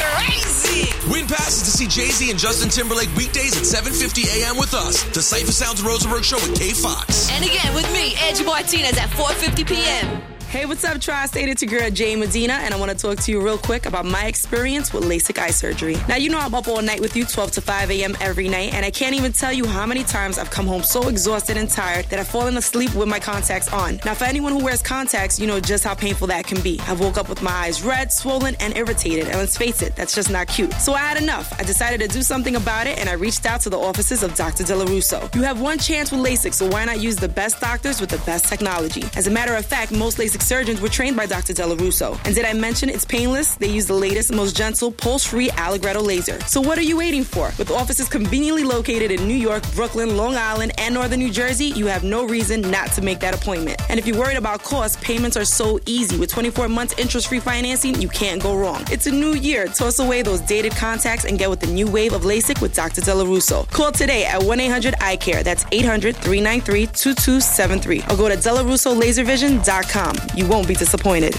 Crazy. 0.00 1.10
Win 1.10 1.26
passes 1.26 1.62
to 1.64 1.70
see 1.70 1.86
Jay 1.86 2.10
Z 2.10 2.30
and 2.30 2.38
Justin 2.38 2.70
Timberlake 2.70 3.14
weekdays 3.16 3.56
at 3.56 3.64
7:50 3.64 4.24
a.m. 4.42 4.56
with 4.56 4.72
us. 4.74 5.02
The 5.04 5.20
Cipha 5.20 5.52
Sounds 5.52 5.82
Rosenberg 5.82 6.24
Show 6.24 6.36
with 6.36 6.58
K 6.58 6.72
Foxx. 6.72 7.30
And 7.32 7.44
again 7.44 7.74
with 7.74 7.90
me, 7.92 8.14
Angie 8.16 8.44
Martinez 8.44 8.96
at 8.98 9.10
4:50 9.10 9.66
p.m. 9.66 10.33
Hey, 10.54 10.66
what's 10.66 10.84
up, 10.84 11.00
Tri-State? 11.00 11.48
It's 11.48 11.62
your 11.62 11.80
girl 11.80 11.90
Jay 11.90 12.14
Medina, 12.14 12.52
and 12.52 12.72
I 12.72 12.76
want 12.76 12.92
to 12.92 12.96
talk 12.96 13.18
to 13.18 13.32
you 13.32 13.40
real 13.40 13.58
quick 13.58 13.86
about 13.86 14.04
my 14.04 14.26
experience 14.26 14.92
with 14.92 15.02
LASIK 15.02 15.36
eye 15.36 15.50
surgery. 15.50 15.96
Now, 16.08 16.14
you 16.14 16.30
know 16.30 16.38
I'm 16.38 16.54
up 16.54 16.68
all 16.68 16.80
night 16.80 17.00
with 17.00 17.16
you, 17.16 17.24
12 17.24 17.50
to 17.50 17.60
5 17.60 17.90
a.m. 17.90 18.16
every 18.20 18.48
night, 18.48 18.72
and 18.72 18.86
I 18.86 18.92
can't 18.92 19.16
even 19.16 19.32
tell 19.32 19.52
you 19.52 19.66
how 19.66 19.84
many 19.84 20.04
times 20.04 20.38
I've 20.38 20.52
come 20.52 20.68
home 20.68 20.84
so 20.84 21.08
exhausted 21.08 21.56
and 21.56 21.68
tired 21.68 22.04
that 22.04 22.20
I've 22.20 22.28
fallen 22.28 22.56
asleep 22.56 22.94
with 22.94 23.08
my 23.08 23.18
contacts 23.18 23.66
on. 23.72 23.98
Now, 24.04 24.14
for 24.14 24.26
anyone 24.26 24.52
who 24.52 24.62
wears 24.62 24.80
contacts, 24.80 25.40
you 25.40 25.48
know 25.48 25.58
just 25.58 25.82
how 25.82 25.96
painful 25.96 26.28
that 26.28 26.46
can 26.46 26.60
be. 26.60 26.78
I've 26.86 27.00
woke 27.00 27.18
up 27.18 27.28
with 27.28 27.42
my 27.42 27.50
eyes 27.50 27.82
red, 27.82 28.12
swollen, 28.12 28.54
and 28.60 28.76
irritated, 28.76 29.26
and 29.26 29.38
let's 29.38 29.58
face 29.58 29.82
it, 29.82 29.96
that's 29.96 30.14
just 30.14 30.30
not 30.30 30.46
cute. 30.46 30.72
So 30.74 30.92
I 30.92 30.98
had 30.98 31.20
enough. 31.20 31.52
I 31.58 31.64
decided 31.64 32.00
to 32.02 32.06
do 32.06 32.22
something 32.22 32.54
about 32.54 32.86
it, 32.86 33.00
and 33.00 33.08
I 33.08 33.14
reached 33.14 33.44
out 33.44 33.60
to 33.62 33.70
the 33.70 33.78
offices 33.80 34.22
of 34.22 34.36
Dr. 34.36 34.62
Della 34.62 34.86
Russo. 34.86 35.28
You 35.34 35.42
have 35.42 35.60
one 35.60 35.80
chance 35.80 36.12
with 36.12 36.20
LASIK, 36.20 36.54
so 36.54 36.68
why 36.68 36.84
not 36.84 37.00
use 37.00 37.16
the 37.16 37.28
best 37.28 37.60
doctors 37.60 38.00
with 38.00 38.10
the 38.10 38.18
best 38.18 38.44
technology? 38.44 39.02
As 39.16 39.26
a 39.26 39.32
matter 39.32 39.56
of 39.56 39.66
fact, 39.66 39.90
most 39.90 40.18
LASIK 40.18 40.43
surgeons 40.44 40.80
were 40.80 40.88
trained 40.88 41.16
by 41.16 41.26
Dr. 41.26 41.54
Della 41.54 41.76
Russo. 41.76 42.18
And 42.24 42.34
did 42.34 42.44
I 42.44 42.52
mention 42.52 42.88
it's 42.88 43.04
painless? 43.04 43.54
They 43.56 43.68
use 43.68 43.86
the 43.86 43.94
latest, 43.94 44.32
most 44.32 44.56
gentle, 44.56 44.90
pulse-free 44.92 45.50
Allegretto 45.52 46.00
laser. 46.00 46.40
So 46.42 46.60
what 46.60 46.78
are 46.78 46.82
you 46.82 46.98
waiting 46.98 47.24
for? 47.24 47.50
With 47.58 47.70
offices 47.70 48.08
conveniently 48.08 48.64
located 48.64 49.10
in 49.10 49.26
New 49.26 49.34
York, 49.34 49.62
Brooklyn, 49.74 50.16
Long 50.16 50.36
Island, 50.36 50.72
and 50.78 50.94
Northern 50.94 51.18
New 51.20 51.30
Jersey, 51.30 51.66
you 51.66 51.86
have 51.86 52.02
no 52.04 52.26
reason 52.26 52.60
not 52.70 52.92
to 52.92 53.02
make 53.02 53.20
that 53.20 53.34
appointment. 53.34 53.80
And 53.88 53.98
if 53.98 54.06
you're 54.06 54.18
worried 54.18 54.36
about 54.36 54.62
cost, 54.62 55.00
payments 55.00 55.34
are 55.36 55.46
so 55.46 55.80
easy. 55.86 56.18
With 56.18 56.30
24 56.30 56.68
months 56.68 56.94
interest-free 56.98 57.40
financing, 57.40 58.00
you 58.00 58.08
can't 58.08 58.42
go 58.42 58.56
wrong. 58.56 58.84
It's 58.90 59.06
a 59.06 59.10
new 59.10 59.34
year. 59.34 59.66
Toss 59.66 59.98
away 59.98 60.22
those 60.22 60.40
dated 60.42 60.76
contacts 60.76 61.24
and 61.24 61.38
get 61.38 61.48
with 61.48 61.60
the 61.60 61.68
new 61.68 61.90
wave 61.90 62.12
of 62.12 62.22
LASIK 62.22 62.60
with 62.60 62.74
Dr. 62.74 63.00
Della 63.00 63.24
Russo. 63.24 63.64
Call 63.70 63.92
today 63.92 64.24
at 64.24 64.42
1-800-EYECARE. 64.42 65.42
That's 65.42 65.64
800-393-2273. 65.64 68.12
Or 68.12 68.16
go 68.16 68.28
to 68.28 68.36
DellaRussoLaserVision.com. 68.36 70.16
You 70.36 70.46
won't 70.48 70.66
be 70.66 70.74
disappointed. 70.74 71.36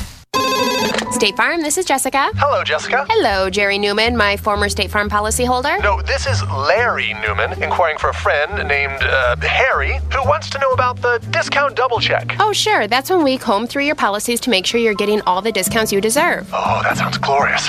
State 1.12 1.36
Farm, 1.38 1.62
this 1.62 1.78
is 1.78 1.86
Jessica. 1.86 2.30
Hello, 2.36 2.64
Jessica. 2.64 3.06
Hello, 3.10 3.50
Jerry 3.50 3.78
Newman, 3.78 4.16
my 4.18 4.36
former 4.38 4.68
State 4.70 4.92
Farm 4.92 5.10
policyholder. 5.10 5.82
No, 5.82 6.02
this 6.02 6.26
is 6.28 6.44
Larry 6.44 7.14
Newman 7.16 7.62
inquiring 7.64 7.98
for 7.98 8.10
a 8.10 8.14
friend 8.14 8.68
named 8.68 9.02
uh, 9.02 9.36
Harry 9.38 10.00
who 10.14 10.24
wants 10.26 10.50
to 10.50 10.60
know 10.60 10.72
about 10.72 11.02
the 11.02 11.20
discount 11.32 11.76
double 11.76 12.00
check. 12.00 12.36
Oh, 12.40 12.52
sure. 12.52 12.88
That's 12.88 13.10
when 13.10 13.24
we 13.24 13.38
comb 13.38 13.66
through 13.66 13.84
your 13.84 13.96
policies 13.96 14.40
to 14.42 14.50
make 14.50 14.66
sure 14.66 14.80
you're 14.80 14.94
getting 14.94 15.22
all 15.22 15.42
the 15.42 15.52
discounts 15.52 15.92
you 15.92 16.02
deserve. 16.02 16.50
Oh, 16.54 16.82
that 16.84 16.98
sounds 16.98 17.18
glorious. 17.18 17.68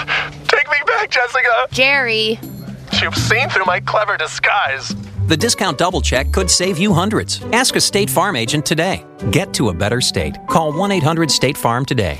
Take 0.48 0.68
me 0.68 0.78
back, 0.86 1.10
Jessica. 1.10 1.68
Jerry. 1.70 2.38
You've 3.00 3.16
seen 3.16 3.48
through 3.48 3.64
my 3.66 3.80
clever 3.80 4.16
disguise. 4.16 4.94
The 5.26 5.36
discount 5.36 5.76
double 5.76 6.00
check 6.00 6.30
could 6.30 6.48
save 6.48 6.78
you 6.78 6.92
hundreds. 6.92 7.42
Ask 7.52 7.74
a 7.74 7.80
State 7.80 8.08
Farm 8.08 8.36
agent 8.36 8.64
today. 8.64 9.04
Get 9.32 9.52
to 9.54 9.70
a 9.70 9.74
better 9.74 10.00
state. 10.00 10.36
Call 10.48 10.72
1 10.72 10.92
800 10.92 11.32
State 11.32 11.56
Farm 11.56 11.84
today. 11.84 12.18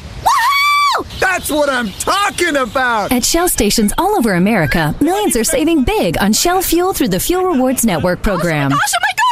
That's 1.21 1.49
what 1.51 1.69
I'm 1.69 1.91
talking 1.91 2.57
about! 2.57 3.13
At 3.13 3.23
Shell 3.25 3.49
stations 3.51 3.93
all 3.99 4.17
over 4.17 4.35
America, 4.35 4.93
millions 5.01 5.37
are 5.37 5.45
saving 5.45 5.85
big 5.85 6.19
on 6.19 6.33
Shell 6.33 6.63
fuel 6.63 6.93
through 6.95 7.09
the 7.09 7.21
Fuel 7.21 7.45
Rewards 7.45 7.85
Network 7.85 8.19
oh 8.21 8.23
program. 8.23 8.73
Oh 8.73 8.75
my 8.75 8.79
gosh! 8.79 8.93
Oh 8.95 9.26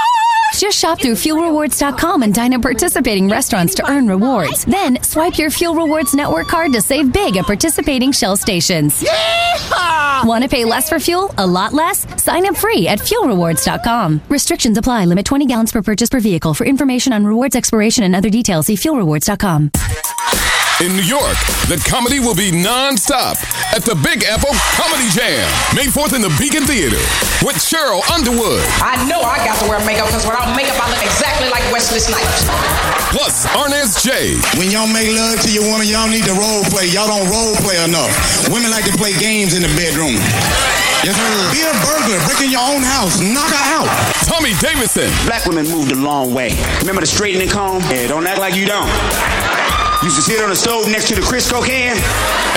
Just 0.58 0.78
shop 0.78 1.00
through 1.00 1.14
fuelrewards.com 1.14 2.22
and 2.22 2.32
dine 2.34 2.52
at 2.52 2.62
participating 2.62 3.28
restaurants 3.28 3.74
to 3.74 3.90
earn 3.90 4.08
rewards. 4.08 4.64
Then 4.64 5.02
swipe 5.02 5.36
your 5.38 5.50
Fuel 5.50 5.74
Rewards 5.74 6.14
Network 6.14 6.46
card 6.48 6.72
to 6.72 6.80
save 6.80 7.12
big 7.12 7.36
at 7.36 7.44
participating 7.44 8.12
Shell 8.12 8.36
stations. 8.36 9.02
Yeehaw! 9.02 10.24
Want 10.24 10.42
to 10.44 10.48
pay 10.48 10.64
less 10.64 10.88
for 10.88 10.98
fuel? 10.98 11.34
A 11.38 11.46
lot 11.46 11.72
less? 11.74 12.06
Sign 12.22 12.46
up 12.46 12.56
free 12.56 12.88
at 12.88 12.98
fuelrewards.com. 13.00 14.22
Restrictions 14.28 14.78
apply. 14.78 15.04
Limit 15.06 15.26
20 15.26 15.46
gallons 15.46 15.72
per 15.72 15.82
purchase 15.82 16.08
per 16.08 16.20
vehicle. 16.20 16.54
For 16.54 16.64
information 16.64 17.12
on 17.12 17.26
rewards 17.26 17.56
expiration 17.56 18.04
and 18.04 18.16
other 18.16 18.30
details, 18.30 18.66
see 18.66 18.76
fuelrewards.com. 18.76 19.70
In 20.82 20.98
New 20.98 21.06
York, 21.06 21.38
the 21.70 21.78
comedy 21.86 22.18
will 22.18 22.34
be 22.34 22.50
non-stop 22.50 23.38
at 23.70 23.86
the 23.86 23.94
Big 23.94 24.26
Apple 24.26 24.50
Comedy 24.74 25.06
Jam, 25.14 25.46
May 25.70 25.86
4th 25.86 26.18
in 26.18 26.18
the 26.18 26.34
Beacon 26.34 26.66
Theater 26.66 26.98
with 27.46 27.54
Cheryl 27.62 28.02
Underwood. 28.10 28.58
I 28.82 28.98
know 29.06 29.22
I 29.22 29.38
got 29.46 29.54
to 29.62 29.70
wear 29.70 29.78
makeup 29.86 30.10
because 30.10 30.26
without 30.26 30.50
makeup 30.58 30.74
I 30.82 30.90
look 30.90 30.98
exactly 30.98 31.46
like 31.46 31.62
Wesley 31.70 32.02
Snipes. 32.02 32.50
Plus, 33.14 33.46
Arnez 33.54 34.02
J. 34.02 34.34
When 34.58 34.66
y'all 34.66 34.90
make 34.90 35.14
love 35.14 35.38
to 35.46 35.50
your 35.54 35.62
woman, 35.70 35.86
y'all 35.86 36.10
need 36.10 36.26
to 36.26 36.34
role 36.34 36.66
play. 36.74 36.90
Y'all 36.90 37.06
don't 37.06 37.30
role 37.30 37.54
play 37.62 37.78
enough. 37.78 38.10
Women 38.50 38.74
like 38.74 38.82
to 38.90 38.94
play 38.98 39.14
games 39.22 39.54
in 39.54 39.62
the 39.62 39.70
bedroom. 39.78 40.18
Yes, 41.06 41.14
sir. 41.14 41.30
Be 41.54 41.62
a 41.62 41.70
burglar, 41.86 42.18
break 42.26 42.42
in 42.42 42.50
your 42.50 42.66
own 42.66 42.82
house, 42.82 43.22
knock 43.22 43.46
her 43.46 43.66
out. 43.78 43.86
Tommy 44.26 44.50
Davidson. 44.58 45.06
Black 45.22 45.46
women 45.46 45.70
moved 45.70 45.94
a 45.94 45.98
long 46.02 46.34
way. 46.34 46.50
Remember 46.82 46.98
the 46.98 47.06
straightening 47.06 47.46
comb? 47.46 47.78
Yeah, 47.94 48.10
don't 48.10 48.26
act 48.26 48.42
like 48.42 48.58
you 48.58 48.66
don't. 48.66 48.90
Used 50.04 50.20
to 50.20 50.22
sit 50.22 50.36
on 50.44 50.52
the 50.52 50.56
stove 50.56 50.84
next 50.92 51.08
to 51.08 51.16
the 51.16 51.24
Crisco 51.24 51.64
can. 51.64 51.96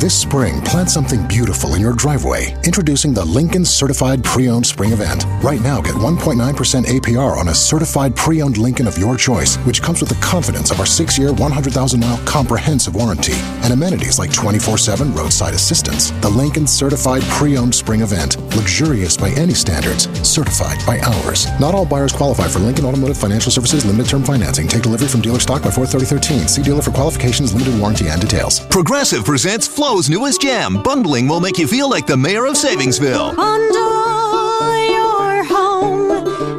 This 0.00 0.20
spring, 0.20 0.60
plant 0.62 0.90
something 0.90 1.24
beautiful 1.28 1.76
in 1.76 1.80
your 1.80 1.92
driveway. 1.92 2.56
Introducing 2.64 3.14
the 3.14 3.24
Lincoln 3.24 3.64
Certified 3.64 4.24
Pre-Owned 4.24 4.66
Spring 4.66 4.90
Event. 4.90 5.24
Right 5.40 5.60
now, 5.60 5.80
get 5.80 5.94
1.9% 5.94 6.84
APR 6.86 7.36
on 7.36 7.48
a 7.48 7.54
certified 7.54 8.16
pre-owned 8.16 8.58
Lincoln 8.58 8.88
of 8.88 8.98
your 8.98 9.16
choice, 9.16 9.54
which 9.58 9.82
comes 9.82 10.00
with 10.00 10.08
the 10.08 10.16
confidence 10.16 10.72
of 10.72 10.80
our 10.80 10.84
six-year, 10.84 11.28
100,000-mile 11.28 12.18
comprehensive 12.26 12.96
warranty 12.96 13.34
and 13.62 13.72
amenities 13.72 14.18
like 14.18 14.30
24/7 14.30 15.14
roadside 15.16 15.54
assistance. 15.54 16.10
The 16.22 16.28
Lincoln 16.28 16.66
Certified 16.66 17.22
Pre-Owned 17.22 17.74
Spring 17.74 18.00
Event, 18.00 18.36
luxurious 18.56 19.16
by 19.16 19.30
any 19.30 19.54
standards, 19.54 20.08
certified 20.28 20.84
by 20.84 20.98
ours. 20.98 21.46
Not 21.60 21.76
all 21.76 21.86
buyers 21.86 22.12
qualify 22.12 22.48
for 22.48 22.58
Lincoln 22.58 22.84
Automotive 22.84 23.16
Financial 23.16 23.52
Services 23.52 23.86
limited 23.86 24.10
term 24.10 24.24
financing. 24.24 24.66
Take 24.66 24.82
delivery 24.82 25.08
from 25.08 25.20
dealer 25.20 25.38
stock 25.38 25.62
by 25.62 25.70
43013. 25.70 26.48
See 26.48 26.62
dealer 26.62 26.82
for 26.82 26.90
qualifications, 26.90 27.54
limited 27.54 27.78
warranty, 27.78 28.08
and 28.08 28.20
details. 28.20 28.58
Progressive 28.66 29.24
presents 29.24 29.68
Flow's 29.84 30.08
newest 30.08 30.40
jam. 30.40 30.82
Bundling 30.82 31.28
will 31.28 31.40
make 31.40 31.58
you 31.58 31.66
feel 31.66 31.90
like 31.90 32.06
the 32.06 32.16
mayor 32.16 32.46
of 32.46 32.54
Savingsville. 32.54 33.36
Bundle 33.36 34.78
your 34.88 35.44
home 35.44 36.10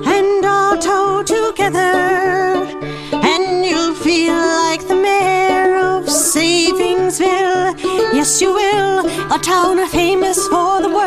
and 0.06 0.46
auto 0.46 1.24
together, 1.24 2.68
and 3.12 3.66
you'll 3.66 3.96
feel 3.96 4.36
like 4.36 4.88
the 4.88 4.94
mayor 4.96 5.76
of 5.76 6.04
Savingsville. 6.06 7.74
Yes, 8.14 8.40
you 8.40 8.54
will. 8.54 9.08
A 9.34 9.40
town 9.40 9.88
famous 9.88 10.38
for 10.48 10.84
the 10.84 10.90
world's 10.90 11.05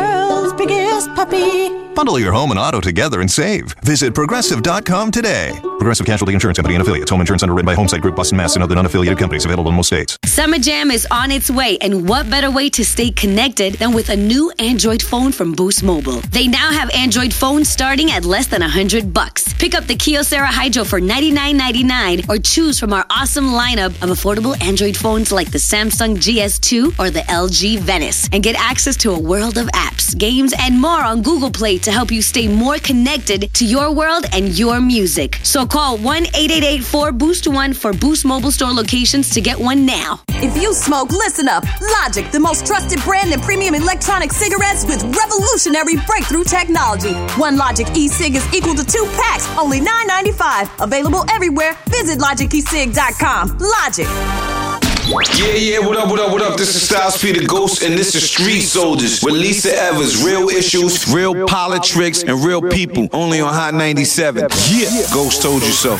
biggest 0.98 1.14
puppy. 1.14 1.88
Bundle 1.98 2.20
your 2.20 2.32
home 2.32 2.52
and 2.52 2.60
auto 2.60 2.80
together 2.80 3.20
and 3.20 3.28
save. 3.28 3.74
Visit 3.82 4.14
progressive.com 4.14 5.10
today. 5.10 5.58
Progressive 5.60 6.06
Casualty 6.06 6.32
Insurance 6.32 6.56
Company 6.56 6.76
and 6.76 6.82
affiliates. 6.82 7.10
Home 7.10 7.20
insurance 7.20 7.42
underwritten 7.42 7.66
by 7.66 7.74
Homesite 7.74 8.00
Group, 8.00 8.14
Boston, 8.14 8.36
Mass, 8.36 8.54
and 8.54 8.62
other 8.62 8.76
unaffiliated 8.76 9.18
companies. 9.18 9.44
Available 9.44 9.70
in 9.70 9.76
most 9.76 9.88
states. 9.88 10.16
Summer 10.24 10.58
Jam 10.58 10.92
is 10.92 11.08
on 11.10 11.32
its 11.32 11.50
way, 11.50 11.76
and 11.80 12.08
what 12.08 12.30
better 12.30 12.52
way 12.52 12.70
to 12.70 12.84
stay 12.84 13.10
connected 13.10 13.74
than 13.74 13.92
with 13.92 14.10
a 14.10 14.16
new 14.16 14.52
Android 14.60 15.02
phone 15.02 15.32
from 15.32 15.52
Boost 15.52 15.82
Mobile? 15.82 16.20
They 16.30 16.46
now 16.46 16.70
have 16.70 16.88
Android 16.90 17.34
phones 17.34 17.68
starting 17.68 18.12
at 18.12 18.24
less 18.24 18.46
than 18.46 18.60
100 18.60 19.12
bucks. 19.12 19.52
Pick 19.54 19.74
up 19.74 19.84
the 19.84 19.96
Kyocera 19.96 20.46
Hydro 20.46 20.84
for 20.84 21.00
$99.99 21.00 22.28
or 22.28 22.38
choose 22.38 22.78
from 22.78 22.92
our 22.92 23.04
awesome 23.10 23.46
lineup 23.46 23.90
of 24.02 24.10
affordable 24.10 24.60
Android 24.62 24.96
phones 24.96 25.32
like 25.32 25.50
the 25.50 25.58
Samsung 25.58 26.16
GS2 26.16 26.98
or 27.00 27.10
the 27.10 27.20
LG 27.20 27.80
Venice 27.80 28.28
and 28.32 28.42
get 28.42 28.54
access 28.56 28.96
to 28.98 29.10
a 29.10 29.18
world 29.18 29.58
of 29.58 29.66
apps, 29.68 30.16
games, 30.16 30.54
and 30.56 30.80
more 30.80 30.87
on 30.88 31.22
Google 31.22 31.50
Play 31.50 31.78
to 31.78 31.92
help 31.92 32.10
you 32.10 32.22
stay 32.22 32.48
more 32.48 32.78
connected 32.78 33.52
to 33.54 33.64
your 33.66 33.92
world 33.92 34.24
and 34.32 34.58
your 34.58 34.80
music. 34.80 35.38
So 35.42 35.66
call 35.66 35.98
1 35.98 36.26
888 36.26 36.84
4 36.84 37.12
Boost 37.12 37.46
1 37.46 37.74
for 37.74 37.92
Boost 37.92 38.24
Mobile 38.24 38.50
Store 38.50 38.72
locations 38.72 39.30
to 39.30 39.40
get 39.40 39.58
one 39.58 39.84
now. 39.84 40.20
If 40.28 40.56
you 40.60 40.74
smoke, 40.74 41.10
listen 41.10 41.48
up. 41.48 41.64
Logic, 42.02 42.30
the 42.30 42.40
most 42.40 42.66
trusted 42.66 43.00
brand 43.02 43.32
in 43.32 43.40
premium 43.40 43.74
electronic 43.74 44.32
cigarettes 44.32 44.84
with 44.84 45.02
revolutionary 45.16 45.96
breakthrough 46.06 46.44
technology. 46.44 47.12
One 47.40 47.56
Logic 47.56 47.86
e-cig 47.94 48.34
is 48.36 48.54
equal 48.54 48.74
to 48.74 48.84
two 48.84 49.04
packs, 49.16 49.48
only 49.58 49.80
$9.95. 49.80 50.84
Available 50.84 51.24
everywhere. 51.30 51.76
Visit 51.88 52.18
logicecig.com. 52.18 53.58
Logic. 53.58 54.67
Yeah, 55.08 55.54
yeah, 55.54 55.78
what 55.78 55.96
up, 55.96 56.10
what 56.10 56.20
up, 56.20 56.30
what 56.32 56.42
up? 56.42 56.58
This 56.58 56.74
is 56.74 56.82
Styles 56.82 57.16
P 57.16 57.32
the 57.32 57.46
Ghost, 57.46 57.82
and 57.82 57.96
this 57.96 58.14
is 58.14 58.28
Street 58.30 58.60
Soldiers 58.60 59.22
with 59.22 59.32
Lisa 59.32 59.74
Evers. 59.74 60.22
Real 60.22 60.50
issues, 60.50 61.10
real 61.10 61.46
politics, 61.46 62.22
and 62.22 62.44
real 62.44 62.60
people. 62.60 63.08
Only 63.14 63.40
on 63.40 63.54
Hot 63.54 63.72
97. 63.72 64.48
Yeah, 64.68 65.06
Ghost 65.14 65.40
told 65.40 65.62
you 65.62 65.72
so. 65.72 65.96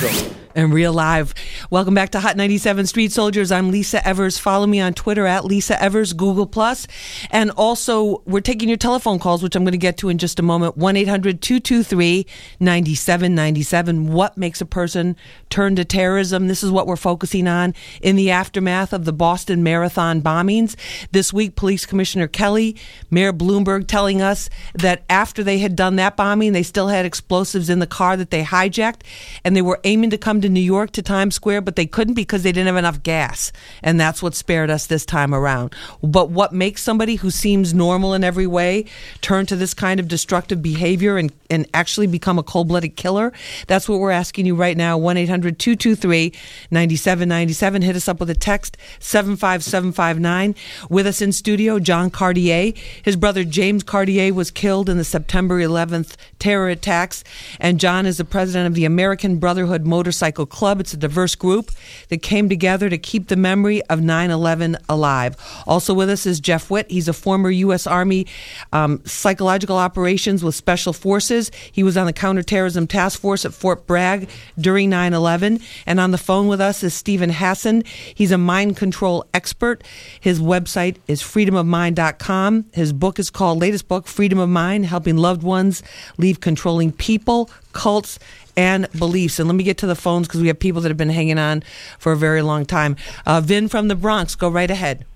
And 0.55 0.73
real 0.73 0.93
live. 0.93 1.35
Welcome 1.71 1.95
back 1.95 2.11
to 2.11 2.21
Hot 2.21 2.37
97 2.37 2.87
Street 2.87 3.13
Soldiers. 3.13 3.53
I'm 3.53 3.71
Lisa 3.71 4.07
Evers. 4.07 4.39
Follow 4.39 4.67
me 4.67 4.81
on 4.81 4.95
Twitter 4.95 5.27
at 5.27 5.45
Lisa 5.45 5.81
Evers, 5.83 6.13
Google 6.13 6.47
Plus. 6.47 6.87
And 7.31 7.51
also, 7.53 8.23
we're 8.27 8.41
taking 8.41 8.69
your 8.69 8.79
telephone 8.79 9.19
calls, 9.19 9.43
which 9.43 9.55
I'm 9.55 9.65
going 9.65 9.73
to 9.73 9.79
get 9.79 9.97
to 9.99 10.09
in 10.09 10.19
just 10.19 10.39
a 10.39 10.43
moment. 10.43 10.77
1 10.77 10.97
800 10.97 11.43
223 11.43 12.27
9797. 12.61 14.13
What 14.13 14.37
makes 14.37 14.61
a 14.61 14.67
person 14.67 15.17
turn 15.51 15.77
to 15.77 15.85
terrorism? 15.85 16.49
This 16.49 16.63
is 16.63 16.71
what 16.71 16.87
we're 16.87 16.97
focusing 16.97 17.47
on 17.47 17.75
in 18.01 18.17
the 18.17 18.31
aftermath 18.31 18.93
of 18.93 19.05
the 19.05 19.13
Boston 19.13 19.63
Marathon 19.63 20.23
bombings. 20.23 20.77
This 21.12 21.33
week, 21.33 21.57
Police 21.57 21.87
Commissioner 21.87 22.27
Kelly, 22.27 22.77
Mayor 23.11 23.33
Bloomberg 23.33 23.87
telling 23.87 24.22
us 24.22 24.51
that 24.75 25.05
after 25.09 25.45
they 25.45 25.59
had 25.59 25.77
done 25.77 25.97
that 25.97 26.16
bombing, 26.16 26.53
they 26.53 26.62
still 26.62 26.89
had 26.89 27.07
explosives 27.07 27.70
in 27.70 27.79
the 27.79 27.87
car 27.87 28.16
that 28.16 28.31
they 28.31 28.43
hijacked 28.43 29.03
and 29.45 29.55
they 29.55 29.62
were 29.62 29.81
aiming 29.85 30.11
to 30.11 30.18
come 30.18 30.38
come 30.39 30.43
to 30.43 30.49
New 30.49 30.61
York 30.61 30.93
to 30.93 31.03
Times 31.03 31.34
Square, 31.34 31.62
but 31.62 31.74
they 31.74 31.86
couldn't 31.86 32.14
because 32.14 32.45
they 32.45 32.53
didn't 32.53 32.68
have 32.68 32.76
enough 32.76 33.03
gas. 33.03 33.51
And 33.82 33.99
that's 33.99 34.22
what 34.22 34.36
spared 34.36 34.70
us 34.70 34.86
this 34.86 35.05
time 35.05 35.34
around. 35.34 35.74
But 36.01 36.30
what 36.30 36.53
makes 36.53 36.80
somebody 36.80 37.16
who 37.16 37.30
seems 37.32 37.74
normal 37.74 38.14
in 38.14 38.22
every 38.22 38.47
way 38.47 38.84
turn 39.20 39.47
to 39.47 39.57
this 39.57 39.74
kind 39.74 39.99
of 39.99 40.07
destructive 40.07 40.62
behavior 40.62 41.16
and, 41.16 41.32
and 41.51 41.66
actually 41.74 42.07
become 42.07 42.39
a 42.39 42.45
cold 42.45 42.68
blooded 42.68 42.95
killer? 42.95 43.32
That's 43.66 43.89
what 43.89 43.99
we're 43.99 44.12
asking 44.12 44.47
you 44.47 44.55
right 44.55 44.76
now. 44.76 44.97
1 44.97 45.16
800 45.16 45.59
223 45.59 46.32
9797. 46.70 47.82
Hit 47.82 47.97
us 47.97 48.07
up 48.07 48.20
with 48.20 48.30
a 48.30 48.34
text 48.34 48.76
75759. 49.01 50.55
With 50.89 51.09
us 51.09 51.20
in 51.20 51.32
studio, 51.32 51.80
John 51.80 52.11
Cartier. 52.11 52.74
His 53.03 53.16
brother 53.16 53.43
James 53.43 53.82
Cartier 53.82 54.32
was 54.32 54.53
killed 54.53 54.89
in 54.89 54.99
the 54.99 55.05
September 55.05 55.59
11th 55.59 56.14
terror 56.39 56.68
attacks. 56.68 57.24
And 57.59 57.80
John 57.80 58.07
is 58.07 58.18
the 58.18 58.24
president 58.24 58.68
of 58.68 58.74
the 58.74 58.84
American 58.84 59.39
Brotherhood 59.39 59.84
Motorcycle 59.84 60.28
Club. 60.33 60.81
It's 60.81 60.93
a 60.93 60.97
diverse 60.97 61.35
group 61.35 61.70
that 62.09 62.22
came 62.22 62.49
together 62.49 62.89
to 62.89 62.99
keep 62.99 63.29
the 63.29 63.37
memory 63.37 63.83
of 63.85 64.01
9 64.01 64.31
11 64.31 64.76
alive. 64.89 65.37
Also 65.66 65.95
with 65.95 66.11
us 66.11 66.26
is 66.26 66.41
Jeff 66.41 66.70
Witt. 66.70 66.91
He's 66.91 67.09
a 67.09 67.12
former 67.12 67.51
U.S. 67.51 67.87
Army 67.87 68.26
um, 68.72 69.03
psychological 69.05 69.76
operations 69.76 70.45
with 70.45 70.55
Special 70.55 70.93
Forces. 70.93 71.51
He 71.72 71.83
was 71.83 71.97
on 71.97 72.07
the 72.07 72.12
counterterrorism 72.12 72.87
task 72.87 73.20
force 73.20 73.45
at 73.45 73.55
Fort 73.55 73.87
Bragg 73.87 74.29
during 74.59 74.91
9 74.91 75.14
11. 75.14 75.61
And 75.87 76.01
on 76.01 76.11
the 76.11 76.18
phone 76.18 76.49
with 76.49 76.61
us 76.61 76.83
is 76.83 76.95
Steven 76.95 77.31
Hassan. 77.31 77.83
He's 78.14 78.33
a 78.33 78.39
mind 78.39 78.76
control 78.76 79.24
expert. 79.35 79.85
His 80.20 80.41
website 80.41 80.97
is 81.07 81.22
freedomofmind.com. 81.22 82.66
His 82.72 82.93
book 82.93 83.18
is 83.18 83.31
called, 83.31 83.61
latest 83.61 83.89
book, 83.89 84.07
Freedom 84.07 84.39
of 84.39 84.49
Mind 84.49 84.87
Helping 84.87 85.16
Loved 85.16 85.43
Ones 85.43 85.83
Leave 86.16 86.41
Controlling 86.41 86.93
People, 86.93 87.51
Cults, 87.72 88.18
and 88.59 88.91
beliefs. 88.99 89.39
And 89.39 89.49
let 89.49 89.55
me 89.55 89.63
get 89.63 89.79
to 89.79 89.87
the 89.87 89.95
phones 89.95 90.27
because 90.27 90.41
we 90.41 90.49
have 90.49 90.59
people 90.59 90.83
that 90.83 90.89
have 90.89 90.97
been 90.97 91.11
hanging 91.11 91.39
on 91.39 91.63
for 92.01 92.11
a 92.11 92.17
very 92.17 92.43
long 92.43 92.67
time. 92.67 92.97
Uh, 93.25 93.41
Vin 93.41 93.69
from 93.69 93.87
the 93.87 93.95
Bronx, 93.95 94.35
go 94.35 94.49
right 94.49 94.71
ahead. 94.71 95.07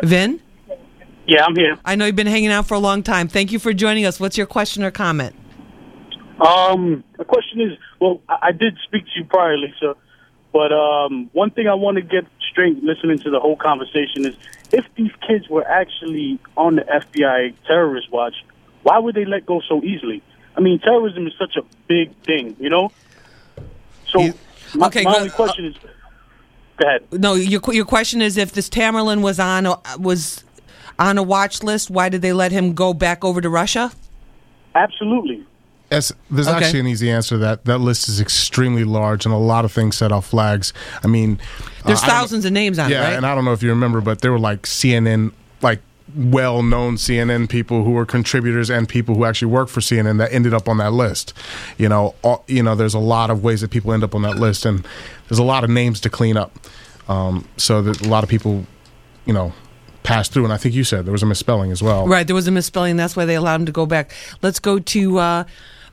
Vin? 0.00 0.40
Yeah, 1.26 1.44
I'm 1.44 1.56
here. 1.56 1.76
I 1.84 1.96
know 1.96 2.06
you've 2.06 2.14
been 2.14 2.28
hanging 2.28 2.50
out 2.50 2.68
for 2.68 2.74
a 2.74 2.78
long 2.78 3.02
time. 3.02 3.26
Thank 3.26 3.50
you 3.50 3.58
for 3.58 3.72
joining 3.72 4.04
us. 4.06 4.20
What's 4.20 4.38
your 4.38 4.46
question 4.46 4.84
or 4.84 4.92
comment? 4.92 5.34
Um, 6.40 7.02
the 7.18 7.24
question 7.24 7.60
is, 7.62 7.76
well, 8.00 8.20
I, 8.28 8.38
I 8.42 8.52
did 8.52 8.78
speak 8.84 9.04
to 9.06 9.10
you 9.16 9.24
prior, 9.24 9.58
Lisa, 9.58 9.96
but 10.52 10.72
um, 10.72 11.30
one 11.32 11.50
thing 11.50 11.66
I 11.66 11.74
want 11.74 11.96
to 11.96 12.02
get 12.02 12.26
straight 12.48 12.80
listening 12.84 13.18
to 13.18 13.30
the 13.30 13.40
whole 13.40 13.56
conversation 13.56 14.24
is, 14.24 14.36
if 14.70 14.84
these 14.94 15.10
kids 15.26 15.48
were 15.48 15.66
actually 15.66 16.38
on 16.56 16.76
the 16.76 16.82
FBI 16.82 17.54
terrorist 17.66 18.12
watch, 18.12 18.34
why 18.84 18.98
would 18.98 19.16
they 19.16 19.24
let 19.24 19.46
go 19.46 19.60
so 19.68 19.82
easily? 19.82 20.22
I 20.58 20.60
mean, 20.60 20.80
terrorism 20.80 21.26
is 21.28 21.32
such 21.38 21.56
a 21.56 21.62
big 21.86 22.12
thing, 22.26 22.56
you 22.58 22.68
know. 22.68 22.90
So, 24.08 24.32
my, 24.74 24.88
okay, 24.88 25.04
my 25.04 25.12
go- 25.12 25.18
only 25.18 25.30
question 25.30 25.66
is, 25.66 25.76
go 26.76 26.86
ahead. 26.88 27.04
No, 27.12 27.34
your 27.34 27.60
your 27.72 27.84
question 27.84 28.20
is 28.20 28.36
if 28.36 28.52
this 28.52 28.68
Tamerlan 28.68 29.22
was 29.22 29.38
on 29.38 29.66
a, 29.66 29.76
was 29.98 30.42
on 30.98 31.16
a 31.16 31.22
watch 31.22 31.62
list, 31.62 31.90
why 31.90 32.08
did 32.08 32.22
they 32.22 32.32
let 32.32 32.50
him 32.50 32.74
go 32.74 32.92
back 32.92 33.24
over 33.24 33.40
to 33.40 33.48
Russia? 33.48 33.92
Absolutely. 34.74 35.44
Yes, 35.92 36.12
there's 36.30 36.48
Okay. 36.48 36.64
actually 36.66 36.80
an 36.80 36.86
easy 36.88 37.10
answer 37.10 37.36
to 37.36 37.38
that. 37.38 37.64
That 37.64 37.78
list 37.78 38.08
is 38.08 38.20
extremely 38.20 38.84
large, 38.84 39.24
and 39.24 39.34
a 39.34 39.38
lot 39.38 39.64
of 39.64 39.72
things 39.72 39.96
set 39.96 40.12
off 40.12 40.26
flags. 40.26 40.72
I 41.02 41.06
mean, 41.06 41.38
There's 41.86 42.02
uh, 42.02 42.06
thousands 42.06 42.44
of 42.44 42.52
names 42.52 42.78
on 42.78 42.90
yeah, 42.90 43.00
it, 43.00 43.04
right? 43.04 43.12
and 43.14 43.24
I 43.24 43.34
don't 43.34 43.44
know 43.46 43.52
if 43.52 43.62
you 43.62 43.70
remember, 43.70 44.00
but 44.02 44.20
there 44.20 44.30
were 44.32 44.38
like 44.38 44.62
CNN, 44.62 45.32
like 45.62 45.80
well-known 46.16 46.96
CNN 46.96 47.48
people 47.48 47.84
who 47.84 47.90
were 47.92 48.06
contributors 48.06 48.70
and 48.70 48.88
people 48.88 49.14
who 49.14 49.24
actually 49.24 49.50
worked 49.50 49.70
for 49.70 49.80
CNN 49.80 50.18
that 50.18 50.32
ended 50.32 50.54
up 50.54 50.68
on 50.68 50.78
that 50.78 50.92
list. 50.92 51.34
You 51.76 51.88
know, 51.88 52.14
all, 52.22 52.44
you 52.46 52.62
know, 52.62 52.74
there's 52.74 52.94
a 52.94 52.98
lot 52.98 53.30
of 53.30 53.42
ways 53.42 53.60
that 53.60 53.70
people 53.70 53.92
end 53.92 54.04
up 54.04 54.14
on 54.14 54.22
that 54.22 54.36
list, 54.36 54.64
and 54.64 54.86
there's 55.28 55.38
a 55.38 55.44
lot 55.44 55.64
of 55.64 55.70
names 55.70 56.00
to 56.00 56.10
clean 56.10 56.36
up. 56.36 56.58
Um, 57.08 57.48
so 57.56 57.80
that 57.82 58.04
a 58.04 58.08
lot 58.08 58.22
of 58.22 58.28
people, 58.28 58.66
you 59.24 59.32
know, 59.32 59.52
passed 60.02 60.32
through, 60.32 60.44
and 60.44 60.52
I 60.52 60.56
think 60.56 60.74
you 60.74 60.84
said 60.84 61.06
there 61.06 61.12
was 61.12 61.22
a 61.22 61.26
misspelling 61.26 61.70
as 61.70 61.82
well. 61.82 62.06
Right, 62.06 62.26
there 62.26 62.36
was 62.36 62.48
a 62.48 62.50
misspelling. 62.50 62.96
That's 62.96 63.16
why 63.16 63.24
they 63.24 63.34
allowed 63.34 63.60
him 63.60 63.66
to 63.66 63.72
go 63.72 63.86
back. 63.86 64.10
Let's 64.42 64.58
go 64.58 64.78
to 64.78 65.18
uh, 65.18 65.44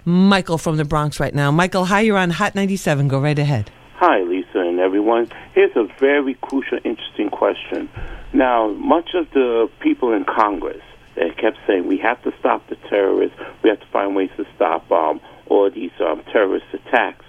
Michael 0.05 0.57
from 0.57 0.77
the 0.77 0.85
Bronx 0.85 1.19
right 1.19 1.33
now. 1.33 1.51
Michael, 1.51 1.85
hi, 1.85 2.01
you're 2.01 2.17
on 2.17 2.31
Hot 2.31 2.55
97. 2.55 3.07
Go 3.07 3.19
right 3.19 3.37
ahead. 3.37 3.71
Hi, 3.97 4.23
Lisa 4.23 4.59
and 4.59 4.81
everyone. 4.81 5.31
Here's 5.53 5.73
a 5.77 5.87
very 6.01 6.33
crucial, 6.33 6.79
interesting 6.83 7.29
question. 7.29 7.89
Now, 8.33 8.67
much 8.73 9.11
of 9.13 9.29
the 9.31 9.69
people 9.79 10.11
in 10.11 10.25
Congress 10.25 10.81
that 11.15 11.37
kept 11.37 11.59
saying 11.65 11.87
we 11.87 11.99
have 11.99 12.21
to 12.23 12.33
stop 12.37 12.67
the 12.67 12.75
terrorists, 12.89 13.37
we 13.63 13.69
have 13.69 13.79
to 13.79 13.85
find 13.93 14.13
ways 14.13 14.31
to 14.35 14.45
stop 14.53 14.91
um, 14.91 15.21
all 15.47 15.71
these 15.71 15.93
um, 16.01 16.21
terrorist 16.33 16.65
attacks, 16.73 17.23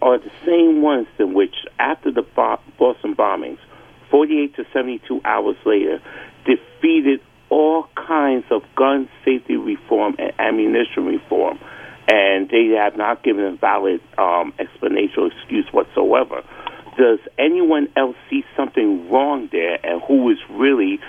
are 0.00 0.16
the 0.16 0.30
same 0.46 0.80
ones 0.80 1.08
in 1.18 1.34
which, 1.34 1.56
after 1.80 2.12
the 2.12 2.22
Bo- 2.22 2.60
Boston 2.78 3.16
bombings, 3.16 3.58
48 4.08 4.54
to 4.54 4.64
72 4.72 5.20
hours 5.24 5.56
later, 5.66 6.00
defeated 6.44 7.20
all 7.50 7.88
kinds 7.96 8.44
of 8.52 8.62
gun 8.76 9.08
safety 9.24 9.56
reform 9.56 10.14
and 10.20 10.32
ammunition 10.38 11.04
reform. 11.04 11.58
And 12.12 12.50
they 12.50 12.76
have 12.76 12.94
not 12.94 13.22
given 13.22 13.44
a 13.44 13.56
valid 13.56 14.02
um, 14.18 14.52
explanation 14.58 15.16
or 15.16 15.26
excuse 15.28 15.66
whatsoever. 15.72 16.42
Does 16.98 17.20
anyone 17.38 17.88
else 17.96 18.16
see 18.28 18.44
something 18.54 19.10
wrong 19.10 19.48
there? 19.50 19.78
And 19.82 20.02
who 20.06 20.28
is 20.30 20.36
really, 20.50 21.00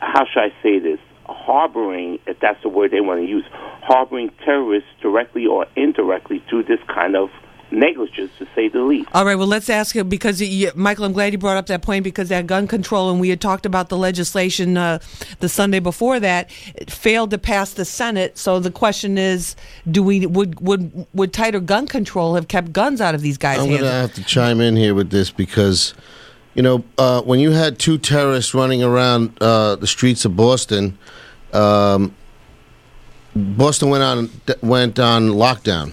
how 0.00 0.24
should 0.24 0.40
I 0.40 0.52
say 0.62 0.78
this, 0.78 0.98
harboring, 1.26 2.20
if 2.26 2.40
that's 2.40 2.62
the 2.62 2.70
word 2.70 2.90
they 2.90 3.02
want 3.02 3.20
to 3.20 3.26
use, 3.26 3.44
harboring 3.82 4.30
terrorists 4.46 4.88
directly 5.02 5.44
or 5.46 5.66
indirectly 5.76 6.42
through 6.48 6.64
this 6.64 6.80
kind 6.88 7.16
of 7.16 7.28
negligence, 7.74 8.30
to 8.38 8.46
say 8.54 8.68
the 8.68 8.82
least? 8.82 9.08
All 9.12 9.24
right, 9.24 9.34
well, 9.34 9.46
let's 9.46 9.68
ask 9.68 9.94
you 9.94 10.04
because, 10.04 10.40
you, 10.40 10.70
Michael, 10.74 11.04
I'm 11.04 11.12
glad 11.12 11.32
you 11.32 11.38
brought 11.38 11.56
up 11.56 11.66
that 11.66 11.82
point 11.82 12.04
because 12.04 12.28
that 12.28 12.46
gun 12.46 12.66
control, 12.66 13.10
and 13.10 13.20
we 13.20 13.28
had 13.28 13.40
talked 13.40 13.66
about 13.66 13.88
the 13.88 13.96
legislation 13.96 14.76
uh, 14.76 14.98
the 15.40 15.48
Sunday 15.48 15.80
before 15.80 16.20
that, 16.20 16.50
it 16.74 16.90
failed 16.90 17.30
to 17.30 17.38
pass 17.38 17.72
the 17.72 17.84
Senate. 17.84 18.38
So 18.38 18.60
the 18.60 18.70
question 18.70 19.18
is, 19.18 19.56
do 19.90 20.02
we 20.02 20.26
would 20.26 20.60
would 20.60 21.06
would 21.12 21.32
tighter 21.32 21.60
gun 21.60 21.86
control 21.86 22.34
have 22.34 22.48
kept 22.48 22.72
guns 22.72 23.00
out 23.00 23.14
of 23.14 23.20
these 23.20 23.38
guys' 23.38 23.58
I'm 23.58 23.68
going 23.68 23.80
to 23.80 23.90
have 23.90 24.14
to 24.14 24.24
chime 24.24 24.60
in 24.60 24.76
here 24.76 24.94
with 24.94 25.10
this 25.10 25.30
because, 25.30 25.94
you 26.54 26.62
know, 26.62 26.84
uh, 26.98 27.22
when 27.22 27.40
you 27.40 27.50
had 27.50 27.78
two 27.78 27.98
terrorists 27.98 28.54
running 28.54 28.82
around 28.82 29.36
uh, 29.40 29.76
the 29.76 29.86
streets 29.86 30.24
of 30.24 30.36
Boston, 30.36 30.98
um, 31.52 32.14
Boston 33.34 33.90
went 33.90 34.02
on 34.02 34.30
went 34.62 34.98
on 34.98 35.28
lockdown. 35.30 35.92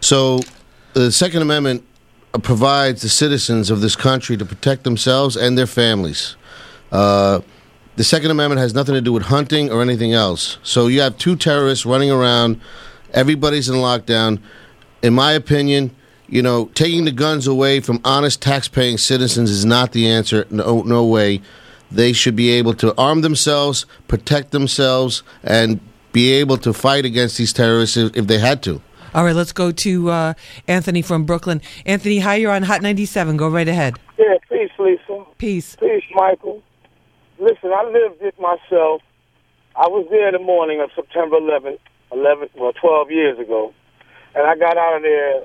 So 0.00 0.40
the 0.94 1.10
Second 1.10 1.42
Amendment 1.42 1.84
provides 2.42 3.02
the 3.02 3.08
citizens 3.08 3.70
of 3.70 3.80
this 3.80 3.96
country 3.96 4.36
to 4.36 4.44
protect 4.44 4.84
themselves 4.84 5.36
and 5.36 5.56
their 5.56 5.66
families. 5.66 6.36
Uh, 6.90 7.40
the 7.96 8.04
Second 8.04 8.30
Amendment 8.30 8.60
has 8.60 8.74
nothing 8.74 8.94
to 8.94 9.00
do 9.00 9.12
with 9.12 9.24
hunting 9.24 9.70
or 9.70 9.82
anything 9.82 10.12
else. 10.12 10.58
So 10.62 10.86
you 10.86 11.00
have 11.02 11.18
two 11.18 11.36
terrorists 11.36 11.84
running 11.84 12.10
around. 12.10 12.60
Everybody's 13.12 13.68
in 13.68 13.76
lockdown. 13.76 14.40
In 15.02 15.12
my 15.12 15.32
opinion, 15.32 15.94
you 16.28 16.40
know, 16.40 16.66
taking 16.74 17.04
the 17.04 17.12
guns 17.12 17.46
away 17.46 17.80
from 17.80 18.00
honest 18.04 18.40
tax-paying 18.40 18.96
citizens 18.96 19.50
is 19.50 19.66
not 19.66 19.92
the 19.92 20.08
answer. 20.08 20.46
No, 20.50 20.82
no 20.82 21.04
way. 21.04 21.42
They 21.90 22.14
should 22.14 22.34
be 22.34 22.50
able 22.50 22.72
to 22.74 22.94
arm 22.96 23.20
themselves, 23.20 23.84
protect 24.08 24.50
themselves, 24.50 25.22
and 25.42 25.80
be 26.12 26.32
able 26.32 26.56
to 26.58 26.72
fight 26.72 27.04
against 27.04 27.36
these 27.36 27.52
terrorists 27.52 27.98
if 27.98 28.26
they 28.26 28.38
had 28.38 28.62
to. 28.62 28.80
All 29.14 29.24
right, 29.24 29.36
let's 29.36 29.52
go 29.52 29.70
to 29.70 30.10
uh, 30.10 30.34
Anthony 30.66 31.02
from 31.02 31.24
Brooklyn. 31.24 31.60
Anthony, 31.84 32.18
hi, 32.18 32.36
you're 32.36 32.50
on 32.50 32.62
Hot 32.62 32.80
97. 32.80 33.36
Go 33.36 33.46
right 33.46 33.68
ahead. 33.68 33.98
Yeah, 34.18 34.36
peace, 34.48 34.70
Lisa. 34.78 35.24
Peace. 35.36 35.76
Peace, 35.76 36.04
Michael. 36.14 36.62
Listen, 37.38 37.72
I 37.74 37.84
lived 37.84 38.22
it 38.22 38.34
myself. 38.40 39.02
I 39.76 39.88
was 39.88 40.06
there 40.10 40.32
the 40.32 40.38
morning 40.38 40.80
of 40.80 40.90
September 40.94 41.36
11th, 41.36 41.78
11, 42.10 42.48
well, 42.56 42.72
12 42.72 43.10
years 43.10 43.38
ago, 43.38 43.74
and 44.34 44.46
I 44.46 44.56
got 44.56 44.78
out 44.78 44.96
of 44.96 45.02
there 45.02 45.42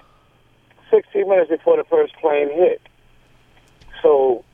16 0.89 1.27
minutes 1.27 1.49
before 1.49 1.75
the 1.75 1.83
first 1.89 2.13
plane 2.21 2.49
hit. 2.49 2.81
So 4.01 4.45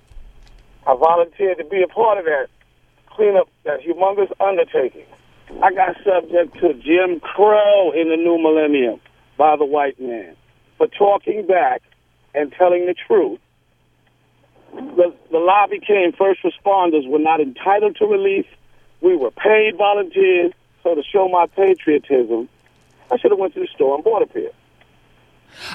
I 0.88 0.95
volunteered 0.95 1.59
to 1.59 1.66
be 1.66 1.84
a 1.84 1.88
part 1.88 2.18
of 2.18 2.26
that, 2.26 2.47
clean 3.11 3.36
up 3.38 3.47
that 3.66 3.82
humongous 3.82 4.32
undertaking. 4.39 5.05
I 5.62 5.74
got 5.74 5.96
subject 6.04 6.60
to 6.60 6.74
Jim 6.74 7.20
Crow 7.20 7.91
in 7.91 8.10
the 8.10 8.18
new 8.18 8.38
millennium 8.41 9.00
by 9.38 9.56
the 9.56 9.66
white 9.66 10.00
man 10.00 10.36
for 10.78 10.88
talking 10.88 11.46
back 11.46 11.82
and 12.34 12.52
telling 12.54 12.86
the 12.86 12.96
truth. 13.08 13.39
The, 14.74 15.14
the 15.32 15.38
lobby 15.38 15.80
came. 15.80 16.14
first 16.14 16.41
responders 16.44 17.08
were 17.08 17.20
not 17.20 17.39
entitled 17.39 17.96
to 17.98 18.06
relief. 18.06 18.46
We 19.02 19.16
were 19.16 19.32
paid 19.32 19.78
volunteers. 19.78 20.54
So 20.82 20.96
to 20.96 21.04
show 21.04 21.30
my 21.30 21.46
patriotism, 21.48 22.50
I 23.12 23.18
should 23.18 23.32
have 23.32 23.39
went 23.39 23.54
to 23.54 23.62
the 23.62 23.68
store 23.68 23.96
and 23.96 24.04
bought 24.04 24.22
a 24.22 24.28
pair. 24.28 24.50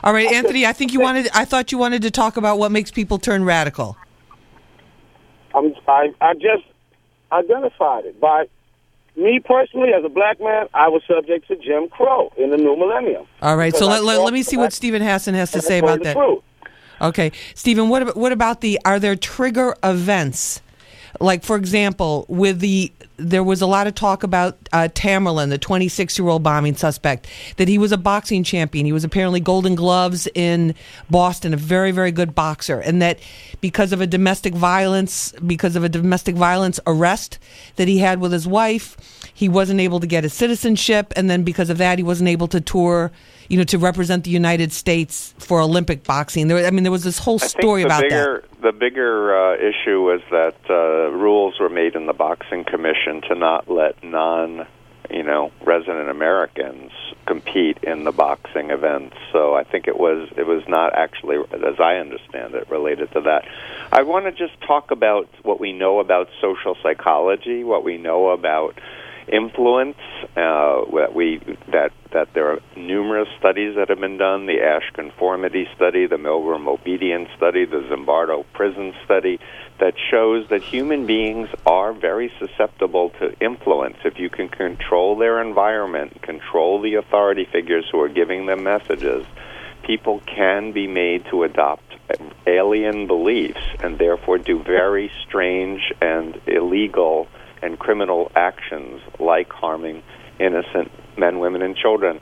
All 0.03 0.13
right, 0.13 0.31
Anthony, 0.31 0.67
I 0.67 0.73
think 0.73 0.93
you 0.93 1.01
wanted. 1.01 1.29
I 1.33 1.45
thought 1.45 1.71
you 1.73 1.79
wanted 1.79 2.03
to 2.03 2.11
talk 2.11 2.37
about 2.37 2.59
what 2.59 2.73
makes 2.73 2.91
people 2.91 3.19
turn 3.19 3.45
radical. 3.45 3.97
I'm, 5.55 5.73
I, 5.87 6.13
I 6.21 6.35
just 6.35 6.65
identified 7.33 8.05
it 8.07 8.21
by 8.21 8.49
me 9.19 9.41
personally, 9.45 9.91
as 9.93 10.05
a 10.05 10.09
black 10.09 10.41
man, 10.41 10.69
I 10.73 10.89
was 10.89 11.03
subject 11.07 11.49
to 11.49 11.57
Jim 11.57 11.89
Crow 11.89 12.33
in 12.37 12.51
the 12.51 12.57
new 12.57 12.77
millennium. 12.77 13.27
All 13.43 13.57
right, 13.57 13.75
so 13.75 13.87
let, 13.87 14.05
let, 14.05 14.21
let 14.21 14.33
me 14.33 14.43
see 14.43 14.57
what 14.57 14.73
Steven 14.73 15.03
Hassan 15.03 15.35
has 15.35 15.51
to 15.53 15.61
say 15.61 15.79
about 15.79 16.03
that. 16.05 16.15
truth. 16.15 16.43
Okay, 17.01 17.33
Steven, 17.55 17.89
what 17.89 18.03
about, 18.03 18.17
what 18.17 18.33
about 18.33 18.61
the 18.61 18.79
are 18.85 18.99
there 18.99 19.17
trigger 19.17 19.75
events? 19.85 20.61
Like 21.21 21.43
for 21.43 21.57
example, 21.57 22.27
with 22.29 22.61
the 22.61 22.93
there 23.19 23.43
was 23.43 23.61
a 23.61 23.67
lot 23.67 23.87
of 23.87 23.95
talk 23.95 24.23
about 24.23 24.57
uh, 24.73 24.89
Tamerlan, 24.93 25.51
the 25.51 25.59
26 25.59 26.19
year 26.19 26.29
old 26.29 26.43
bombing 26.43 26.77
suspect, 26.77 27.27
that 27.57 27.69
he 27.69 27.77
was 27.77 27.93
a 27.93 27.99
boxing 27.99 28.45
champion. 28.45 28.87
He 28.87 28.93
was 28.93 29.05
apparently 29.05 29.41
Golden 29.41 29.75
Gloves 29.75 30.29
in 30.35 30.75
Boston, 31.11 31.53
a 31.53 31.57
very 31.57 31.91
very 31.91 32.13
good 32.13 32.35
boxer, 32.35 32.81
and 32.81 33.03
that 33.03 33.19
because 33.61 33.93
of 33.93 34.01
a 34.01 34.07
domestic 34.07 34.55
violence 34.55 35.33
because 35.47 35.77
of 35.77 35.85
a 35.85 35.89
domestic 35.89 36.37
violence 36.37 36.79
arrest 36.87 37.39
that 37.77 37.89
he 37.89 37.99
had 37.99 38.21
with 38.21 38.33
his 38.33 38.47
wife, 38.47 38.97
he 39.39 39.49
wasn't 39.49 39.79
able 39.79 40.01
to 40.01 40.07
get 40.09 40.25
his 40.25 40.35
citizenship, 40.35 41.13
and 41.15 41.31
then 41.31 41.45
because 41.45 41.71
of 41.71 41.79
that, 41.79 41.97
he 41.97 42.03
wasn't 42.03 42.29
able 42.29 42.49
to 42.49 42.61
tour. 42.61 43.13
You 43.47 43.57
know, 43.57 43.65
to 43.65 43.79
represent 43.79 44.25
the 44.25 44.33
United 44.33 44.73
States 44.73 45.33
for 45.39 45.61
Olympic 45.61 46.03
boxing. 46.03 46.49
There, 46.49 46.67
I 46.67 46.71
mean, 46.73 46.83
there 46.83 46.91
was 46.91 47.05
this 47.05 47.21
whole 47.21 47.39
story 47.39 47.83
about 47.83 48.03
that. 48.11 48.43
The 48.61 48.73
bigger 48.73 49.35
uh, 49.35 49.55
issue 49.55 50.03
was 50.03 50.21
that 50.33 50.57
uh, 50.69 51.13
rules 51.17 51.61
were 51.61 51.69
made 51.69 51.95
in 51.95 52.07
the 52.07 52.13
boxing 52.13 52.65
commission 52.65 53.23
to 53.29 53.37
not 53.37 53.71
let 53.71 54.03
non, 54.03 54.67
you 55.09 55.23
know, 55.23 55.53
resident 55.65 56.11
Americans 56.11 56.91
compete 57.25 57.79
in 57.85 58.03
the 58.03 58.13
boxing 58.13 58.71
events. 58.71 59.17
So 59.31 59.55
I 59.55 59.63
think 59.63 59.87
it 59.87 59.97
was 59.97 60.29
it 60.37 60.49
was 60.49 60.65
not 60.67 60.95
actually, 60.95 61.37
as 61.53 61.79
I 61.79 61.99
understand 61.99 62.55
it, 62.55 62.69
related 62.69 63.13
to 63.13 63.21
that. 63.21 63.47
I 63.93 64.03
want 64.03 64.25
to 64.25 64.33
just 64.33 64.61
talk 64.63 64.91
about 64.91 65.29
what 65.45 65.61
we 65.61 65.73
know 65.73 66.01
about 66.01 66.29
social 66.41 66.77
psychology, 66.83 67.63
what 67.63 67.85
we 67.85 67.99
know 67.99 68.31
about 68.31 68.75
influence. 69.33 69.97
Uh, 70.37 70.85
that 70.95 71.13
we 71.15 71.41
that 71.71 71.93
that 72.13 72.29
there 72.35 72.53
are 72.53 72.61
numerous 72.77 73.29
studies 73.39 73.77
that 73.77 73.89
have 73.89 74.01
been 74.01 74.19
done: 74.19 74.47
the 74.47 74.61
Asch 74.63 74.91
conformity 74.95 75.67
study, 75.77 76.07
the 76.07 76.17
Milgram 76.17 76.67
obedience 76.67 77.29
study, 77.37 77.65
the 77.65 77.83
Zimbardo 77.91 78.45
prison 78.53 78.95
study, 79.05 79.39
that 79.81 79.95
shows 80.11 80.49
that 80.51 80.63
human 80.63 81.07
beings 81.07 81.49
are 81.67 81.93
very 81.93 82.33
susceptible 82.39 83.11
to 83.21 83.39
influence. 83.41 83.97
If 84.05 84.19
you 84.19 84.31
can 84.31 84.49
control 84.49 85.17
their 85.17 85.41
environment, 85.41 86.23
control 86.23 86.81
the 86.81 86.95
authority 86.95 87.47
figures 87.51 87.85
who 87.91 88.01
are 88.01 88.09
giving 88.09 88.47
them 88.47 88.65
messages, 88.65 89.25
people 89.85 90.21
can 90.27 90.73
be 90.73 90.87
made 90.87 91.25
to 91.31 91.45
adopt 91.45 91.83
alien 92.47 93.07
beliefs 93.07 93.61
and 93.83 93.99
therefore 93.99 94.39
do 94.39 94.63
very 94.63 95.11
strange 95.27 95.93
and 96.01 96.41
illegal 96.47 97.29
and 97.63 97.79
criminal 97.79 98.31
actions 98.37 99.01
like 99.19 99.51
harming 99.51 100.03
innocent 100.39 100.91
men, 101.17 101.39
women, 101.39 101.63
and 101.63 101.77
children. 101.77 102.21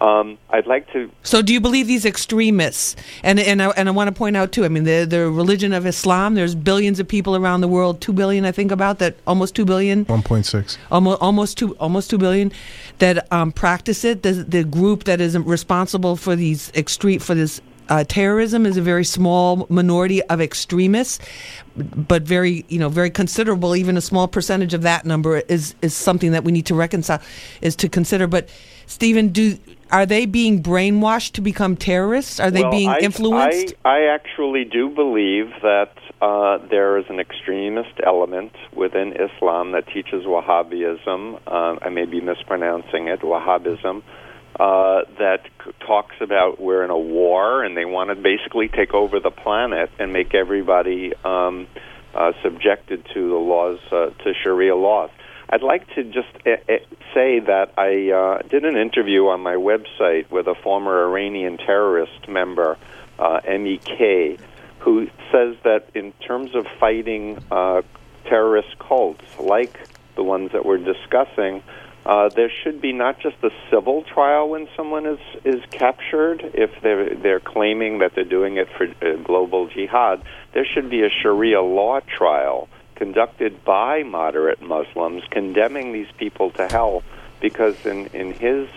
Um, 0.00 0.38
I'd 0.50 0.66
like 0.66 0.92
to 0.92 1.10
So, 1.24 1.42
do 1.42 1.52
you 1.52 1.60
believe 1.60 1.88
these 1.88 2.04
extremists? 2.04 2.94
And 3.24 3.40
and 3.40 3.60
I, 3.60 3.70
and 3.70 3.88
I 3.88 3.92
want 3.92 4.06
to 4.08 4.14
point 4.14 4.36
out 4.36 4.52
too. 4.52 4.64
I 4.64 4.68
mean, 4.68 4.84
the 4.84 5.04
the 5.04 5.28
religion 5.28 5.72
of 5.72 5.86
Islam. 5.86 6.34
There's 6.34 6.54
billions 6.54 7.00
of 7.00 7.08
people 7.08 7.34
around 7.34 7.62
the 7.62 7.68
world. 7.68 8.00
Two 8.00 8.12
billion, 8.12 8.44
I 8.44 8.52
think, 8.52 8.70
about 8.70 9.00
that. 9.00 9.16
Almost 9.26 9.56
two 9.56 9.64
billion. 9.64 10.04
1.6. 10.04 10.78
Almost 10.92 11.20
almost 11.20 11.58
two 11.58 11.74
almost 11.76 12.10
two 12.10 12.18
billion 12.18 12.52
that 12.98 13.30
um, 13.32 13.50
practice 13.50 14.04
it. 14.04 14.22
The 14.22 14.32
the 14.34 14.62
group 14.62 15.04
that 15.04 15.20
is 15.20 15.36
responsible 15.36 16.14
for 16.14 16.36
these 16.36 16.70
extreme 16.74 17.18
for 17.18 17.34
this. 17.34 17.60
Uh, 17.88 18.04
terrorism 18.04 18.66
is 18.66 18.76
a 18.76 18.82
very 18.82 19.04
small 19.04 19.66
minority 19.68 20.22
of 20.24 20.40
extremists, 20.40 21.18
but 21.76 22.22
very, 22.22 22.64
you 22.68 22.78
know, 22.78 22.88
very 22.88 23.10
considerable. 23.10 23.74
Even 23.74 23.96
a 23.96 24.00
small 24.00 24.28
percentage 24.28 24.74
of 24.74 24.82
that 24.82 25.04
number 25.04 25.38
is 25.48 25.74
is 25.82 25.94
something 25.94 26.32
that 26.32 26.44
we 26.44 26.52
need 26.52 26.66
to 26.66 26.74
reconcile, 26.74 27.20
is 27.60 27.76
to 27.76 27.88
consider. 27.88 28.26
But 28.26 28.48
Steven, 28.86 29.28
do 29.28 29.58
are 29.90 30.06
they 30.06 30.26
being 30.26 30.62
brainwashed 30.62 31.32
to 31.32 31.40
become 31.40 31.76
terrorists? 31.76 32.40
Are 32.40 32.50
they 32.50 32.62
well, 32.62 32.70
being 32.70 32.90
I, 32.90 32.98
influenced? 32.98 33.74
I, 33.84 33.98
I 33.98 34.14
actually 34.14 34.64
do 34.64 34.88
believe 34.90 35.50
that 35.62 35.92
uh, 36.20 36.58
there 36.68 36.98
is 36.98 37.06
an 37.08 37.20
extremist 37.20 38.00
element 38.04 38.52
within 38.74 39.14
Islam 39.14 39.72
that 39.72 39.86
teaches 39.88 40.24
Wahhabism. 40.24 41.40
Uh, 41.46 41.76
I 41.80 41.88
may 41.88 42.04
be 42.04 42.20
mispronouncing 42.20 43.08
it, 43.08 43.20
Wahhabism. 43.20 44.02
Uh, 44.58 45.02
that 45.20 45.42
c- 45.64 45.70
talks 45.86 46.16
about 46.20 46.60
we're 46.60 46.82
in 46.82 46.90
a 46.90 46.98
war 46.98 47.62
and 47.62 47.76
they 47.76 47.84
want 47.84 48.10
to 48.10 48.16
basically 48.16 48.66
take 48.66 48.92
over 48.92 49.20
the 49.20 49.30
planet 49.30 49.88
and 50.00 50.12
make 50.12 50.34
everybody 50.34 51.12
um, 51.24 51.68
uh, 52.12 52.32
subjected 52.42 53.06
to 53.14 53.28
the 53.28 53.36
laws, 53.36 53.78
uh, 53.92 54.10
to 54.24 54.32
Sharia 54.42 54.74
laws. 54.74 55.10
I'd 55.50 55.62
like 55.62 55.86
to 55.94 56.04
just 56.04 56.28
uh, 56.44 56.50
uh, 56.68 56.78
say 57.14 57.40
that 57.40 57.72
I 57.78 58.10
uh, 58.10 58.48
did 58.48 58.64
an 58.64 58.76
interview 58.76 59.28
on 59.28 59.40
my 59.40 59.54
website 59.54 60.30
with 60.30 60.46
a 60.46 60.54
former 60.62 61.04
Iranian 61.08 61.56
terrorist 61.56 62.28
member, 62.28 62.76
uh, 63.18 63.40
MEK, 63.46 64.40
who 64.80 65.06
says 65.32 65.56
that 65.64 65.86
in 65.94 66.12
terms 66.26 66.50
of 66.54 66.66
fighting 66.78 67.38
uh, 67.50 67.82
terrorist 68.28 68.78
cults 68.78 69.24
like 69.40 69.76
the 70.16 70.22
ones 70.22 70.50
that 70.52 70.66
we're 70.66 70.78
discussing, 70.78 71.62
uh, 72.08 72.30
there 72.30 72.50
should 72.62 72.80
be 72.80 72.94
not 72.94 73.20
just 73.20 73.36
a 73.42 73.50
civil 73.70 74.02
trial 74.02 74.48
when 74.48 74.66
someone 74.74 75.04
is 75.04 75.18
is 75.44 75.62
captured 75.70 76.40
if 76.54 76.70
they're 76.82 77.14
they're 77.14 77.38
claiming 77.38 77.98
that 77.98 78.14
they're 78.14 78.24
doing 78.24 78.56
it 78.56 78.66
for 78.76 78.86
uh, 78.86 79.16
global 79.22 79.68
jihad. 79.68 80.22
There 80.54 80.64
should 80.64 80.88
be 80.88 81.02
a 81.02 81.10
Sharia 81.10 81.60
law 81.60 82.00
trial 82.00 82.70
conducted 82.94 83.62
by 83.62 84.04
moderate 84.04 84.62
Muslims 84.62 85.22
condemning 85.30 85.92
these 85.92 86.10
people 86.16 86.50
to 86.52 86.66
hell 86.66 87.02
because 87.40 87.84
in 87.84 88.06
in 88.06 88.32
his 88.32 88.68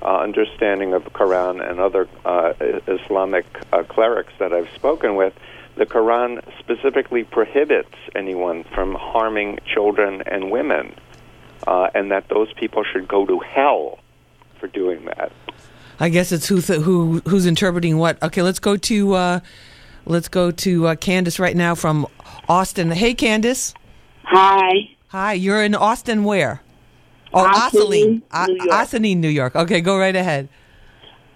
uh, 0.00 0.20
understanding 0.20 0.94
of 0.94 1.04
the 1.04 1.10
Quran 1.10 1.60
and 1.68 1.80
other 1.80 2.08
uh, 2.24 2.54
Islamic 2.86 3.44
uh, 3.70 3.82
clerics 3.82 4.32
that 4.38 4.54
I've 4.54 4.70
spoken 4.74 5.14
with, 5.14 5.34
the 5.76 5.84
Quran 5.84 6.42
specifically 6.58 7.24
prohibits 7.24 7.94
anyone 8.14 8.64
from 8.64 8.94
harming 8.94 9.58
children 9.66 10.22
and 10.24 10.50
women, 10.50 10.94
uh, 11.66 11.90
and 11.94 12.10
that 12.10 12.28
those 12.28 12.52
people 12.54 12.84
should 12.84 13.08
go 13.08 13.26
to 13.26 13.38
hell 13.40 13.98
for 14.60 14.66
doing 14.68 15.04
that. 15.06 15.32
I 16.00 16.08
guess 16.08 16.30
it's 16.32 16.46
who 16.46 16.60
th- 16.60 16.80
who 16.80 17.20
who's 17.26 17.46
interpreting 17.46 17.98
what. 17.98 18.22
Okay, 18.22 18.42
let's 18.42 18.60
go 18.60 18.76
to 18.76 19.14
uh, 19.14 19.40
let's 20.06 20.28
go 20.28 20.50
to 20.50 20.86
uh, 20.88 20.94
Candace 20.94 21.38
right 21.38 21.56
now 21.56 21.74
from 21.74 22.06
Austin. 22.48 22.90
Hey, 22.90 23.14
Candace. 23.14 23.74
Hi. 24.24 24.90
Hi. 25.08 25.32
You're 25.32 25.62
in 25.62 25.74
Austin. 25.74 26.24
Where? 26.24 26.62
Oh, 27.32 27.44
Ossining, 27.44 28.22
Ossining, 28.32 29.20
New 29.20 29.28
York. 29.28 29.54
New 29.54 29.60
York. 29.60 29.70
Okay, 29.70 29.80
go 29.80 29.98
right 29.98 30.16
ahead. 30.16 30.48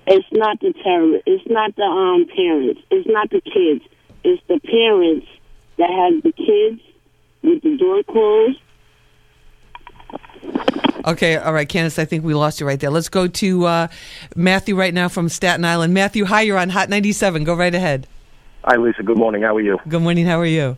It's 0.07 0.27
not 0.33 0.59
the 0.61 0.73
terror. 0.83 1.21
It's 1.27 1.49
not 1.49 1.75
the 1.77 1.83
um 1.83 2.27
parents. 2.35 2.81
It's 2.91 3.09
not 3.09 3.31
the 3.31 3.41
kids. 3.41 3.85
It's 4.25 4.43
the 4.49 4.59
parents 4.61 5.27
that 5.77 5.91
have 5.91 6.23
the 6.23 6.33
kids 6.33 6.81
with 7.43 7.63
the 7.63 7.77
door 7.77 8.03
closed. 8.05 8.59
Okay, 11.05 11.37
all 11.37 11.53
right, 11.53 11.69
Candace. 11.69 11.99
I 11.99 12.05
think 12.05 12.25
we 12.25 12.35
lost 12.35 12.61
you 12.61 12.67
right 12.67 12.79
there. 12.79 12.91
Let's 12.91 13.09
go 13.09 13.27
to 13.27 13.67
uh, 13.67 13.89
Matthew 14.37 14.77
right 14.77 14.95
now 14.95 15.09
from 15.09 15.29
Staten 15.29 15.65
Island. 15.65 15.93
Matthew, 15.95 16.25
hi. 16.25 16.43
You're 16.43 16.59
on 16.59 16.69
Hot 16.69 16.89
97. 16.89 17.43
Go 17.45 17.55
right 17.55 17.75
ahead. 17.75 18.07
Hi, 18.65 18.77
Lisa. 18.77 19.03
Good 19.03 19.19
morning. 19.19 19.43
How 19.43 19.57
are 19.57 19.61
you? 19.61 19.79
Good 19.89 20.03
morning. 20.03 20.27
How 20.27 20.39
are 20.39 20.47
you? 20.47 20.77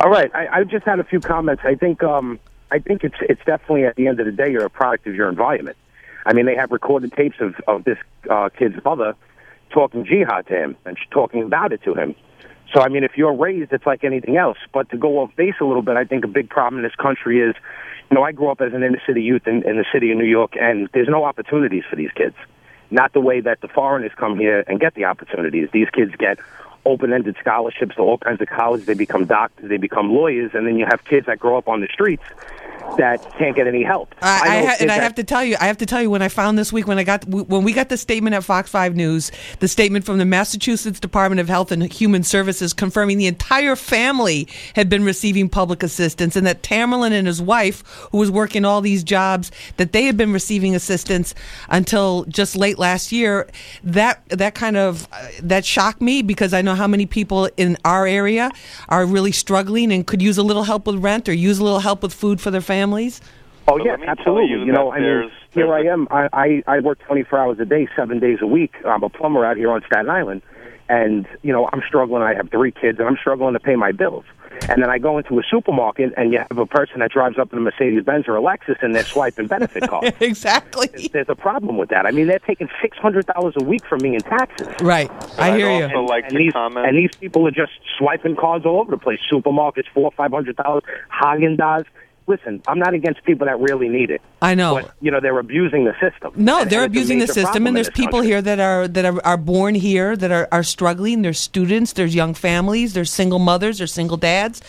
All 0.00 0.10
right. 0.10 0.30
I, 0.34 0.60
I 0.60 0.64
just 0.64 0.84
had 0.84 1.00
a 1.00 1.04
few 1.04 1.18
comments. 1.18 1.62
I 1.64 1.74
think 1.74 2.04
um, 2.04 2.38
I 2.70 2.78
think 2.78 3.02
it's 3.02 3.16
it's 3.20 3.40
definitely 3.44 3.84
at 3.84 3.96
the 3.96 4.06
end 4.06 4.20
of 4.20 4.26
the 4.26 4.32
day 4.32 4.50
you're 4.50 4.64
a 4.64 4.70
product 4.70 5.06
of 5.06 5.14
your 5.14 5.28
environment. 5.28 5.76
I 6.24 6.32
mean, 6.34 6.46
they 6.46 6.54
have 6.54 6.70
recorded 6.70 7.12
tapes 7.12 7.36
of 7.40 7.56
of 7.66 7.84
this 7.84 7.98
uh, 8.30 8.50
kid's 8.56 8.76
mother 8.84 9.16
talking 9.70 10.04
jihad 10.04 10.46
to 10.46 10.54
him 10.54 10.76
and 10.84 10.96
talking 11.10 11.42
about 11.42 11.72
it 11.72 11.82
to 11.82 11.94
him. 11.94 12.14
So 12.72 12.80
I 12.80 12.88
mean, 12.88 13.02
if 13.02 13.12
you're 13.16 13.34
raised, 13.34 13.72
it's 13.72 13.86
like 13.86 14.04
anything 14.04 14.36
else. 14.36 14.58
But 14.72 14.90
to 14.90 14.96
go 14.96 15.18
off 15.18 15.34
base 15.36 15.54
a 15.60 15.64
little 15.64 15.82
bit, 15.82 15.96
I 15.96 16.04
think 16.04 16.24
a 16.24 16.28
big 16.28 16.50
problem 16.50 16.78
in 16.78 16.82
this 16.84 16.96
country 16.96 17.40
is, 17.40 17.54
you 18.10 18.14
know, 18.14 18.22
I 18.22 18.32
grew 18.32 18.50
up 18.50 18.60
as 18.60 18.72
an 18.72 18.82
inner 18.82 19.00
city 19.06 19.22
youth 19.22 19.46
in, 19.46 19.62
in 19.68 19.76
the 19.76 19.84
city 19.92 20.10
of 20.10 20.18
New 20.18 20.24
York, 20.24 20.54
and 20.58 20.88
there's 20.92 21.08
no 21.08 21.24
opportunities 21.24 21.84
for 21.88 21.96
these 21.96 22.10
kids. 22.12 22.34
Not 22.90 23.12
the 23.12 23.20
way 23.20 23.40
that 23.40 23.60
the 23.60 23.68
foreigners 23.68 24.12
come 24.16 24.38
here 24.38 24.64
and 24.66 24.80
get 24.80 24.94
the 24.94 25.04
opportunities. 25.04 25.68
These 25.72 25.90
kids 25.90 26.14
get 26.16 26.38
open-ended 26.86 27.36
scholarships 27.38 27.96
to 27.96 28.02
all 28.02 28.16
kinds 28.16 28.40
of 28.40 28.48
colleges. 28.48 28.86
They 28.86 28.94
become 28.94 29.26
doctors, 29.26 29.68
they 29.68 29.76
become 29.76 30.10
lawyers, 30.10 30.52
and 30.54 30.66
then 30.66 30.78
you 30.78 30.86
have 30.86 31.04
kids 31.04 31.26
that 31.26 31.38
grow 31.38 31.58
up 31.58 31.68
on 31.68 31.80
the 31.80 31.88
streets 31.92 32.24
that 32.98 33.22
can't 33.38 33.54
get 33.54 33.66
any 33.66 33.82
help. 33.82 34.14
I, 34.20 34.58
I 34.58 34.66
ha- 34.66 34.76
and 34.80 34.90
I 34.90 34.96
have 34.96 35.14
to 35.16 35.24
tell 35.24 35.44
you, 35.44 35.56
I 35.60 35.66
have 35.66 35.78
to 35.78 35.86
tell 35.86 36.02
you, 36.02 36.10
when 36.10 36.22
I 36.22 36.28
found 36.28 36.58
this 36.58 36.72
week, 36.72 36.86
when 36.86 36.98
I 36.98 37.04
got 37.04 37.24
when 37.26 37.64
we 37.64 37.72
got 37.72 37.88
the 37.88 37.96
statement 37.96 38.34
at 38.34 38.44
Fox 38.44 38.70
Five 38.70 38.96
News, 38.96 39.30
the 39.60 39.68
statement 39.68 40.04
from 40.04 40.18
the 40.18 40.24
Massachusetts 40.24 41.00
Department 41.00 41.40
of 41.40 41.48
Health 41.48 41.72
and 41.72 41.90
Human 41.92 42.22
Services 42.22 42.72
confirming 42.72 43.18
the 43.18 43.26
entire 43.26 43.76
family 43.76 44.48
had 44.74 44.88
been 44.88 45.04
receiving 45.04 45.48
public 45.48 45.82
assistance, 45.82 46.36
and 46.36 46.46
that 46.46 46.62
Tamerlan 46.62 47.12
and 47.12 47.26
his 47.26 47.40
wife, 47.40 47.82
who 48.10 48.18
was 48.18 48.30
working 48.30 48.64
all 48.64 48.80
these 48.80 49.04
jobs, 49.04 49.50
that 49.76 49.92
they 49.92 50.04
had 50.04 50.16
been 50.16 50.32
receiving 50.32 50.74
assistance 50.74 51.34
until 51.68 52.24
just 52.24 52.56
late 52.56 52.78
last 52.78 53.12
year. 53.12 53.48
That 53.84 54.22
that 54.28 54.54
kind 54.54 54.76
of 54.76 55.08
uh, 55.12 55.28
that 55.42 55.64
shocked 55.64 56.00
me 56.00 56.22
because 56.22 56.52
I 56.52 56.62
know 56.62 56.74
how 56.74 56.86
many 56.86 57.06
people 57.06 57.48
in 57.56 57.76
our 57.84 58.06
area 58.06 58.50
are 58.88 59.06
really 59.06 59.32
struggling 59.32 59.92
and 59.92 60.06
could 60.06 60.20
use 60.20 60.38
a 60.38 60.42
little 60.42 60.64
help 60.64 60.86
with 60.86 60.96
rent 60.96 61.28
or 61.28 61.32
use 61.32 61.58
a 61.58 61.64
little 61.64 61.80
help 61.80 62.02
with 62.02 62.12
food 62.12 62.40
for 62.40 62.50
their 62.50 62.60
families. 62.78 63.20
Oh 63.66 63.76
So 63.78 63.84
yes, 63.84 63.90
let 63.92 64.00
me 64.00 64.06
tell 64.06 64.12
absolutely. 64.18 64.50
you 64.50 64.58
You, 64.66 64.72
know, 64.72 64.90
that 64.90 64.96
I 64.96 65.00
mean, 65.00 65.30
here 65.50 65.72
I 65.74 65.82
am. 65.94 66.08
I, 66.10 66.28
I 66.32 66.48
I 66.74 66.80
work 66.80 66.98
24 67.06 67.38
hours 67.38 67.58
a 67.60 67.64
day, 67.66 67.86
seven 67.94 68.18
days 68.18 68.38
a 68.40 68.46
week. 68.46 68.72
I'm 68.86 69.02
a 69.02 69.08
plumber 69.18 69.44
out 69.44 69.56
here 69.56 69.70
on 69.70 69.80
Staten 69.86 70.08
Island, 70.08 70.40
and 70.88 71.26
you 71.42 71.52
know 71.52 71.68
I'm 71.72 71.82
struggling. 71.86 72.22
I 72.22 72.34
have 72.34 72.48
three 72.50 72.72
kids, 72.72 72.98
and 72.98 73.06
I'm 73.08 73.16
struggling 73.24 73.54
to 73.54 73.60
pay 73.60 73.76
my 73.76 73.92
bills. 73.92 74.24
And 74.70 74.82
then 74.82 74.90
I 74.90 74.98
go 74.98 75.18
into 75.18 75.38
a 75.38 75.42
supermarket, 75.54 76.08
and 76.16 76.32
you 76.32 76.38
have 76.48 76.58
a 76.58 76.66
person 76.66 76.98
that 77.00 77.12
drives 77.12 77.38
up 77.38 77.52
in 77.52 77.58
a 77.58 77.60
Mercedes 77.60 78.02
Benz 78.04 78.24
or 78.26 78.36
a 78.36 78.40
Lexus, 78.40 78.76
and 78.82 78.92
they're 78.94 79.04
swiping 79.14 79.46
benefit 79.46 79.82
cards. 79.92 80.16
exactly. 80.20 80.88
There's 81.12 81.28
a 81.28 81.36
problem 81.36 81.76
with 81.76 81.90
that. 81.90 82.06
I 82.06 82.10
mean, 82.10 82.26
they're 82.26 82.46
taking 82.52 82.68
six 82.82 82.96
hundred 82.98 83.26
dollars 83.26 83.54
a 83.60 83.64
week 83.72 83.84
from 83.86 84.00
me 84.02 84.14
in 84.14 84.20
taxes. 84.22 84.66
Right. 84.82 85.10
I 85.38 85.56
hear 85.56 85.70
you. 85.78 85.84
also 85.84 86.00
like 86.14 86.24
and 86.24 86.32
to 86.32 86.38
these, 86.38 86.52
And 86.56 86.96
these 86.96 87.14
people 87.20 87.46
are 87.46 87.52
just 87.64 87.72
swiping 87.98 88.34
cards 88.34 88.64
all 88.66 88.80
over 88.80 88.90
the 88.90 88.98
place. 89.06 89.20
Supermarkets, 89.30 89.88
four, 89.94 90.10
five 90.16 90.32
hundred 90.32 90.56
dollars. 90.56 90.82
Haagen 91.20 91.56
Dazs. 91.56 91.84
Listen, 92.28 92.62
I'm 92.68 92.78
not 92.78 92.92
against 92.92 93.24
people 93.24 93.46
that 93.46 93.58
really 93.58 93.88
need 93.88 94.10
it. 94.10 94.20
I 94.42 94.54
know. 94.54 94.74
But, 94.74 94.92
you 95.00 95.10
know, 95.10 95.18
they're 95.18 95.38
abusing 95.38 95.86
the 95.86 95.94
system. 95.98 96.32
No, 96.36 96.60
And- 96.60 96.70
they're 96.70 96.84
and 96.84 96.90
abusing 96.92 97.20
the 97.20 97.26
system, 97.26 97.66
and 97.66 97.74
there's 97.74 97.88
people 97.88 98.18
country. 98.18 98.28
here 98.28 98.42
that 98.42 98.60
are 98.60 98.86
that 98.86 99.04
are, 99.06 99.26
are 99.26 99.38
born 99.38 99.74
here 99.74 100.14
that 100.14 100.30
are, 100.30 100.46
are 100.52 100.62
struggling. 100.62 101.22
There's 101.22 101.40
students, 101.40 101.94
there's 101.94 102.14
young 102.14 102.34
families, 102.34 102.92
there's 102.92 103.10
single 103.10 103.38
mothers, 103.38 103.78
there's 103.78 103.92
single 103.94 104.18
dads. 104.18 104.60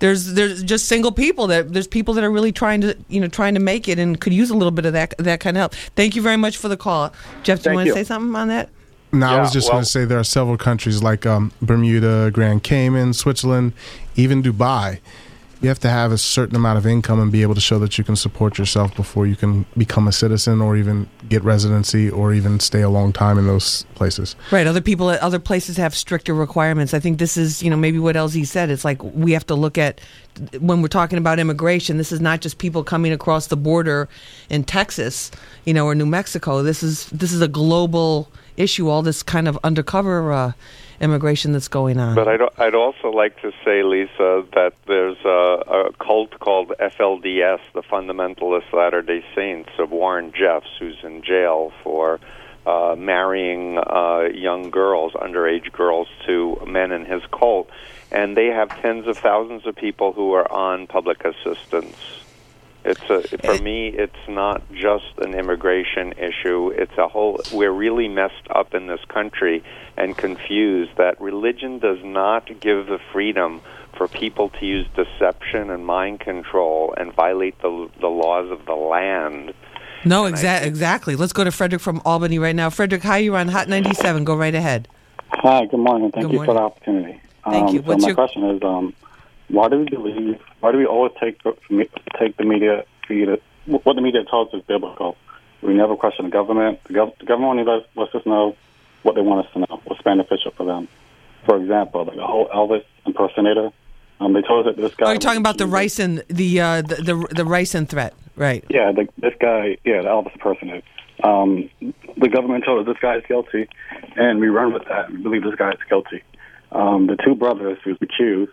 There's 0.00 0.34
there's 0.34 0.64
just 0.64 0.86
single 0.86 1.12
people 1.12 1.46
that 1.46 1.72
there's 1.72 1.86
people 1.86 2.12
that 2.14 2.24
are 2.24 2.30
really 2.30 2.52
trying 2.52 2.80
to 2.82 2.96
you 3.08 3.20
know 3.20 3.28
trying 3.28 3.54
to 3.54 3.60
make 3.60 3.88
it 3.88 3.98
and 4.00 4.20
could 4.20 4.32
use 4.34 4.50
a 4.50 4.54
little 4.54 4.72
bit 4.72 4.84
of 4.84 4.92
that 4.92 5.14
that 5.18 5.38
kind 5.38 5.56
of 5.56 5.60
help. 5.60 5.74
Thank 5.94 6.16
you 6.16 6.22
very 6.22 6.36
much 6.36 6.56
for 6.56 6.68
the 6.68 6.76
call, 6.76 7.12
Jeff. 7.44 7.62
Do 7.62 7.70
you 7.70 7.76
Thank 7.76 7.76
want 7.76 7.86
to 7.88 7.94
say 7.94 8.04
something 8.04 8.34
on 8.34 8.48
that? 8.48 8.68
No, 9.12 9.26
I 9.26 9.40
was 9.40 9.52
just 9.52 9.66
well- 9.68 9.74
going 9.74 9.84
to 9.84 9.90
say 9.90 10.04
there 10.04 10.18
are 10.18 10.24
several 10.24 10.58
countries 10.58 11.02
like 11.04 11.24
um, 11.24 11.52
Bermuda, 11.62 12.32
Grand 12.32 12.64
Cayman, 12.64 13.12
Switzerland, 13.14 13.72
even 14.16 14.42
Dubai. 14.42 14.98
You 15.60 15.68
have 15.68 15.78
to 15.80 15.90
have 15.90 16.12
a 16.12 16.18
certain 16.18 16.54
amount 16.54 16.78
of 16.78 16.86
income 16.86 17.20
and 17.20 17.32
be 17.32 17.42
able 17.42 17.54
to 17.54 17.60
show 17.60 17.78
that 17.78 17.96
you 17.96 18.04
can 18.04 18.14
support 18.14 18.58
yourself 18.58 18.94
before 18.94 19.26
you 19.26 19.36
can 19.36 19.64
become 19.76 20.06
a 20.06 20.12
citizen 20.12 20.60
or 20.60 20.76
even 20.76 21.08
get 21.28 21.42
residency 21.42 22.10
or 22.10 22.34
even 22.34 22.60
stay 22.60 22.82
a 22.82 22.90
long 22.90 23.12
time 23.12 23.38
in 23.38 23.46
those 23.46 23.84
places. 23.94 24.36
Right. 24.50 24.66
Other 24.66 24.82
people 24.82 25.10
at 25.10 25.20
other 25.20 25.38
places 25.38 25.76
have 25.78 25.94
stricter 25.94 26.34
requirements. 26.34 26.92
I 26.92 27.00
think 27.00 27.18
this 27.18 27.36
is, 27.36 27.62
you 27.62 27.70
know, 27.70 27.76
maybe 27.76 27.98
what 27.98 28.16
LZ 28.16 28.46
said. 28.46 28.70
It's 28.70 28.84
like 28.84 29.02
we 29.02 29.32
have 29.32 29.46
to 29.46 29.54
look 29.54 29.78
at 29.78 30.00
when 30.60 30.82
we're 30.82 30.88
talking 30.88 31.18
about 31.18 31.38
immigration. 31.38 31.96
This 31.96 32.12
is 32.12 32.20
not 32.20 32.40
just 32.40 32.58
people 32.58 32.84
coming 32.84 33.12
across 33.12 33.46
the 33.46 33.56
border 33.56 34.08
in 34.50 34.64
Texas, 34.64 35.30
you 35.66 35.74
know, 35.74 35.84
or 35.84 35.94
New 35.94 36.06
Mexico. 36.06 36.62
This 36.62 36.82
is 36.82 37.06
this 37.10 37.32
is 37.32 37.42
a 37.42 37.48
global 37.48 38.30
issue. 38.56 38.88
All 38.88 39.02
this 39.02 39.22
kind 39.22 39.48
of 39.48 39.58
undercover 39.62 40.32
uh, 40.32 40.52
immigration 41.00 41.52
that's 41.52 41.68
going 41.68 41.98
on. 41.98 42.14
But 42.14 42.28
I'd, 42.28 42.40
I'd 42.58 42.74
also 42.74 43.10
like 43.10 43.40
to 43.42 43.52
say, 43.64 43.82
Lisa, 43.82 44.46
that 44.54 44.72
there's 44.86 45.18
a, 45.24 45.88
a 45.88 45.92
cult 45.94 46.38
called 46.38 46.72
FLDS, 46.80 47.60
the 47.74 47.82
Fundamentalist 47.82 48.72
Latter 48.72 49.02
day 49.02 49.24
Saints 49.34 49.70
of 49.78 49.90
Warren 49.90 50.32
Jeffs, 50.32 50.68
who's 50.78 50.96
in 51.02 51.22
jail 51.22 51.72
for 51.82 52.20
uh, 52.64 52.94
marrying 52.96 53.78
uh, 53.78 54.28
young 54.32 54.70
girls, 54.70 55.12
underage 55.12 55.72
girls, 55.72 56.08
to 56.26 56.60
men 56.66 56.92
in 56.92 57.04
his 57.04 57.22
cult. 57.32 57.68
And 58.10 58.36
they 58.36 58.46
have 58.46 58.68
tens 58.80 59.06
of 59.06 59.18
thousands 59.18 59.66
of 59.66 59.74
people 59.74 60.12
who 60.12 60.32
are 60.32 60.50
on 60.50 60.86
public 60.86 61.24
assistance. 61.24 61.96
It's 62.86 63.10
a, 63.10 63.38
for 63.38 63.60
me, 63.62 63.88
it's 63.88 64.14
not 64.28 64.62
just 64.72 65.06
an 65.18 65.34
immigration 65.34 66.12
issue. 66.12 66.70
It's 66.72 66.96
a 66.96 67.08
whole. 67.08 67.40
We're 67.52 67.72
really 67.72 68.06
messed 68.06 68.46
up 68.54 68.74
in 68.74 68.86
this 68.86 69.00
country 69.08 69.64
and 69.96 70.16
confused 70.16 70.92
that 70.96 71.20
religion 71.20 71.80
does 71.80 71.98
not 72.04 72.46
give 72.60 72.86
the 72.86 73.00
freedom 73.12 73.60
for 73.96 74.06
people 74.06 74.50
to 74.50 74.66
use 74.66 74.86
deception 74.94 75.70
and 75.70 75.84
mind 75.84 76.20
control 76.20 76.94
and 76.96 77.12
violate 77.12 77.60
the 77.60 77.90
the 78.00 78.06
laws 78.06 78.50
of 78.52 78.64
the 78.66 78.74
land. 78.74 79.52
no, 80.04 80.22
exa- 80.24 80.64
exactly. 80.64 81.16
Let's 81.16 81.32
go 81.32 81.42
to 81.42 81.50
Frederick 81.50 81.82
from 81.82 82.00
Albany 82.04 82.38
right 82.38 82.54
now. 82.54 82.70
Frederick, 82.70 83.02
hi, 83.02 83.18
you're 83.18 83.36
on 83.36 83.48
Hot 83.48 83.68
97. 83.68 84.22
Go 84.24 84.36
right 84.36 84.54
ahead. 84.54 84.86
Hi, 85.30 85.66
good 85.66 85.80
morning. 85.80 86.12
Thank 86.12 86.26
Good 86.26 86.34
you 86.34 86.44
for 86.44 86.54
the 86.54 86.60
opportunity. 86.60 87.20
Thank 87.44 87.68
um, 87.68 87.74
you. 87.74 87.82
What's 87.82 88.02
so 88.02 88.06
my 88.06 88.08
your- 88.10 88.14
question 88.14 88.44
is, 88.50 88.62
um, 88.62 88.94
why 89.48 89.68
do 89.68 89.78
we 89.78 89.84
believe? 89.88 90.40
Why 90.60 90.72
do 90.72 90.78
we 90.78 90.86
always 90.86 91.12
take 91.20 91.42
the- 91.42 91.56
me- 91.70 91.88
take 92.18 92.36
the 92.36 92.44
media 92.44 92.84
it? 93.08 93.42
What 93.66 93.94
the 93.96 94.02
media 94.02 94.24
tells 94.24 94.48
us 94.48 94.60
is 94.60 94.66
biblical. 94.66 95.16
We 95.62 95.74
never 95.74 95.96
question 95.96 96.24
the 96.26 96.30
government. 96.30 96.82
The, 96.84 96.94
gov- 96.94 97.18
the 97.18 97.26
government 97.26 97.50
only 97.60 97.64
lets, 97.64 97.86
lets 97.96 98.14
us 98.14 98.24
know 98.26 98.56
what 99.02 99.14
they 99.14 99.20
want 99.22 99.46
us 99.46 99.52
to 99.54 99.60
know, 99.60 99.80
what's 99.84 100.02
beneficial 100.02 100.52
for 100.56 100.64
them. 100.66 100.88
For 101.44 101.56
example, 101.56 102.04
like 102.04 102.16
a 102.16 102.26
whole 102.26 102.48
Elvis 102.48 102.84
impersonator. 103.04 103.70
Um, 104.18 104.32
they 104.32 104.42
told 104.42 104.66
us 104.66 104.74
that 104.76 104.80
this 104.82 104.94
guy. 104.94 105.06
Oh, 105.06 105.10
you're 105.10 105.18
talking 105.20 105.40
about 105.40 105.58
the 105.58 105.64
ricin 105.64 106.24
the 106.28 106.60
uh, 106.60 106.82
the 106.82 106.96
the, 106.96 107.14
the 107.34 107.44
ricin 107.44 107.88
threat, 107.88 108.14
right? 108.34 108.64
Yeah, 108.70 108.90
the, 108.92 109.08
this 109.18 109.34
guy, 109.38 109.76
yeah, 109.84 110.02
the 110.02 110.08
Elvis 110.08 110.32
impersonator. 110.32 110.82
Um, 111.22 111.70
the 112.16 112.28
government 112.28 112.64
told 112.64 112.80
us 112.86 112.92
this 112.92 113.00
guy 113.00 113.16
is 113.16 113.24
guilty, 113.28 113.68
and 114.16 114.40
we 114.40 114.48
run 114.48 114.72
with 114.72 114.84
that. 114.88 115.10
We 115.10 115.18
believe 115.18 115.42
this 115.44 115.54
guy 115.54 115.70
is 115.70 115.78
guilty. 115.88 116.22
Um, 116.72 117.06
the 117.06 117.16
two 117.16 117.34
brothers 117.34 117.78
who 117.84 117.90
who's 117.90 117.98
accused, 118.02 118.52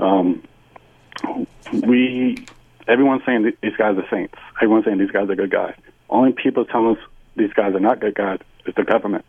um, 0.00 0.42
we, 1.72 2.46
everyone's 2.88 3.22
saying 3.24 3.42
th- 3.44 3.56
these 3.62 3.76
guys 3.76 3.96
are 3.96 4.06
saints. 4.10 4.34
Everyone's 4.56 4.84
saying 4.84 4.98
these 4.98 5.10
guys 5.10 5.28
are 5.28 5.36
good 5.36 5.50
guys. 5.50 5.74
Only 6.08 6.32
people 6.32 6.64
telling 6.64 6.96
us 6.96 7.02
these 7.36 7.52
guys 7.52 7.74
are 7.74 7.80
not 7.80 8.00
good 8.00 8.14
guys 8.14 8.40
is 8.66 8.74
the 8.74 8.84
government. 8.84 9.24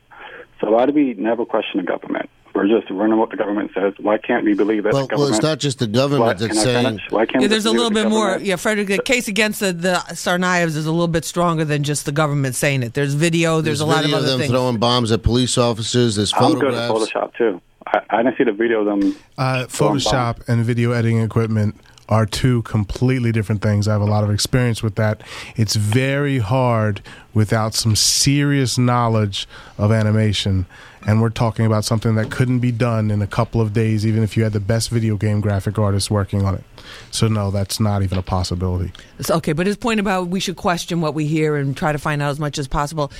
So 0.59 0.71
why 0.71 0.85
do 0.85 0.93
we 0.93 1.13
never 1.15 1.45
question 1.45 1.77
the 1.79 1.83
government? 1.85 2.29
We're 2.53 2.67
just 2.67 2.89
running 2.91 3.17
what 3.17 3.29
the 3.29 3.37
government 3.37 3.71
says. 3.73 3.93
Why 3.97 4.17
can't 4.17 4.43
we 4.43 4.53
believe 4.53 4.83
that 4.83 4.93
Well, 4.93 5.07
the 5.07 5.15
well, 5.15 5.27
it's 5.27 5.41
not 5.41 5.59
just 5.59 5.79
the 5.79 5.87
government 5.87 6.39
Why- 6.39 6.47
that's 6.47 6.61
saying. 6.61 6.99
Why 7.09 7.25
can't 7.25 7.41
Yeah, 7.41 7.47
there's 7.47 7.65
a 7.65 7.71
little 7.71 7.89
the 7.89 8.03
bit 8.03 8.09
more. 8.09 8.37
Yeah, 8.39 8.57
Frederick, 8.57 8.87
the 8.87 9.01
case 9.01 9.29
against 9.29 9.61
the, 9.61 9.71
the 9.71 9.93
Tsarnaevs 10.09 10.75
is 10.75 10.85
a 10.85 10.91
little 10.91 11.07
bit 11.07 11.23
stronger 11.23 11.63
than 11.63 11.83
just 11.83 12.05
the 12.05 12.11
government 12.11 12.55
saying 12.55 12.83
it. 12.83 12.93
There's 12.93 13.13
video. 13.13 13.61
There's, 13.61 13.79
a 13.79 13.85
lot 13.85 13.99
of 13.99 14.03
video 14.03 14.17
other 14.17 14.27
them 14.27 14.39
things. 14.39 14.51
throwing 14.51 14.77
bombs 14.77 15.11
at 15.13 15.23
police 15.23 15.57
officers. 15.57 16.17
There's 16.17 16.31
photographs. 16.31 16.77
I'm 16.77 16.93
good 16.93 17.01
at. 17.03 17.13
Photoshop 17.13 17.35
too. 17.35 17.61
I, 17.93 18.01
I 18.09 18.23
didn't 18.23 18.37
see 18.37 18.43
the 18.43 18.51
video 18.51 18.81
of 18.81 18.85
them. 18.85 19.15
Uh. 19.37 19.65
Photoshop 19.67 20.47
and 20.47 20.63
video 20.63 20.91
editing 20.91 21.21
equipment 21.21 21.75
are 22.11 22.25
two 22.25 22.61
completely 22.63 23.31
different 23.31 23.61
things. 23.61 23.87
I 23.87 23.93
have 23.93 24.01
a 24.01 24.05
lot 24.05 24.25
of 24.25 24.29
experience 24.29 24.83
with 24.83 24.95
that. 24.95 25.21
It's 25.55 25.77
very 25.77 26.39
hard 26.39 27.01
without 27.33 27.73
some 27.73 27.95
serious 27.95 28.77
knowledge 28.77 29.47
of 29.77 29.93
animation. 29.93 30.65
And 31.07 31.19
we're 31.19 31.29
talking 31.29 31.65
about 31.65 31.83
something 31.83 32.13
that 32.15 32.29
couldn't 32.29 32.59
be 32.59 32.71
done 32.71 33.09
in 33.09 33.23
a 33.23 33.27
couple 33.27 33.59
of 33.59 33.73
days, 33.73 34.05
even 34.05 34.21
if 34.21 34.37
you 34.37 34.43
had 34.43 34.53
the 34.53 34.59
best 34.59 34.89
video 34.89 35.15
game 35.15 35.41
graphic 35.41 35.79
artist 35.79 36.11
working 36.11 36.43
on 36.43 36.53
it. 36.53 36.63
So, 37.09 37.27
no, 37.27 37.49
that's 37.49 37.79
not 37.79 38.03
even 38.03 38.19
a 38.19 38.21
possibility. 38.21 38.91
It's 39.17 39.31
okay, 39.31 39.53
but 39.53 39.65
his 39.65 39.77
point 39.77 39.99
about 39.99 40.27
we 40.27 40.39
should 40.39 40.57
question 40.57 41.01
what 41.01 41.15
we 41.15 41.25
hear 41.25 41.55
and 41.55 41.75
try 41.75 41.91
to 41.91 41.97
find 41.97 42.21
out 42.21 42.29
as 42.29 42.39
much 42.39 42.59
as 42.59 42.67
possible. 42.67 43.11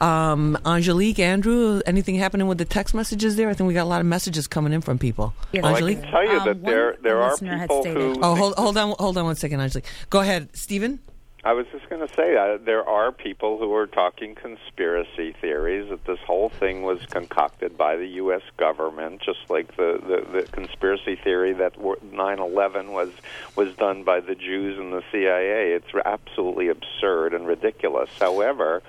Um, 0.00 0.58
Angelique, 0.66 1.20
Andrew, 1.20 1.80
anything 1.86 2.16
happening 2.16 2.48
with 2.48 2.58
the 2.58 2.64
text 2.66 2.94
messages 2.94 3.36
there? 3.36 3.48
I 3.48 3.54
think 3.54 3.68
we 3.68 3.74
got 3.74 3.84
a 3.84 3.88
lot 3.88 4.00
of 4.00 4.06
messages 4.06 4.46
coming 4.46 4.72
in 4.74 4.82
from 4.82 4.98
people. 4.98 5.32
Well, 5.54 5.64
I 5.64 5.70
Angelique, 5.70 6.02
can 6.02 6.10
tell 6.10 6.24
you 6.24 6.44
that 6.44 6.62
there 6.62 6.96
there 7.02 7.22
are 7.22 7.36
people 7.38 7.84
who. 7.84 8.18
oh, 8.22 8.31
hold, 8.34 8.54
hold 8.54 8.76
on, 8.76 8.94
hold 8.98 9.18
on 9.18 9.24
one 9.24 9.36
second, 9.36 9.60
Angelique. 9.60 9.86
Go 10.10 10.20
ahead, 10.20 10.54
Steven. 10.56 11.00
I 11.44 11.54
was 11.54 11.66
just 11.72 11.88
going 11.90 12.06
to 12.06 12.14
say 12.14 12.36
uh, 12.36 12.58
there 12.64 12.88
are 12.88 13.10
people 13.10 13.58
who 13.58 13.74
are 13.74 13.88
talking 13.88 14.36
conspiracy 14.36 15.34
theories 15.40 15.90
that 15.90 16.04
this 16.04 16.20
whole 16.20 16.50
thing 16.50 16.82
was 16.82 17.04
concocted 17.06 17.76
by 17.76 17.96
the 17.96 18.06
U.S. 18.06 18.42
government, 18.56 19.22
just 19.22 19.40
like 19.50 19.74
the, 19.74 19.98
the, 20.00 20.40
the 20.40 20.46
conspiracy 20.52 21.16
theory 21.16 21.52
that 21.54 21.74
w- 21.74 21.96
9/11 22.12 22.92
was 22.92 23.10
was 23.56 23.74
done 23.74 24.04
by 24.04 24.20
the 24.20 24.36
Jews 24.36 24.78
and 24.78 24.92
the 24.92 25.02
CIA. 25.10 25.72
It's 25.72 25.92
absolutely 26.04 26.68
absurd 26.68 27.34
and 27.34 27.44
ridiculous. 27.44 28.10
However, 28.20 28.80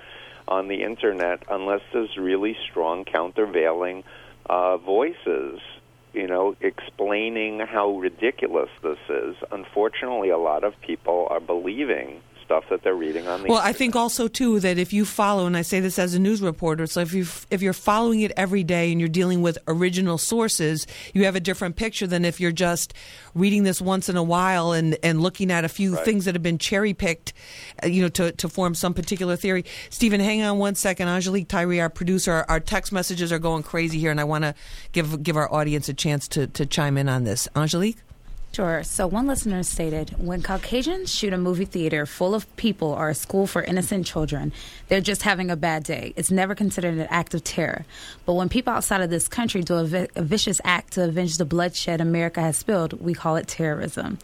on 0.46 0.68
the 0.68 0.84
internet, 0.84 1.42
unless 1.50 1.82
there's 1.92 2.16
really 2.16 2.56
strong 2.70 3.04
countervailing 3.04 4.04
uh, 4.46 4.76
voices, 4.76 5.58
you 6.14 6.26
know, 6.26 6.54
explaining 6.60 7.60
how 7.60 7.96
ridiculous 7.98 8.70
this 8.82 8.98
is. 9.08 9.36
Unfortunately, 9.50 10.30
a 10.30 10.38
lot 10.38 10.64
of 10.64 10.74
people 10.80 11.26
are 11.30 11.40
believing 11.40 12.20
stuff 12.44 12.64
that 12.70 12.82
they're 12.82 12.94
reading 12.94 13.26
on 13.26 13.42
the 13.42 13.48
Well, 13.48 13.60
I 13.62 13.72
think 13.72 13.96
also 13.96 14.28
too 14.28 14.60
that 14.60 14.78
if 14.78 14.92
you 14.92 15.04
follow, 15.04 15.46
and 15.46 15.56
I 15.56 15.62
say 15.62 15.80
this 15.80 15.98
as 15.98 16.14
a 16.14 16.18
news 16.18 16.40
reporter, 16.42 16.86
so 16.86 17.00
if 17.00 17.12
you 17.12 17.26
if 17.50 17.62
you're 17.62 17.72
following 17.72 18.20
it 18.20 18.32
every 18.36 18.62
day 18.62 18.92
and 18.92 19.00
you're 19.00 19.08
dealing 19.08 19.42
with 19.42 19.58
original 19.66 20.18
sources, 20.18 20.86
you 21.12 21.24
have 21.24 21.36
a 21.36 21.40
different 21.40 21.76
picture 21.76 22.06
than 22.06 22.24
if 22.24 22.40
you're 22.40 22.52
just 22.52 22.94
reading 23.34 23.64
this 23.64 23.80
once 23.80 24.08
in 24.08 24.16
a 24.16 24.22
while 24.22 24.72
and 24.72 24.96
and 25.02 25.22
looking 25.22 25.50
at 25.50 25.64
a 25.64 25.68
few 25.68 25.96
things 25.96 26.24
that 26.24 26.34
have 26.34 26.42
been 26.42 26.58
cherry 26.58 26.94
picked, 26.94 27.32
uh, 27.82 27.86
you 27.86 28.02
know, 28.02 28.08
to 28.08 28.32
to 28.32 28.48
form 28.48 28.74
some 28.74 28.94
particular 28.94 29.36
theory. 29.36 29.64
Steven, 29.90 30.20
hang 30.20 30.42
on 30.42 30.58
one 30.58 30.74
second. 30.74 31.08
Angelique 31.08 31.48
Tyree, 31.48 31.80
our 31.80 31.90
producer, 31.90 32.32
our, 32.32 32.46
our 32.48 32.60
text 32.60 32.92
messages 32.92 33.32
are 33.32 33.38
going 33.38 33.62
crazy 33.62 33.98
here, 33.98 34.10
and 34.10 34.20
I 34.20 34.24
want 34.24 34.44
to 34.44 34.54
give 34.92 35.22
give 35.22 35.36
our 35.36 35.52
audience 35.52 35.88
a 35.88 35.94
chance 35.94 36.28
to 36.28 36.46
to 36.48 36.66
chime 36.66 36.96
in 36.96 37.08
on 37.08 37.24
this. 37.24 37.48
Angelique. 37.56 37.98
Sure. 38.54 38.84
So 38.84 39.08
one 39.08 39.26
listener 39.26 39.64
stated, 39.64 40.14
when 40.16 40.40
Caucasians 40.40 41.12
shoot 41.12 41.32
a 41.32 41.38
movie 41.38 41.64
theater 41.64 42.06
full 42.06 42.36
of 42.36 42.54
people 42.54 42.92
or 42.92 43.08
a 43.08 43.14
school 43.14 43.48
for 43.48 43.64
innocent 43.64 44.06
children, 44.06 44.52
they're 44.86 45.00
just 45.00 45.22
having 45.22 45.50
a 45.50 45.56
bad 45.56 45.82
day. 45.82 46.12
It's 46.14 46.30
never 46.30 46.54
considered 46.54 46.94
an 46.94 47.08
act 47.10 47.34
of 47.34 47.42
terror. 47.42 47.84
But 48.24 48.34
when 48.34 48.48
people 48.48 48.72
outside 48.72 49.00
of 49.00 49.10
this 49.10 49.26
country 49.26 49.64
do 49.64 49.74
a, 49.74 49.84
vi- 49.84 50.08
a 50.14 50.22
vicious 50.22 50.60
act 50.62 50.92
to 50.92 51.02
avenge 51.02 51.36
the 51.36 51.44
bloodshed 51.44 52.00
America 52.00 52.40
has 52.40 52.56
spilled, 52.56 52.92
we 52.92 53.12
call 53.12 53.34
it 53.34 53.48
terrorism. 53.48 54.18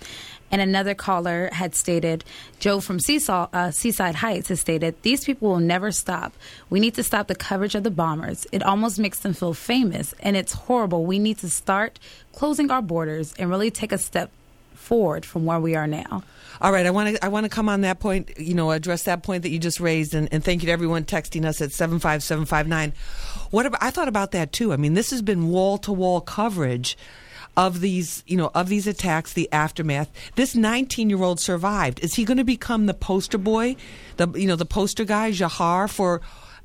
And 0.51 0.61
another 0.61 0.95
caller 0.95 1.49
had 1.53 1.75
stated, 1.75 2.25
Joe 2.59 2.81
from 2.81 2.99
Seesaw, 2.99 3.49
uh, 3.53 3.71
Seaside 3.71 4.17
Heights 4.17 4.49
has 4.49 4.61
stated, 4.61 5.01
these 5.03 5.25
people 5.25 5.51
will 5.51 5.61
never 5.61 5.93
stop. 5.93 6.33
We 6.71 6.81
need 6.81 6.95
to 6.95 7.03
stop 7.03 7.29
the 7.29 7.35
coverage 7.35 7.75
of 7.75 7.85
the 7.85 7.91
bombers. 7.91 8.47
It 8.51 8.63
almost 8.63 8.99
makes 8.99 9.21
them 9.21 9.33
feel 9.33 9.55
famous, 9.55 10.13
and 10.21 10.37
it's 10.37 10.53
horrible. 10.53 11.05
We 11.05 11.19
need 11.19 11.39
to 11.39 11.49
start 11.49 11.99
closing 12.33 12.71
our 12.71 12.83
borders 12.83 13.33
and 13.39 13.49
really 13.49 13.71
take 13.71 13.93
a 13.93 13.99
step 13.99 14.31
forward 14.75 15.25
from 15.25 15.45
where 15.45 15.61
we 15.61 15.77
are 15.77 15.87
now. 15.87 16.25
All 16.61 16.73
right, 16.73 16.85
I 16.85 16.91
want 16.91 17.17
to 17.17 17.25
I 17.25 17.29
want 17.29 17.45
to 17.45 17.51
come 17.51 17.69
on 17.69 17.83
that 17.83 18.01
point, 18.01 18.39
you 18.39 18.55
know, 18.55 18.71
address 18.71 19.05
that 19.05 19.23
point 19.23 19.45
that 19.45 19.51
you 19.51 19.59
just 19.59 19.81
raised, 19.81 20.15
and, 20.15 20.29
and 20.33 20.45
thank 20.45 20.63
you 20.63 20.67
to 20.67 20.73
everyone 20.73 21.05
texting 21.05 21.47
us 21.47 21.61
at 21.63 21.73
seven 21.73 22.01
five 22.01 22.23
seven 22.23 22.45
five 22.45 22.67
nine. 22.67 22.93
What 23.51 23.67
about, 23.67 23.83
I 23.83 23.91
thought 23.91 24.09
about 24.09 24.33
that 24.33 24.53
too. 24.53 24.73
I 24.73 24.77
mean, 24.77 24.95
this 24.95 25.11
has 25.11 25.23
been 25.23 25.49
wall 25.49 25.79
to 25.79 25.93
wall 25.93 26.21
coverage 26.21 26.99
of 27.61 27.81
these, 27.83 28.25
you 28.27 28.39
know, 28.39 28.51
of 28.55 28.71
these 28.71 28.87
attacks, 28.87 29.35
the 29.35 29.47
aftermath. 29.53 30.11
This 30.35 30.55
19 30.55 31.11
year 31.11 31.23
old 31.23 31.39
survived. 31.39 32.01
Is 32.03 32.15
he 32.15 32.25
going 32.25 32.39
to 32.39 32.45
become 32.45 32.87
the 32.87 32.95
poster 32.95 33.37
boy, 33.37 33.77
the 34.17 34.29
you 34.31 34.47
know, 34.47 34.57
the 34.57 34.65
poster 34.65 35.05
guy, 35.05 35.31
Jahar 35.31 35.87
for, 35.91 36.23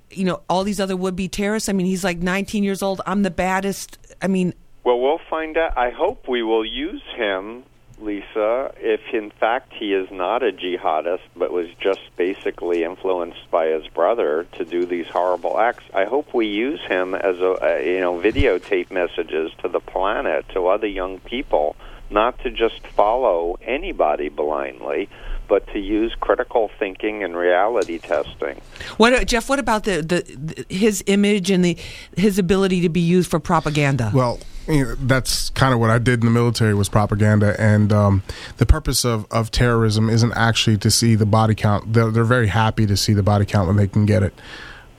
you 0.09 0.23
know, 0.23 0.41
all 0.49 0.63
these 0.63 0.79
other 0.79 0.95
would 0.95 1.17
be 1.17 1.27
terrorists? 1.27 1.67
I 1.67 1.73
mean, 1.73 1.85
he's 1.85 2.05
like 2.05 2.19
19 2.19 2.63
years 2.63 2.81
old. 2.81 3.01
I'm 3.05 3.23
the 3.23 3.31
baddest. 3.31 3.97
I 4.21 4.27
mean, 4.27 4.53
Well, 4.85 5.01
we'll 5.01 5.19
find 5.29 5.57
out. 5.57 5.77
I 5.77 5.89
hope 5.89 6.29
we 6.29 6.41
will 6.43 6.65
use 6.65 7.03
him, 7.17 7.65
Lisa, 7.99 8.73
if 8.77 9.01
in 9.13 9.31
fact 9.31 9.73
he 9.73 9.93
is 9.93 10.09
not 10.11 10.43
a 10.43 10.51
jihadist, 10.51 11.21
but 11.35 11.51
was 11.51 11.67
just 11.79 12.01
basically 12.17 12.83
influenced 12.83 13.49
by 13.49 13.67
his 13.67 13.87
brother 13.87 14.45
to 14.53 14.65
do 14.65 14.85
these 14.85 15.07
horrible 15.07 15.59
acts. 15.59 15.83
I 15.93 16.05
hope 16.05 16.33
we 16.33 16.47
use 16.47 16.81
him 16.81 17.15
as 17.15 17.39
a, 17.39 17.57
a 17.61 17.95
you 17.95 18.01
know 18.01 18.19
videotape 18.19 18.91
messages 18.91 19.51
to 19.61 19.69
the 19.69 19.79
planet, 19.79 20.45
to 20.49 20.67
other 20.67 20.87
young 20.87 21.19
people, 21.21 21.75
not 22.09 22.39
to 22.39 22.51
just 22.51 22.85
follow 22.87 23.57
anybody 23.61 24.29
blindly, 24.29 25.09
but 25.47 25.67
to 25.73 25.79
use 25.79 26.13
critical 26.19 26.69
thinking 26.79 27.23
and 27.23 27.35
reality 27.35 27.97
testing. 27.99 28.61
what 28.97 29.13
uh, 29.13 29.23
Jeff? 29.23 29.49
What 29.49 29.59
about 29.59 29.83
the, 29.83 30.01
the, 30.01 30.23
the 30.37 30.65
his 30.69 31.03
image 31.07 31.49
and 31.49 31.63
the 31.63 31.77
his 32.17 32.37
ability 32.39 32.81
to 32.81 32.89
be 32.89 33.01
used 33.01 33.29
for 33.29 33.39
propaganda? 33.39 34.11
Well, 34.13 34.39
you 34.68 34.84
know, 34.84 34.95
that's 34.95 35.49
kind 35.51 35.74
of 35.74 35.80
what 35.80 35.89
I 35.89 35.99
did 35.99 36.22
in 36.22 36.26
the 36.26 36.32
military 36.32 36.74
was 36.74 36.89
propaganda, 36.89 37.55
and 37.59 37.93
um, 37.93 38.24
the 38.57 38.66
purpose 38.66 39.05
of, 39.05 39.26
of 39.32 39.51
terrorism 39.51 40.09
isn't 40.09 40.34
actually 40.34 40.78
to 40.78 40.91
see 40.91 41.16
the 41.16 41.26
body 41.26 41.55
count. 41.55 41.93
They're, 41.93 42.09
they're 42.11 42.24
very 42.24 42.47
happy 42.47 42.86
to 42.88 42.97
see 42.97 43.13
the 43.13 43.24
body 43.24 43.45
count 43.45 43.68
when 43.68 43.78
they 43.78 43.88
can 43.88 44.05
get 44.05 44.24
it, 44.24 44.34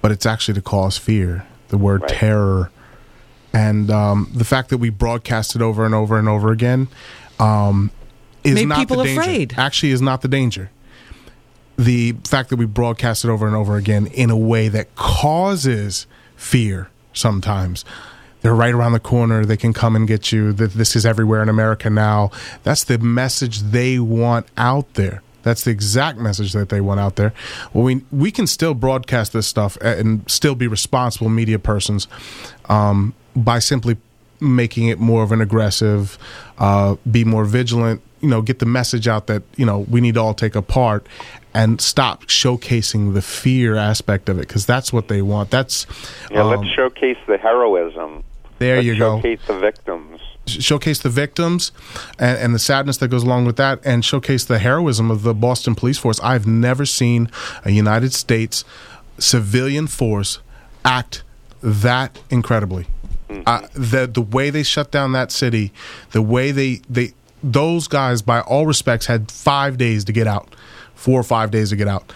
but 0.03 0.13
it's 0.13 0.27
actually 0.27 0.55
to 0.55 0.63
cause 0.63 0.97
fear. 0.97 1.47
The 1.69 1.79
word 1.79 2.07
terror, 2.07 2.71
and 3.53 3.91
um, 3.91 4.31
the 4.33 4.45
fact 4.45 4.69
that 4.71 4.79
we 4.79 4.89
broadcast 4.89 5.57
it 5.57 5.63
over 5.63 5.85
and 5.85 5.95
over 5.95 6.17
and 6.17 6.29
over 6.29 6.53
again, 6.53 6.87
um, 7.41 7.91
is 8.45 8.55
Made 8.55 8.69
not 8.69 8.79
people 8.79 8.99
the 8.99 9.05
danger. 9.05 9.21
afraid. 9.21 9.55
Actually, 9.57 9.91
is 9.91 10.01
not 10.01 10.23
the 10.23 10.29
danger. 10.29 10.71
The 11.77 12.13
fact 12.25 12.51
that 12.51 12.57
we 12.57 12.67
broadcast 12.67 13.25
it 13.25 13.29
over 13.31 13.47
and 13.47 13.57
over 13.57 13.77
again 13.77 14.07
in 14.07 14.31
a 14.31 14.37
way 14.37 14.69
that 14.69 14.95
causes 14.95 16.07
fear 16.37 16.89
sometimes 17.13 17.85
they're 18.47 18.55
right 18.55 18.75
around 18.75 18.93
the 18.93 19.01
corner. 19.01 19.45
They 19.45 19.57
can 19.57 19.73
come 19.73 19.97
and 19.97 20.07
get 20.07 20.31
you. 20.31 20.53
This 20.53 20.95
is 20.95 21.05
everywhere 21.05 21.43
in 21.43 21.49
america 21.49 21.91
now. 21.91 22.31
That's 22.63 22.85
the 22.85 22.97
message 22.97 23.59
they 23.59 23.99
want 23.99 24.47
out 24.57 24.95
there. 24.95 25.21
That's 25.43 25.65
the 25.65 25.73
exact 25.73 26.19
message 26.19 26.53
that 26.53 26.69
they 26.69 26.81
want 26.81 27.01
out 27.01 27.17
there. 27.17 27.33
Well 27.73 27.83
we 27.83 28.05
we 28.13 28.31
can 28.31 28.47
still 28.47 28.73
broadcast 28.75 29.33
this 29.33 29.49
stuff 29.49 29.77
and 29.81 30.31
still 30.31 30.55
be 30.55 30.69
responsible 30.69 31.29
media 31.29 31.59
persons 31.59 32.07
um, 32.69 33.15
by 33.35 33.59
simply 33.59 33.97
making 34.39 34.87
it 34.87 35.01
more 35.01 35.25
of 35.25 35.33
an 35.33 35.41
aggressive 35.41 36.17
uh, 36.59 36.95
be 37.11 37.25
more 37.25 37.47
vigilant 37.47 38.01
you 38.21 38.29
know 38.29 38.43
get 38.43 38.61
the 38.61 38.67
message 38.67 39.09
out 39.09 39.27
that 39.27 39.43
you 39.57 39.67
know 39.67 39.81
we 39.91 40.01
need 40.01 40.15
to 40.15 40.21
all 40.21 40.35
take 40.35 40.55
a 40.55 40.63
part 40.63 41.09
and 41.53 41.81
stop 41.81 42.25
showcasing 42.27 43.15
the 43.15 43.23
fear 43.23 43.77
aspect 43.77 44.29
of 44.29 44.39
it 44.39 44.43
because 44.43 44.67
that's 44.67 44.93
what 44.93 45.09
they 45.09 45.23
want. 45.23 45.51
That's 45.51 45.87
Yeah, 46.31 46.43
um, 46.43 46.51
let's 46.51 46.69
showcase 46.75 47.17
the 47.27 47.39
heroism. 47.39 48.23
There 48.59 48.81
you 48.81 48.99
go 48.99 49.17
Showcase 49.17 49.41
the 49.47 49.59
victims. 49.59 50.21
showcase 50.47 50.99
the 51.01 51.09
victims 51.09 51.73
and, 52.19 52.39
and 52.39 52.55
the 52.55 52.59
sadness 52.59 52.97
that 52.99 53.09
goes 53.09 53.23
along 53.23 53.47
with 53.47 53.57
that, 53.57 53.81
and 53.85 54.05
showcase 54.05 54.45
the 54.45 54.59
heroism 54.59 55.11
of 55.11 55.23
the 55.23 55.35
Boston 55.35 55.75
police 55.75 55.99
force. 55.99 56.21
I've 56.21 56.47
never 56.47 56.87
seen 56.87 57.31
a 57.65 57.71
United 57.71 58.13
States 58.13 58.65
civilian 59.19 59.87
force 59.87 60.39
act 60.85 61.23
that 61.63 62.21
incredibly. 62.31 62.87
Uh, 63.45 63.67
the 63.75 64.07
the 64.07 64.23
way 64.23 64.51
they 64.51 64.63
shut 64.63 64.93
down 64.93 65.13
that 65.13 65.33
city, 65.33 65.73
the 66.13 66.23
way 66.23 66.53
they 66.53 66.81
they 66.89 67.13
those 67.43 67.89
guys, 67.89 68.23
by 68.23 68.41
all 68.41 68.67
respects, 68.67 69.07
had 69.07 69.31
five 69.31 69.77
days 69.77 70.05
to 70.05 70.13
get 70.13 70.29
out, 70.29 70.55
four 70.95 71.19
or 71.19 71.25
five 71.25 71.51
days 71.51 71.71
to 71.71 71.77
get 71.77 71.89
out, 71.89 72.13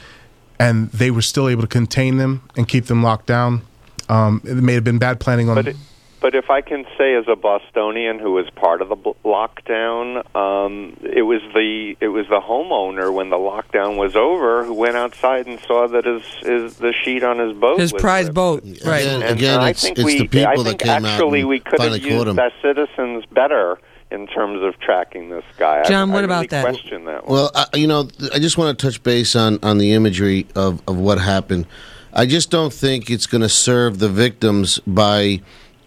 and 0.58 0.88
they 0.92 1.10
were 1.10 1.22
still 1.22 1.48
able 1.48 1.62
to 1.62 1.68
contain 1.68 2.16
them 2.16 2.48
and 2.56 2.68
keep 2.68 2.86
them 2.86 3.02
locked 3.02 3.26
down. 3.26 3.62
Um, 4.08 4.40
it 4.44 4.54
may 4.54 4.74
have 4.74 4.84
been 4.84 4.98
bad 4.98 5.18
planning 5.18 5.48
on. 5.48 5.56
But 5.56 5.68
it, 5.68 5.76
but 6.20 6.34
if 6.34 6.50
I 6.50 6.60
can 6.60 6.84
say, 6.98 7.14
as 7.14 7.24
a 7.28 7.36
Bostonian 7.36 8.18
who 8.18 8.32
was 8.32 8.48
part 8.50 8.82
of 8.82 8.88
the 8.88 8.94
bl- 8.96 9.10
lockdown, 9.24 10.34
um, 10.36 10.96
it 11.02 11.22
was 11.22 11.40
the 11.54 11.96
it 12.00 12.08
was 12.08 12.26
the 12.28 12.40
homeowner 12.40 13.12
when 13.12 13.30
the 13.30 13.36
lockdown 13.36 13.96
was 13.96 14.16
over 14.16 14.64
who 14.64 14.74
went 14.74 14.96
outside 14.96 15.46
and 15.46 15.58
saw 15.60 15.86
that 15.88 16.04
his, 16.04 16.22
his 16.42 16.76
the 16.76 16.92
sheet 16.92 17.22
on 17.24 17.38
his 17.38 17.56
boat 17.56 17.80
his 17.80 17.92
was 17.92 18.02
prize 18.02 18.26
ripped. 18.26 18.34
boat, 18.34 18.62
right? 18.84 19.02
Again, 19.02 19.22
And 19.22 19.38
again, 19.38 19.60
I 19.60 19.70
it's, 19.70 19.82
think 19.82 19.98
it's 19.98 20.04
we, 20.04 20.18
the 20.18 20.28
people 20.28 20.60
I 20.60 20.62
that 20.70 20.78
came 20.78 20.90
out 20.90 21.04
actually 21.04 21.40
and 21.40 21.48
we 21.48 21.60
could 21.60 21.80
have 21.80 21.90
finally 21.90 22.00
caught 22.00 22.10
used 22.10 22.26
him. 22.28 22.38
as 22.38 22.52
citizens 22.62 23.24
better 23.32 23.78
in 24.10 24.26
terms 24.26 24.62
of 24.62 24.78
tracking 24.80 25.30
this 25.30 25.44
guy. 25.56 25.84
John, 25.84 26.10
I, 26.10 26.14
what 26.14 26.22
I 26.22 26.24
about 26.24 26.34
really 26.36 26.46
that? 26.48 26.64
Question 26.64 27.04
that. 27.04 27.24
one. 27.26 27.32
Well, 27.32 27.50
I, 27.54 27.66
you 27.76 27.86
know, 27.86 28.04
th- 28.06 28.32
I 28.34 28.38
just 28.40 28.58
want 28.58 28.76
to 28.76 28.86
touch 28.86 29.02
base 29.02 29.36
on, 29.36 29.58
on 29.62 29.78
the 29.78 29.92
imagery 29.92 30.46
of, 30.56 30.82
of 30.88 30.96
what 30.98 31.18
happened. 31.20 31.66
I 32.12 32.26
just 32.26 32.50
don't 32.50 32.72
think 32.72 33.08
it's 33.08 33.26
going 33.26 33.42
to 33.42 33.48
serve 33.48 34.00
the 34.00 34.08
victims 34.08 34.80
by 34.84 35.42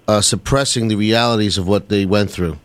uh, 0.07 0.21
suppressing 0.21 0.87
the 0.87 0.95
realities 0.95 1.57
of 1.57 1.67
what 1.67 1.89
they 1.89 2.05
went 2.05 2.29
through. 2.29 2.57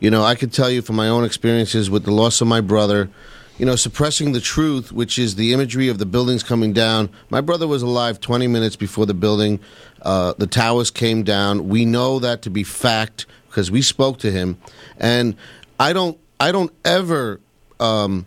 You 0.00 0.10
know, 0.10 0.22
I 0.22 0.34
could 0.34 0.52
tell 0.52 0.70
you 0.70 0.82
from 0.82 0.96
my 0.96 1.08
own 1.08 1.24
experiences 1.24 1.90
with 1.90 2.04
the 2.04 2.12
loss 2.12 2.40
of 2.40 2.46
my 2.46 2.60
brother, 2.60 3.10
you 3.58 3.66
know, 3.66 3.74
suppressing 3.74 4.32
the 4.32 4.40
truth, 4.40 4.92
which 4.92 5.18
is 5.18 5.34
the 5.34 5.52
imagery 5.52 5.88
of 5.88 5.98
the 5.98 6.06
buildings 6.06 6.44
coming 6.44 6.72
down. 6.72 7.10
My 7.30 7.40
brother 7.40 7.66
was 7.66 7.82
alive 7.82 8.20
20 8.20 8.46
minutes 8.46 8.76
before 8.76 9.06
the 9.06 9.14
building, 9.14 9.58
uh, 10.02 10.34
the 10.38 10.46
towers 10.46 10.90
came 10.92 11.24
down. 11.24 11.68
We 11.68 11.84
know 11.84 12.20
that 12.20 12.42
to 12.42 12.50
be 12.50 12.62
fact 12.62 13.26
because 13.48 13.70
we 13.70 13.82
spoke 13.82 14.18
to 14.18 14.30
him, 14.30 14.58
and 14.98 15.34
I 15.80 15.92
don't, 15.92 16.18
I 16.38 16.52
don't 16.52 16.72
ever. 16.84 17.40
Um, 17.80 18.26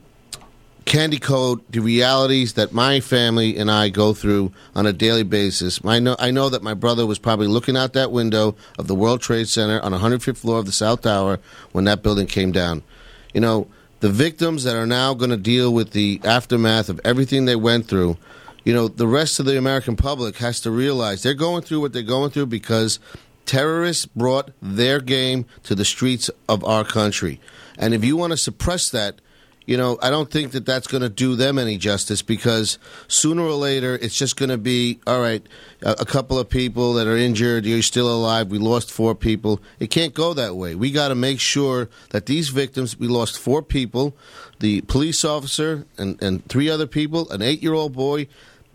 candy 0.86 1.20
code 1.20 1.62
the 1.70 1.80
realities 1.80 2.54
that 2.54 2.74
my 2.74 3.00
family 3.00 3.58
and 3.58 3.70
I 3.70 3.90
go 3.90 4.14
through 4.14 4.52
on 4.76 4.86
a 4.86 4.94
daily 4.94 5.24
basis. 5.24 5.80
I 5.86 6.00
know, 6.00 6.16
I 6.20 6.32
know 6.32 6.50
that 6.50 6.64
my 6.64 6.74
brother 6.74 7.06
was 7.06 7.20
probably 7.20 7.48
looking 7.48 7.78
out 7.78 7.94
that 7.94 8.12
window 8.12 8.56
of 8.78 8.88
the 8.88 8.96
World 8.96 9.22
Trade 9.22 9.48
Center 9.48 9.80
on 9.82 9.92
the 9.92 10.00
105th 10.00 10.38
floor 10.38 10.60
of 10.60 10.66
the 10.66 10.72
South 10.72 11.02
Tower 11.02 11.40
when 11.72 11.86
that 11.86 12.04
building 12.04 12.28
came 12.28 12.52
down. 12.52 12.84
You 13.34 13.42
know, 13.42 13.68
the 14.00 14.10
victims 14.10 14.64
that 14.64 14.76
are 14.76 14.88
now 14.88 15.14
going 15.14 15.30
to 15.30 15.38
deal 15.38 15.74
with 15.74 15.92
the 15.92 16.20
aftermath 16.24 16.90
of 16.90 17.00
everything 17.06 17.46
they 17.46 17.56
went 17.56 17.88
through, 17.88 18.18
you 18.64 18.74
know, 18.74 18.88
the 18.88 19.08
rest 19.08 19.40
of 19.40 19.46
the 19.46 19.58
American 19.58 19.96
public 19.96 20.38
has 20.38 20.60
to 20.62 20.72
realize 20.72 21.24
they're 21.24 21.34
going 21.34 21.62
through 21.62 21.82
what 21.82 21.94
they're 21.94 22.02
going 22.02 22.32
through 22.32 22.48
because 22.48 23.00
terrorists 23.46 24.06
brought 24.06 24.52
their 24.62 25.00
game 25.00 25.46
to 25.64 25.76
the 25.76 25.86
streets 25.86 26.30
of 26.50 26.64
our 26.64 26.84
country. 26.84 27.40
And 27.78 27.94
if 27.94 28.04
you 28.04 28.18
want 28.18 28.32
to 28.32 28.38
suppress 28.38 28.90
that, 28.90 29.22
you 29.66 29.78
know, 29.78 29.98
I 30.02 30.10
don't 30.10 30.30
think 30.30 30.52
that 30.52 30.66
that's 30.66 30.88
going 30.88 31.04
to 31.04 31.10
do 31.10 31.36
them 31.36 31.60
any 31.60 31.78
justice 31.78 32.22
because 32.22 32.80
sooner 33.08 33.44
or 33.44 33.54
later 33.54 33.98
it's 34.02 34.18
just 34.18 34.36
going 34.36 34.50
to 34.50 34.58
be 34.58 35.00
all 35.06 35.22
right. 35.22 35.46
A, 35.84 35.92
a 36.00 36.06
couple 36.06 36.40
of 36.40 36.50
people 36.50 36.94
that 36.94 37.08
are 37.08 37.18
injured, 37.18 37.66
you're 37.66 37.82
still 37.82 38.14
alive. 38.14 38.50
We 38.50 38.58
lost 38.58 38.92
four 38.92 39.14
people. 39.14 39.62
It 39.80 39.88
can't 39.88 40.14
go 40.14 40.34
that 40.34 40.56
way. 40.56 40.74
We 40.76 40.92
got 40.92 41.10
to 41.10 41.16
make 41.16 41.40
sure 41.40 41.90
that 42.10 42.26
these 42.26 42.50
victims. 42.50 42.98
We 42.98 43.08
lost 43.08 43.40
four 43.40 43.62
people, 43.62 44.16
the 44.60 44.82
police 44.82 45.24
officer 45.24 45.86
and 45.98 46.22
and 46.22 46.46
three 46.48 46.70
other 46.70 46.88
people, 46.88 47.30
an 47.32 47.42
eight 47.42 47.62
year 47.62 47.74
old 47.74 47.94
boy. 47.94 48.28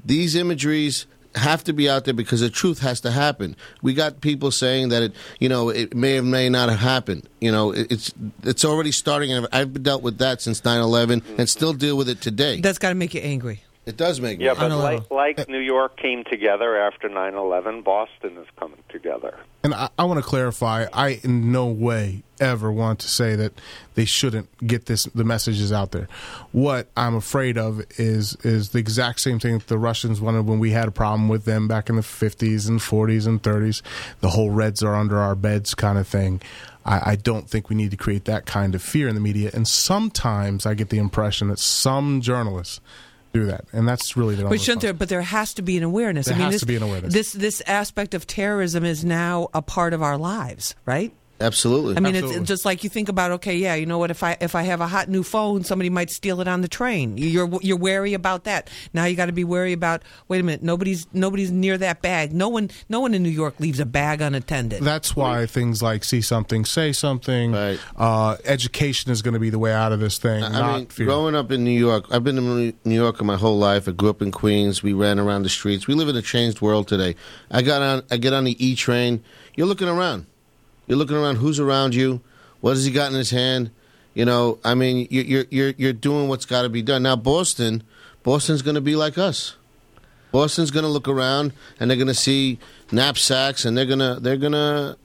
These 0.05 0.37
imageries 0.37 1.07
have 1.37 1.64
to 1.64 1.72
be 1.72 1.89
out 1.89 2.05
there 2.05 2.14
because 2.14 2.41
the 2.41 2.51
truth 2.51 2.80
has 2.80 3.01
to 3.03 3.11
happen. 3.11 3.57
We 3.82 3.95
got 3.95 4.20
people 4.20 4.51
saying 4.51 4.89
that 4.89 5.03
it, 5.03 5.14
you 5.39 5.49
know, 5.49 5.68
it 5.68 5.95
may 5.95 6.18
or 6.18 6.22
may 6.22 6.49
not 6.49 6.68
have 6.68 6.78
happened. 6.78 7.28
You 7.41 7.53
know, 7.53 7.72
it, 7.72 7.93
it's 7.93 8.12
it's 8.43 8.64
already 8.64 8.93
starting. 8.93 9.32
and 9.32 9.47
I've 9.53 9.82
dealt 9.82 10.03
with 10.03 10.18
that 10.18 10.41
since 10.43 10.61
9/11 10.62 11.22
and 11.39 11.49
still 11.49 11.72
deal 11.72 11.97
with 11.97 12.09
it 12.09 12.20
today. 12.20 12.61
That's 12.61 12.78
got 12.78 12.91
to 12.91 12.95
make 12.95 13.14
you 13.14 13.20
angry. 13.20 13.62
It 13.87 13.97
does 13.97 14.20
make 14.20 14.41
Yeah, 14.41 14.55
me 14.55 14.59
but 14.59 14.72
like, 14.72 15.11
like 15.12 15.49
New 15.49 15.61
York 15.61 15.97
came 15.97 16.24
together 16.24 16.76
after 16.76 17.09
9/11, 17.09 17.84
Boston 17.84 18.37
is 18.37 18.49
coming 18.59 18.82
together. 18.89 19.39
And 19.62 19.72
I, 19.72 19.89
I 19.97 20.05
want 20.05 20.18
to 20.18 20.28
clarify. 20.28 20.87
I 20.93 21.20
in 21.22 21.53
no 21.53 21.66
way 21.66 22.24
ever 22.41 22.70
want 22.70 22.99
to 22.99 23.09
say 23.09 23.37
that 23.37 23.53
they 23.95 24.05
shouldn't 24.05 24.49
get 24.66 24.87
this 24.87 25.05
the 25.05 25.22
messages 25.22 25.72
out 25.72 25.93
there. 25.93 26.09
What 26.51 26.89
I'm 26.97 27.14
afraid 27.14 27.57
of 27.57 27.80
is 27.97 28.37
is 28.43 28.70
the 28.70 28.80
exact 28.80 29.20
same 29.20 29.39
thing 29.39 29.59
that 29.59 29.68
the 29.68 29.78
Russians 29.78 30.20
wanted 30.20 30.47
when 30.47 30.59
we 30.59 30.72
had 30.72 30.89
a 30.89 30.93
problem 30.93 31.28
with 31.28 31.45
them 31.45 31.68
back 31.68 31.89
in 31.89 31.95
the 31.95 32.03
50s 32.03 32.68
and 32.68 32.80
40s 32.80 33.26
and 33.26 33.41
30s. 33.41 33.82
The 34.20 34.30
whole 34.30 34.51
Reds 34.51 34.82
are 34.82 34.97
under 34.97 35.18
our 35.18 35.37
beds 35.37 35.76
kind 35.76 35.97
of 35.97 36.09
thing. 36.09 36.43
I, 36.84 37.12
I 37.12 37.16
don't 37.16 37.49
think 37.49 37.68
we 37.68 37.76
need 37.76 37.93
to 37.93 37.97
create 37.97 38.24
that 38.24 38.47
kind 38.47 38.74
of 38.74 38.82
fear 38.82 39.07
in 39.09 39.14
the 39.14 39.20
media. 39.20 39.51
And 39.55 39.66
sometimes 39.68 40.66
I 40.66 40.74
get 40.74 40.89
the 40.89 40.99
impression 40.99 41.49
that 41.49 41.59
some 41.59 42.20
journalists 42.20 42.80
do 43.41 43.47
that, 43.47 43.64
and 43.72 43.89
that's 43.89 44.16
really 44.16 44.34
the. 44.34 44.45
But 44.45 44.61
shouldn't 44.61 44.82
there? 44.82 44.93
But 44.93 45.09
there 45.09 45.22
has 45.22 45.55
to 45.55 45.62
be 45.62 45.76
an 45.76 45.82
awareness. 45.82 46.26
There 46.26 46.34
I 46.34 46.39
mean, 46.39 46.45
has 46.47 46.55
this, 46.55 46.61
to 46.61 46.66
be 46.66 46.76
an 46.76 46.82
awareness. 46.82 47.12
This 47.12 47.32
this 47.32 47.62
aspect 47.66 48.14
of 48.14 48.26
terrorism 48.26 48.84
is 48.84 49.05
now 49.05 49.49
a 49.55 49.62
part 49.62 49.93
of 49.93 50.03
our 50.03 50.18
lives, 50.18 50.74
right? 50.84 51.12
Absolutely. 51.41 51.97
I 51.97 52.01
mean, 52.01 52.14
it's 52.14 52.49
just 52.49 52.64
like 52.64 52.82
you 52.82 52.89
think 52.89 53.09
about. 53.09 53.30
Okay, 53.32 53.57
yeah, 53.57 53.74
you 53.74 53.84
know 53.84 53.99
what? 53.99 54.11
If 54.11 54.22
I 54.22 54.37
if 54.41 54.55
I 54.55 54.62
have 54.62 54.80
a 54.80 54.87
hot 54.87 55.09
new 55.09 55.22
phone, 55.22 55.64
somebody 55.64 55.91
might 55.91 56.11
steal 56.11 56.41
it 56.41 56.49
on 56.49 56.62
the 56.62 56.68
train. 56.68 57.18
You're 57.18 57.51
you're 57.61 57.76
wary 57.76 58.14
about 58.14 58.45
that. 58.45 58.70
Now 58.95 59.05
you 59.05 59.16
got 59.16 59.26
to 59.26 59.32
be 59.32 59.45
wary 59.45 59.72
about. 59.72 60.03
Wait 60.28 60.41
a 60.41 60.43
minute, 60.43 60.62
nobody's 60.62 61.07
nobody's 61.12 61.51
near 61.51 61.76
that 61.78 62.01
bag. 62.01 62.32
No 62.32 62.49
one 62.49 62.70
no 62.89 63.01
one 63.01 63.12
in 63.12 63.22
New 63.22 63.28
York 63.28 63.61
leaves 63.61 63.80
a 63.80 63.87
bag 63.87 64.22
unattended. 64.22 64.82
That's 64.82 65.14
why 65.14 65.45
things 65.47 65.82
like 65.82 66.05
see 66.05 66.22
something, 66.22 66.64
say 66.64 66.93
something. 66.93 67.55
Uh, 67.55 68.37
education 68.45 69.12
is 69.12 69.20
going 69.20 69.34
to 69.34 69.41
be 69.41 69.51
the 69.51 69.59
way 69.59 69.72
out 69.72 69.93
of 69.93 70.01
this 70.01 70.18
thing. 70.18 70.43
I 70.43 70.49
not 70.49 70.76
mean, 70.76 70.87
fear. 70.87 71.07
growing 71.07 71.34
up 71.34 71.51
in 71.51 71.64
New 71.64 71.78
York, 71.78 72.07
I've 72.11 72.24
been 72.24 72.39
in 72.39 72.74
New 72.84 72.95
York 72.95 73.22
my 73.22 73.37
whole 73.37 73.59
life. 73.59 73.89
I 73.89 73.93
grew 73.93 74.09
up 74.09 74.22
in 74.22 74.30
Queens. 74.30 74.82
We 74.82 74.95
ran 74.95 75.18
around 75.18 75.43
the 75.43 75.49
streets. 75.51 75.87
We 75.87 75.95
live 75.95 76.09
in 76.09 76.16
a 76.16 76.22
changed 76.22 76.62
world 76.62 76.89
today. 76.89 77.14
I 77.51 77.61
got 77.61 77.82
on. 77.82 78.03
I 78.11 78.16
get 78.16 78.32
on 78.32 78.45
the 78.45 78.64
E 78.64 78.74
train. 78.74 79.22
You're 79.55 79.66
looking 79.66 79.89
around. 79.89 80.26
You're 80.87 80.99
looking 80.99 81.16
around. 81.16 81.37
Who's 81.37 81.59
around 81.61 81.95
you? 81.95 82.20
What 82.61 82.70
has 82.70 82.84
he 82.84 82.91
got 82.93 83.11
in 83.11 83.18
his 83.18 83.30
hand? 83.30 83.70
You 84.14 84.24
know, 84.24 84.59
I 84.64 84.74
mean, 84.74 85.07
you- 85.11 85.22
you're 85.22 85.45
you're 85.51 85.74
you're 85.76 85.93
doing 85.93 86.28
what's 86.28 86.47
got 86.47 86.62
to 86.62 86.68
be 86.68 86.82
done. 86.82 87.03
Now, 87.03 87.16
Boston, 87.16 87.82
Boston's 88.22 88.62
going 88.62 88.74
to 88.76 88.80
be 88.80 88.97
like 88.97 89.18
us. 89.18 89.57
Boston's 90.32 90.70
going 90.70 90.84
to 90.84 90.89
look 90.91 91.09
around 91.09 91.53
and 91.78 91.91
they're 91.91 91.97
going 91.97 92.09
to 92.09 92.14
see 92.14 92.59
knapsacks 92.93 93.64
and 93.64 93.76
they're 93.76 93.87
going 93.87 93.99
to 94.01 94.18
they're 94.20 94.37
going 94.37 94.53
to, 94.53 94.97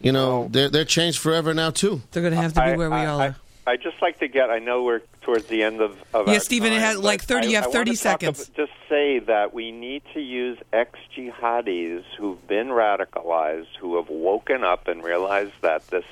you 0.00 0.12
know, 0.12 0.48
they're 0.50 0.68
they're 0.68 0.84
changed 0.84 1.18
forever 1.18 1.52
now 1.54 1.70
too. 1.70 2.02
They're 2.12 2.22
going 2.22 2.34
to 2.34 2.40
have 2.40 2.52
to 2.54 2.60
be 2.60 2.66
I- 2.72 2.76
where 2.76 2.90
we 2.90 2.96
I- 2.96 3.06
all 3.06 3.20
I- 3.20 3.26
are. 3.28 3.36
I 3.66 3.76
just 3.76 4.00
like 4.02 4.18
to 4.18 4.28
get. 4.28 4.50
I 4.50 4.58
know 4.58 4.82
we're 4.82 5.02
towards 5.22 5.46
the 5.46 5.62
end 5.62 5.80
of. 5.80 5.96
of 6.12 6.28
Yeah, 6.28 6.38
Steven, 6.38 6.72
it 6.72 6.76
time, 6.76 6.84
has, 6.84 6.98
like, 6.98 7.20
but 7.20 7.28
30 7.28 7.48
you 7.48 7.56
have 7.56 7.70
30 7.72 7.92
talk 7.92 7.98
seconds. 7.98 8.48
ab- 8.48 8.56
just 8.56 8.72
say 8.88 9.20
that 9.20 9.54
we 9.54 9.70
need 9.70 10.02
to 10.14 10.20
use 10.20 10.58
ex 10.72 10.98
jihadis 11.16 12.02
who've 12.18 12.44
been 12.48 12.68
radicalized, 12.68 13.74
who 13.78 13.96
have 13.96 14.08
woken 14.08 14.64
up 14.64 14.88
and 14.88 15.04
realized 15.04 15.52
that 15.60 15.86
this 15.88 16.04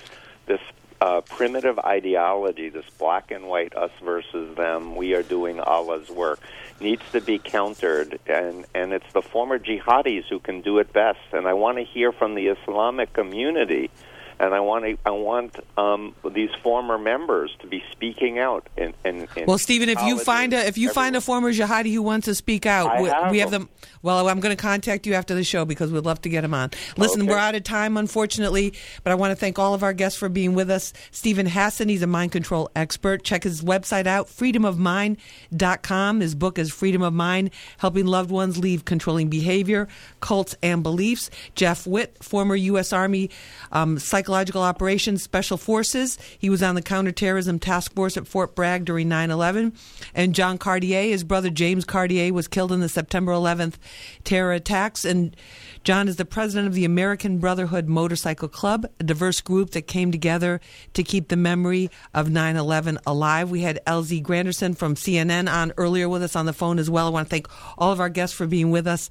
this 0.47 0.61
uh, 1.01 1.23
primitive 1.23 1.79
ideology, 1.81 2.69
this 2.69 2.85
black 2.99 3.31
and 3.31 3.47
white 3.47 3.75
us 3.75 3.91
versus 4.03 4.55
them, 4.57 4.95
we 4.95 5.15
are 5.15 5.23
doing 5.23 5.59
Allah's 5.59 6.11
work, 6.11 6.41
needs 6.79 7.03
to 7.13 7.21
be 7.21 7.39
countered, 7.39 8.21
and 8.27 8.65
and 8.75 8.93
it's 8.93 9.13
the 9.13 9.23
former 9.23 9.59
jihadis 9.59 10.25
who 10.29 10.39
can 10.39 10.61
do 10.61 10.79
it 10.79 10.93
best. 10.93 11.19
And 11.33 11.49
I 11.49 11.55
want 11.55 11.79
to 11.79 11.85
hear 11.85 12.13
from 12.13 12.37
the 12.37 12.47
Islamic 12.47 13.13
community 13.13 13.91
and 14.41 14.55
I 14.55 14.61
want 14.61 14.87
to, 14.87 14.97
I 15.05 15.11
want 15.11 15.55
um, 15.77 16.15
these 16.33 16.49
former 16.63 16.99
members 16.99 17.55
to 17.61 17.67
be 17.67 17.85
speaking 17.93 18.39
out. 18.39 18.67
In, 18.77 18.95
in, 19.05 19.29
in 19.37 19.45
Well, 19.47 19.59
Steven, 19.59 19.91
if 19.91 20.03
you 20.03 20.19
find 20.19 20.55
a 20.55 20.67
if 20.67 20.79
you 20.79 20.91
find 20.91 21.15
a 21.15 21.21
former 21.21 21.53
jihadi 21.53 21.93
who 21.93 22.03
wants 22.03 22.25
to 22.25 22.35
speak 22.35 22.65
out, 22.65 23.03
we, 23.03 23.09
have 23.09 23.31
we 23.31 23.39
have 23.41 23.51
them. 23.51 23.69
Well, 24.03 24.27
I'm 24.29 24.41
going 24.41 24.57
to 24.57 24.61
contact 24.61 25.07
you 25.07 25.13
after 25.13 25.35
the 25.35 25.45
show 25.45 25.67
because 25.67 25.93
we'd 25.93 26.07
love 26.07 26.23
to 26.23 26.31
get 26.31 26.43
him 26.43 26.55
on. 26.55 26.71
Listen, 26.97 27.27
we're 27.27 27.37
out 27.37 27.55
of 27.55 27.65
time, 27.65 27.99
unfortunately, 27.99 28.73
but 29.05 29.11
I 29.11 29.15
want 29.15 29.33
to 29.33 29.37
thank 29.37 29.59
all 29.59 29.75
of 29.75 29.83
our 29.83 29.93
guests 29.93 30.19
for 30.19 30.31
being 30.31 30.55
with 30.55 30.71
us. 30.71 30.95
Steven 31.11 31.45
Hassan, 31.45 31.91
he's 31.91 32.01
a 32.01 32.07
mind 32.07 32.33
control 32.33 32.71
expert. 32.75 33.23
Check 33.23 33.45
his 33.45 33.61
website 33.61 34.07
out, 34.07 34.29
freedomofmind.com. 34.29 36.21
His 36.21 36.35
book 36.35 36.59
is 36.59 36.73
Freedom 36.73 37.03
of 37.03 37.13
Mind, 37.13 37.51
helping 37.77 38.07
loved 38.07 38.31
ones 38.31 38.57
leave 38.57 38.87
controlling 38.87 39.29
behavior, 39.29 39.87
cults, 40.21 40.57
and 40.63 40.83
beliefs. 40.83 41.29
Jeff 41.55 41.87
Witt, 41.87 42.17
former 42.25 42.57
U.S. 42.57 42.95
Army 42.95 43.29
um, 43.73 43.99
Psychological 44.31 44.63
Operations 44.63 45.25
Special 45.25 45.57
Forces. 45.57 46.17
He 46.39 46.49
was 46.51 46.63
on 46.63 46.77
the 46.77 46.83
counterterrorism 46.83 47.59
task 47.59 47.93
force 47.97 48.17
at 48.17 48.29
Fort 48.29 48.55
Bragg 48.55 48.85
during 48.85 49.09
9 49.09 49.29
11. 49.29 49.73
And 50.15 50.37
John 50.37 50.57
Cartier, 50.57 51.03
his 51.03 51.25
brother 51.25 51.51
James 51.51 51.85
Cartier, 51.85 52.33
was 52.33 52.47
killed 52.47 52.71
in 52.71 52.79
the 52.79 52.89
September 52.89 53.33
11th 53.33 53.75
terror 54.23 54.53
attacks. 54.53 55.05
And 55.05 55.35
John 55.83 56.07
is 56.07 56.15
the 56.15 56.25
president 56.25 56.69
of 56.69 56.75
the 56.75 56.85
American 56.85 57.39
Brotherhood 57.39 57.89
Motorcycle 57.89 58.47
Club, 58.47 58.87
a 59.01 59.03
diverse 59.03 59.41
group 59.41 59.71
that 59.71 59.89
came 59.89 60.13
together 60.13 60.61
to 60.95 61.03
keep 61.03 61.27
the 61.27 61.37
memory 61.37 61.91
of 62.15 62.31
9 62.31 62.55
11 62.55 63.01
alive. 63.05 63.51
We 63.51 63.63
had 63.63 63.81
LZ 63.85 64.23
Granderson 64.23 64.79
from 64.79 64.95
CNN 64.95 65.53
on 65.53 65.73
earlier 65.77 66.09
with 66.09 66.23
us 66.23 66.37
on 66.37 66.47
the 66.47 66.53
phone 66.53 66.79
as 66.79 66.89
well. 66.89 67.09
I 67.09 67.11
want 67.11 67.27
to 67.27 67.31
thank 67.31 67.49
all 67.77 67.91
of 67.91 67.99
our 67.99 68.09
guests 68.09 68.37
for 68.37 68.47
being 68.47 68.71
with 68.71 68.87
us 68.87 69.11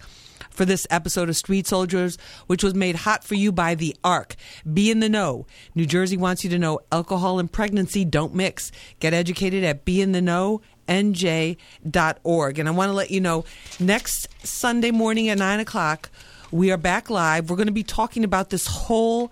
for 0.59 0.65
this 0.65 0.85
episode 0.89 1.29
of 1.29 1.37
Street 1.37 1.65
Soldiers, 1.67 2.17
which 2.47 2.65
was 2.65 2.75
made 2.75 2.97
hot 2.97 3.23
for 3.23 3.35
you 3.35 3.49
by 3.49 3.75
The 3.75 3.95
ARC. 4.03 4.35
Be 4.73 4.91
in 4.91 4.99
the 4.99 5.07
know. 5.07 5.45
New 5.73 5.85
Jersey 5.85 6.17
wants 6.17 6.43
you 6.43 6.49
to 6.49 6.59
know 6.59 6.81
alcohol 6.91 7.39
and 7.39 7.49
pregnancy 7.49 8.03
don't 8.03 8.35
mix. 8.35 8.69
Get 8.99 9.13
educated 9.13 9.63
at 9.63 9.85
beintheknownj.org. 9.85 12.59
And 12.59 12.67
I 12.67 12.71
want 12.73 12.89
to 12.89 12.93
let 12.93 13.09
you 13.09 13.21
know 13.21 13.45
next 13.79 14.27
Sunday 14.45 14.91
morning 14.91 15.29
at 15.29 15.37
9 15.37 15.61
o'clock, 15.61 16.09
we 16.51 16.71
are 16.71 16.77
back 16.77 17.09
live. 17.09 17.49
We're 17.49 17.55
going 17.55 17.67
to 17.67 17.71
be 17.71 17.83
talking 17.83 18.25
about 18.25 18.49
this 18.49 18.67
whole 18.67 19.31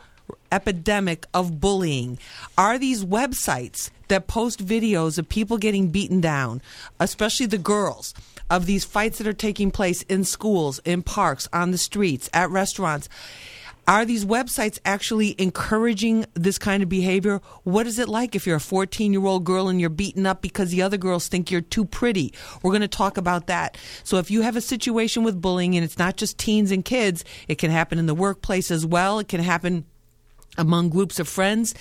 epidemic 0.51 1.25
of 1.33 1.59
bullying. 1.59 2.17
Are 2.57 2.77
these 2.77 3.03
websites 3.03 3.89
that 4.07 4.27
post 4.27 4.65
videos 4.65 5.17
of 5.17 5.29
people 5.29 5.57
getting 5.57 5.89
beaten 5.89 6.21
down, 6.21 6.61
especially 6.99 7.45
the 7.45 7.57
girls, 7.57 8.13
of 8.49 8.65
these 8.65 8.85
fights 8.85 9.17
that 9.17 9.27
are 9.27 9.33
taking 9.33 9.71
place 9.71 10.03
in 10.03 10.23
schools, 10.23 10.79
in 10.85 11.01
parks, 11.01 11.47
on 11.51 11.71
the 11.71 11.77
streets, 11.77 12.29
at 12.33 12.49
restaurants? 12.49 13.09
Are 13.87 14.03
these 14.03 14.25
websites 14.25 14.79
actually 14.83 15.33
encouraging 15.37 16.25
this 16.33 16.57
kind 16.57 16.83
of 16.83 16.89
behavior? 16.89 17.39
What 17.63 17.87
is 17.87 17.99
it 17.99 18.09
like 18.09 18.35
if 18.35 18.45
you're 18.45 18.57
a 18.57 18.59
14 18.59 19.13
year 19.13 19.25
old 19.25 19.45
girl 19.45 19.69
and 19.69 19.79
you're 19.79 19.89
beaten 19.89 20.25
up 20.25 20.41
because 20.41 20.71
the 20.71 20.81
other 20.81 20.97
girls 20.97 21.29
think 21.29 21.49
you're 21.49 21.61
too 21.61 21.85
pretty? 21.85 22.33
We're 22.61 22.71
going 22.71 22.81
to 22.81 22.89
talk 22.89 23.15
about 23.15 23.47
that. 23.47 23.77
So 24.03 24.17
if 24.17 24.29
you 24.29 24.41
have 24.41 24.57
a 24.57 24.61
situation 24.61 25.23
with 25.23 25.41
bullying 25.41 25.75
and 25.75 25.85
it's 25.85 25.97
not 25.97 26.17
just 26.17 26.37
teens 26.37 26.69
and 26.69 26.83
kids, 26.83 27.23
it 27.47 27.59
can 27.59 27.71
happen 27.71 27.97
in 27.97 28.07
the 28.07 28.13
workplace 28.13 28.71
as 28.71 28.85
well. 28.85 29.19
It 29.19 29.29
can 29.29 29.39
happen 29.39 29.85
among 30.57 30.89
groups 30.89 31.19
of 31.19 31.27
friends. 31.27 31.73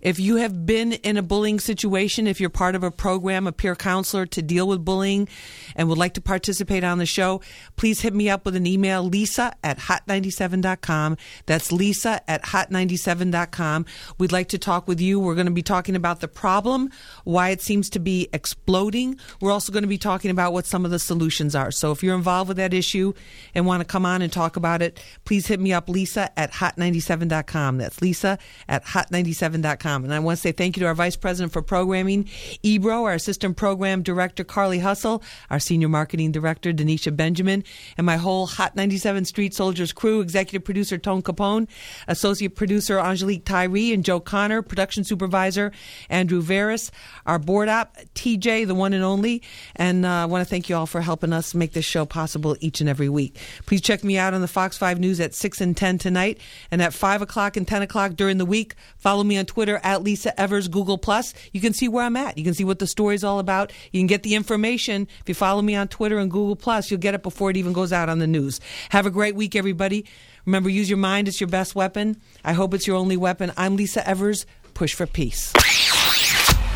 If 0.00 0.18
you 0.18 0.36
have 0.36 0.64
been 0.64 0.92
in 0.92 1.16
a 1.16 1.22
bullying 1.22 1.60
situation, 1.60 2.26
if 2.26 2.40
you're 2.40 2.50
part 2.50 2.74
of 2.74 2.82
a 2.82 2.90
program, 2.90 3.46
a 3.46 3.52
peer 3.52 3.76
counselor 3.76 4.26
to 4.26 4.42
deal 4.42 4.66
with 4.66 4.84
bullying 4.84 5.28
and 5.76 5.88
would 5.88 5.98
like 5.98 6.14
to 6.14 6.20
participate 6.20 6.84
on 6.84 6.98
the 6.98 7.06
show, 7.06 7.40
please 7.76 8.00
hit 8.00 8.14
me 8.14 8.30
up 8.30 8.44
with 8.44 8.56
an 8.56 8.66
email, 8.66 9.02
lisa 9.02 9.54
at 9.62 9.78
hot97.com. 9.78 11.16
That's 11.46 11.70
lisa 11.70 12.22
at 12.28 12.42
hot97.com. 12.44 13.86
We'd 14.18 14.32
like 14.32 14.48
to 14.48 14.58
talk 14.58 14.88
with 14.88 15.00
you. 15.00 15.20
We're 15.20 15.34
going 15.34 15.46
to 15.46 15.52
be 15.52 15.62
talking 15.62 15.96
about 15.96 16.20
the 16.20 16.28
problem, 16.28 16.90
why 17.24 17.50
it 17.50 17.60
seems 17.60 17.90
to 17.90 17.98
be 17.98 18.28
exploding. 18.32 19.18
We're 19.40 19.52
also 19.52 19.72
going 19.72 19.82
to 19.82 19.88
be 19.88 19.98
talking 19.98 20.30
about 20.30 20.52
what 20.52 20.66
some 20.66 20.84
of 20.84 20.90
the 20.90 20.98
solutions 20.98 21.54
are. 21.54 21.70
So 21.70 21.92
if 21.92 22.02
you're 22.02 22.16
involved 22.16 22.48
with 22.48 22.56
that 22.56 22.72
issue 22.72 23.12
and 23.54 23.66
want 23.66 23.80
to 23.80 23.84
come 23.84 24.06
on 24.06 24.22
and 24.22 24.32
talk 24.32 24.56
about 24.56 24.80
it, 24.82 25.02
please 25.24 25.46
hit 25.46 25.60
me 25.60 25.72
up, 25.72 25.88
lisa 25.88 26.30
at 26.38 26.52
hot97.com. 26.52 27.78
That's 27.78 28.00
lisa 28.00 28.38
at 28.68 28.84
hot97.com. 28.84 29.89
And 29.96 30.14
I 30.14 30.18
want 30.20 30.38
to 30.38 30.40
say 30.40 30.52
thank 30.52 30.76
you 30.76 30.80
to 30.80 30.86
our 30.86 30.94
Vice 30.94 31.16
President 31.16 31.52
for 31.52 31.62
Programming, 31.62 32.28
Ebro, 32.62 33.04
our 33.04 33.14
Assistant 33.14 33.56
Program 33.56 34.02
Director, 34.02 34.44
Karlie 34.44 34.80
Hustle, 34.80 35.22
our 35.50 35.58
Senior 35.58 35.88
Marketing 35.88 36.32
Director, 36.32 36.72
Denisha 36.72 37.14
Benjamin, 37.14 37.64
and 37.96 38.06
my 38.06 38.16
whole 38.16 38.46
Hot 38.46 38.76
97 38.76 39.24
Street 39.24 39.52
Soldiers 39.52 39.92
crew, 39.92 40.20
Executive 40.20 40.64
Producer 40.64 40.96
Tone 40.96 41.22
Capone, 41.22 41.68
Associate 42.08 42.54
Producer 42.54 42.98
Angelique 43.00 43.44
Tyree, 43.44 43.92
and 43.92 44.04
Joe 44.04 44.20
Connor, 44.20 44.62
Production 44.62 45.04
Supervisor 45.04 45.72
Andrew 46.08 46.40
Veris, 46.40 46.90
our 47.26 47.38
board 47.38 47.68
op, 47.68 47.96
TJ, 48.14 48.66
the 48.66 48.74
one 48.74 48.92
and 48.92 49.04
only. 49.04 49.42
And 49.76 50.06
uh, 50.06 50.08
I 50.08 50.24
want 50.26 50.42
to 50.42 50.48
thank 50.48 50.68
you 50.68 50.76
all 50.76 50.86
for 50.86 51.00
helping 51.00 51.32
us 51.32 51.54
make 51.54 51.72
this 51.72 51.84
show 51.84 52.06
possible 52.06 52.56
each 52.60 52.80
and 52.80 52.88
every 52.88 53.08
week. 53.08 53.36
Please 53.66 53.80
check 53.80 54.04
me 54.04 54.18
out 54.18 54.34
on 54.34 54.40
the 54.40 54.48
Fox 54.48 54.76
5 54.78 55.00
News 55.00 55.20
at 55.20 55.34
6 55.34 55.60
and 55.60 55.76
10 55.76 55.98
tonight, 55.98 56.38
and 56.70 56.80
at 56.80 56.92
5 56.92 57.22
o'clock 57.22 57.56
and 57.56 57.66
10 57.66 57.82
o'clock 57.82 58.14
during 58.14 58.38
the 58.38 58.46
week. 58.46 58.74
Follow 58.96 59.24
me 59.24 59.36
on 59.36 59.46
Twitter 59.46 59.79
at 59.84 60.02
Lisa 60.02 60.38
Evers 60.40 60.68
Google 60.68 60.98
Plus. 60.98 61.34
You 61.52 61.60
can 61.60 61.72
see 61.72 61.88
where 61.88 62.04
I'm 62.04 62.16
at. 62.16 62.38
You 62.38 62.44
can 62.44 62.54
see 62.54 62.64
what 62.64 62.78
the 62.78 62.86
story's 62.86 63.24
all 63.24 63.38
about. 63.38 63.72
You 63.92 64.00
can 64.00 64.06
get 64.06 64.22
the 64.22 64.34
information 64.34 65.08
if 65.20 65.28
you 65.28 65.34
follow 65.34 65.62
me 65.62 65.74
on 65.74 65.88
Twitter 65.88 66.18
and 66.18 66.30
Google 66.30 66.56
Plus. 66.56 66.90
You'll 66.90 67.00
get 67.00 67.14
it 67.14 67.22
before 67.22 67.50
it 67.50 67.56
even 67.56 67.72
goes 67.72 67.92
out 67.92 68.08
on 68.08 68.18
the 68.18 68.26
news. 68.26 68.60
Have 68.90 69.06
a 69.06 69.10
great 69.10 69.34
week, 69.34 69.56
everybody. 69.56 70.06
Remember, 70.46 70.68
use 70.68 70.88
your 70.88 70.98
mind. 70.98 71.28
It's 71.28 71.40
your 71.40 71.48
best 71.48 71.74
weapon. 71.74 72.16
I 72.44 72.52
hope 72.52 72.74
it's 72.74 72.86
your 72.86 72.96
only 72.96 73.16
weapon. 73.16 73.52
I'm 73.56 73.76
Lisa 73.76 74.06
Evers. 74.08 74.46
Push 74.74 74.94
for 74.94 75.06
peace. 75.06 75.52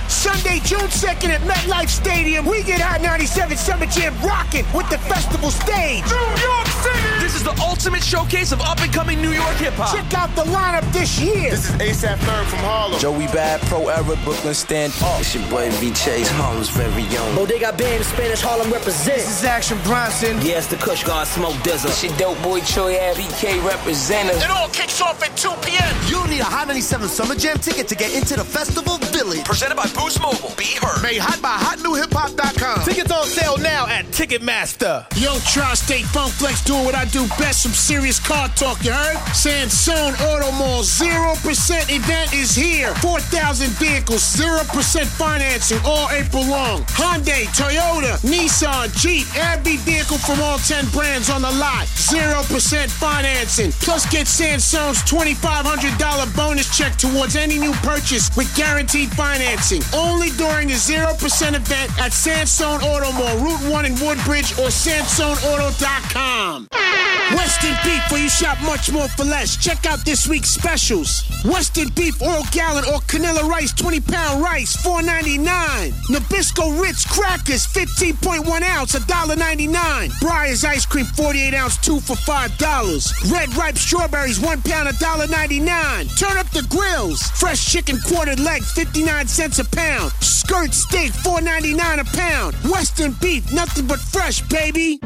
Sunday, 0.08 0.58
June 0.64 0.80
2nd 0.80 1.28
at 1.28 1.40
MetLife 1.42 1.88
Stadium, 1.88 2.46
we 2.46 2.62
get 2.62 2.80
Hot 2.80 3.02
97 3.02 3.56
Summer 3.56 3.86
Jam 3.86 4.14
rocking 4.22 4.64
with 4.72 4.88
the 4.88 4.98
festival 4.98 5.50
stage. 5.50 6.04
New 6.04 6.42
York 6.42 6.66
City! 6.66 7.13
This 7.34 7.42
is 7.42 7.52
the 7.52 7.62
ultimate 7.62 8.04
showcase 8.04 8.52
of 8.52 8.60
up 8.60 8.80
and 8.80 8.92
coming 8.92 9.20
New 9.20 9.32
York 9.32 9.56
hip 9.56 9.74
hop. 9.74 9.90
Check 9.90 10.14
out 10.14 10.30
the 10.36 10.44
lineup 10.54 10.86
this 10.92 11.18
year. 11.18 11.50
This 11.50 11.68
is 11.68 11.74
ASAP 11.82 12.18
Third 12.18 12.46
from 12.46 12.60
Harlem. 12.60 13.00
Joey 13.00 13.26
Bad, 13.34 13.60
Pro 13.62 13.88
Era, 13.88 14.14
Brooklyn 14.22 14.54
Stand 14.54 14.92
Up. 15.02 15.18
It's 15.18 15.34
your 15.34 15.42
boy 15.50 15.68
V 15.82 15.90
Chase, 15.94 16.30
Harlem's 16.30 16.68
very 16.68 17.02
own. 17.18 17.34
Oh, 17.34 17.42
Bodega 17.42 17.72
Bamz, 17.72 18.04
Spanish 18.04 18.40
Harlem 18.40 18.70
represent. 18.70 19.16
This 19.18 19.40
is 19.40 19.44
Action 19.44 19.78
Bronson. 19.82 20.36
Yeah, 20.46 20.58
it's 20.58 20.68
the 20.68 20.76
Kush 20.76 21.02
God 21.02 21.26
Smoke 21.26 21.54
Dizzle. 21.66 21.90
It's 21.90 22.04
your 22.04 22.16
dope 22.18 22.40
boy 22.40 22.60
Troy 22.60 22.94
Ave, 23.02 23.20
BK 23.20 23.66
representative. 23.66 24.40
It 24.40 24.50
all 24.50 24.68
kicks 24.68 25.02
off 25.02 25.20
at 25.20 25.36
2 25.36 25.50
p.m. 25.66 25.90
You'll 26.06 26.28
need 26.28 26.38
a 26.38 26.44
Hot 26.44 26.68
97 26.68 27.08
Summer 27.08 27.34
Jam 27.34 27.58
ticket 27.58 27.88
to 27.88 27.96
get 27.96 28.14
into 28.14 28.36
the 28.36 28.44
festival 28.44 28.98
village. 29.10 29.42
Presented 29.44 29.74
by 29.74 29.90
Boost 29.90 30.22
Mobile. 30.22 30.54
Be 30.56 30.78
heard. 30.78 31.02
Made 31.02 31.18
hot 31.18 31.42
by 31.42 31.58
hotnewhiphop.com. 31.58 32.84
Tickets 32.84 33.10
on 33.10 33.26
sale 33.26 33.58
now 33.58 33.88
at 33.88 34.04
Ticketmaster. 34.14 35.02
Yo, 35.18 35.34
Tri-State 35.50 36.06
Funk 36.14 36.30
Flex 36.30 36.62
doing 36.62 36.84
what 36.84 36.94
I 36.94 37.06
do 37.06 37.23
best, 37.38 37.62
some 37.62 37.72
serious 37.72 38.18
car 38.18 38.48
talk, 38.50 38.82
you 38.84 38.92
heard? 38.92 39.16
Sansone 39.34 40.14
Auto 40.26 40.50
Mall, 40.52 40.82
0% 40.82 41.90
event 41.90 42.32
is 42.32 42.54
here. 42.54 42.94
4,000 42.96 43.70
vehicles, 43.78 44.22
0% 44.22 45.06
financing 45.06 45.78
all 45.84 46.08
April 46.10 46.44
long. 46.46 46.82
Hyundai, 46.96 47.44
Toyota, 47.54 48.18
Nissan, 48.22 48.94
Jeep, 48.96 49.26
every 49.36 49.76
vehicle 49.78 50.18
from 50.18 50.40
all 50.40 50.58
10 50.58 50.88
brands 50.90 51.30
on 51.30 51.42
the 51.42 51.50
lot. 51.52 51.86
0% 51.86 52.90
financing. 52.90 53.72
Plus 53.72 54.06
get 54.10 54.26
Sansone's 54.26 55.02
$2,500 55.02 56.36
bonus 56.36 56.76
check 56.76 56.96
towards 56.96 57.36
any 57.36 57.58
new 57.58 57.72
purchase 57.82 58.30
with 58.36 58.54
guaranteed 58.56 59.10
financing. 59.10 59.82
Only 59.94 60.30
during 60.30 60.68
the 60.68 60.74
0% 60.74 61.54
event 61.54 61.90
at 61.98 62.12
Sansone 62.12 62.82
Auto 62.82 63.12
Mall, 63.12 63.36
Route 63.38 63.70
1 63.70 63.84
in 63.86 63.94
Woodbridge 64.00 64.52
or 64.58 64.68
SansoneAuto.com. 64.68 66.68
Western 67.32 67.74
Beef, 67.84 68.02
where 68.10 68.22
you 68.22 68.28
shop 68.28 68.58
much 68.62 68.92
more 68.92 69.08
for 69.08 69.24
less. 69.24 69.56
Check 69.56 69.86
out 69.86 70.04
this 70.04 70.28
week's 70.28 70.50
specials. 70.50 71.24
Western 71.44 71.88
Beef 71.90 72.20
Oil 72.22 72.42
Gallon 72.52 72.84
or 72.92 73.00
Canilla 73.08 73.48
Rice 73.48 73.72
20 73.72 74.00
pound 74.00 74.42
rice, 74.42 74.76
$4.99. 74.84 75.92
Nabisco 76.08 76.80
Ritz 76.80 77.04
Crackers, 77.06 77.66
15.1 77.66 78.62
ounce, 78.62 78.94
$1.99. 78.94 80.10
Breyers 80.20 80.64
Ice 80.64 80.86
Cream, 80.86 81.06
48 81.06 81.54
ounce, 81.54 81.76
2 81.78 82.00
for 82.00 82.14
$5. 82.14 83.32
Red 83.32 83.54
Ripe 83.56 83.78
Strawberries, 83.78 84.40
1 84.40 84.62
pound, 84.62 84.88
$1.99. 84.88 86.18
Turn 86.18 86.36
up 86.36 86.50
the 86.50 86.66
grills. 86.68 87.22
Fresh 87.22 87.72
chicken 87.72 87.98
quartered 88.06 88.40
leg, 88.40 88.62
59 88.62 89.26
cents 89.26 89.58
a 89.58 89.64
pound. 89.64 90.12
Skirt 90.20 90.72
steak, 90.74 91.12
$4.99 91.12 92.00
a 92.00 92.16
pound. 92.16 92.54
Western 92.70 93.12
Beef, 93.20 93.50
nothing 93.52 93.86
but 93.86 93.98
fresh, 93.98 94.40
baby. 94.48 95.00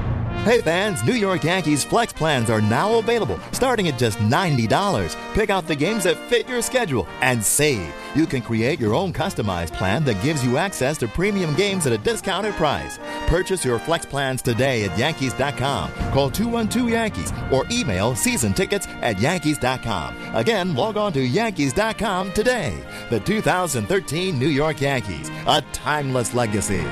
Hey 0.45 0.62
fans, 0.62 1.05
New 1.05 1.14
York 1.14 1.45
Yankees 1.45 1.84
flex 1.84 2.11
plans 2.11 2.49
are 2.49 2.62
now 2.62 2.99
available, 2.99 3.39
starting 3.53 3.89
at 3.89 3.99
just 3.99 4.18
$90. 4.18 5.34
Pick 5.34 5.51
out 5.51 5.66
the 5.66 5.76
games 5.76 6.05
that 6.05 6.16
fit 6.30 6.49
your 6.49 6.62
schedule 6.62 7.07
and 7.20 7.45
save. 7.45 7.93
You 8.14 8.24
can 8.24 8.41
create 8.41 8.80
your 8.80 8.95
own 8.95 9.12
customized 9.12 9.74
plan 9.74 10.05
that 10.05 10.22
gives 10.22 10.43
you 10.43 10.57
access 10.57 10.97
to 10.99 11.09
premium 11.09 11.55
games 11.55 11.86
at 11.86 11.93
a 11.93 11.99
discounted 11.99 12.55
price. 12.55 12.99
Purchase 13.26 13.62
your 13.62 13.78
flex 13.78 14.07
plans 14.07 14.41
today 14.41 14.84
at 14.84 14.97
Yankees.com. 14.97 15.93
Call 16.12 16.30
212 16.30 16.89
Yankees 16.89 17.32
or 17.53 17.66
email 17.70 18.14
season 18.14 18.55
tickets 18.55 18.86
at 19.03 19.20
Yankees.com. 19.20 20.16
Again, 20.34 20.74
log 20.74 20.97
on 20.97 21.12
to 21.12 21.20
Yankees.com 21.20 22.32
today. 22.32 22.82
The 23.11 23.20
2013 23.20 24.39
New 24.39 24.49
York 24.49 24.80
Yankees, 24.80 25.30
a 25.47 25.61
timeless 25.72 26.32
legacy. 26.32 26.86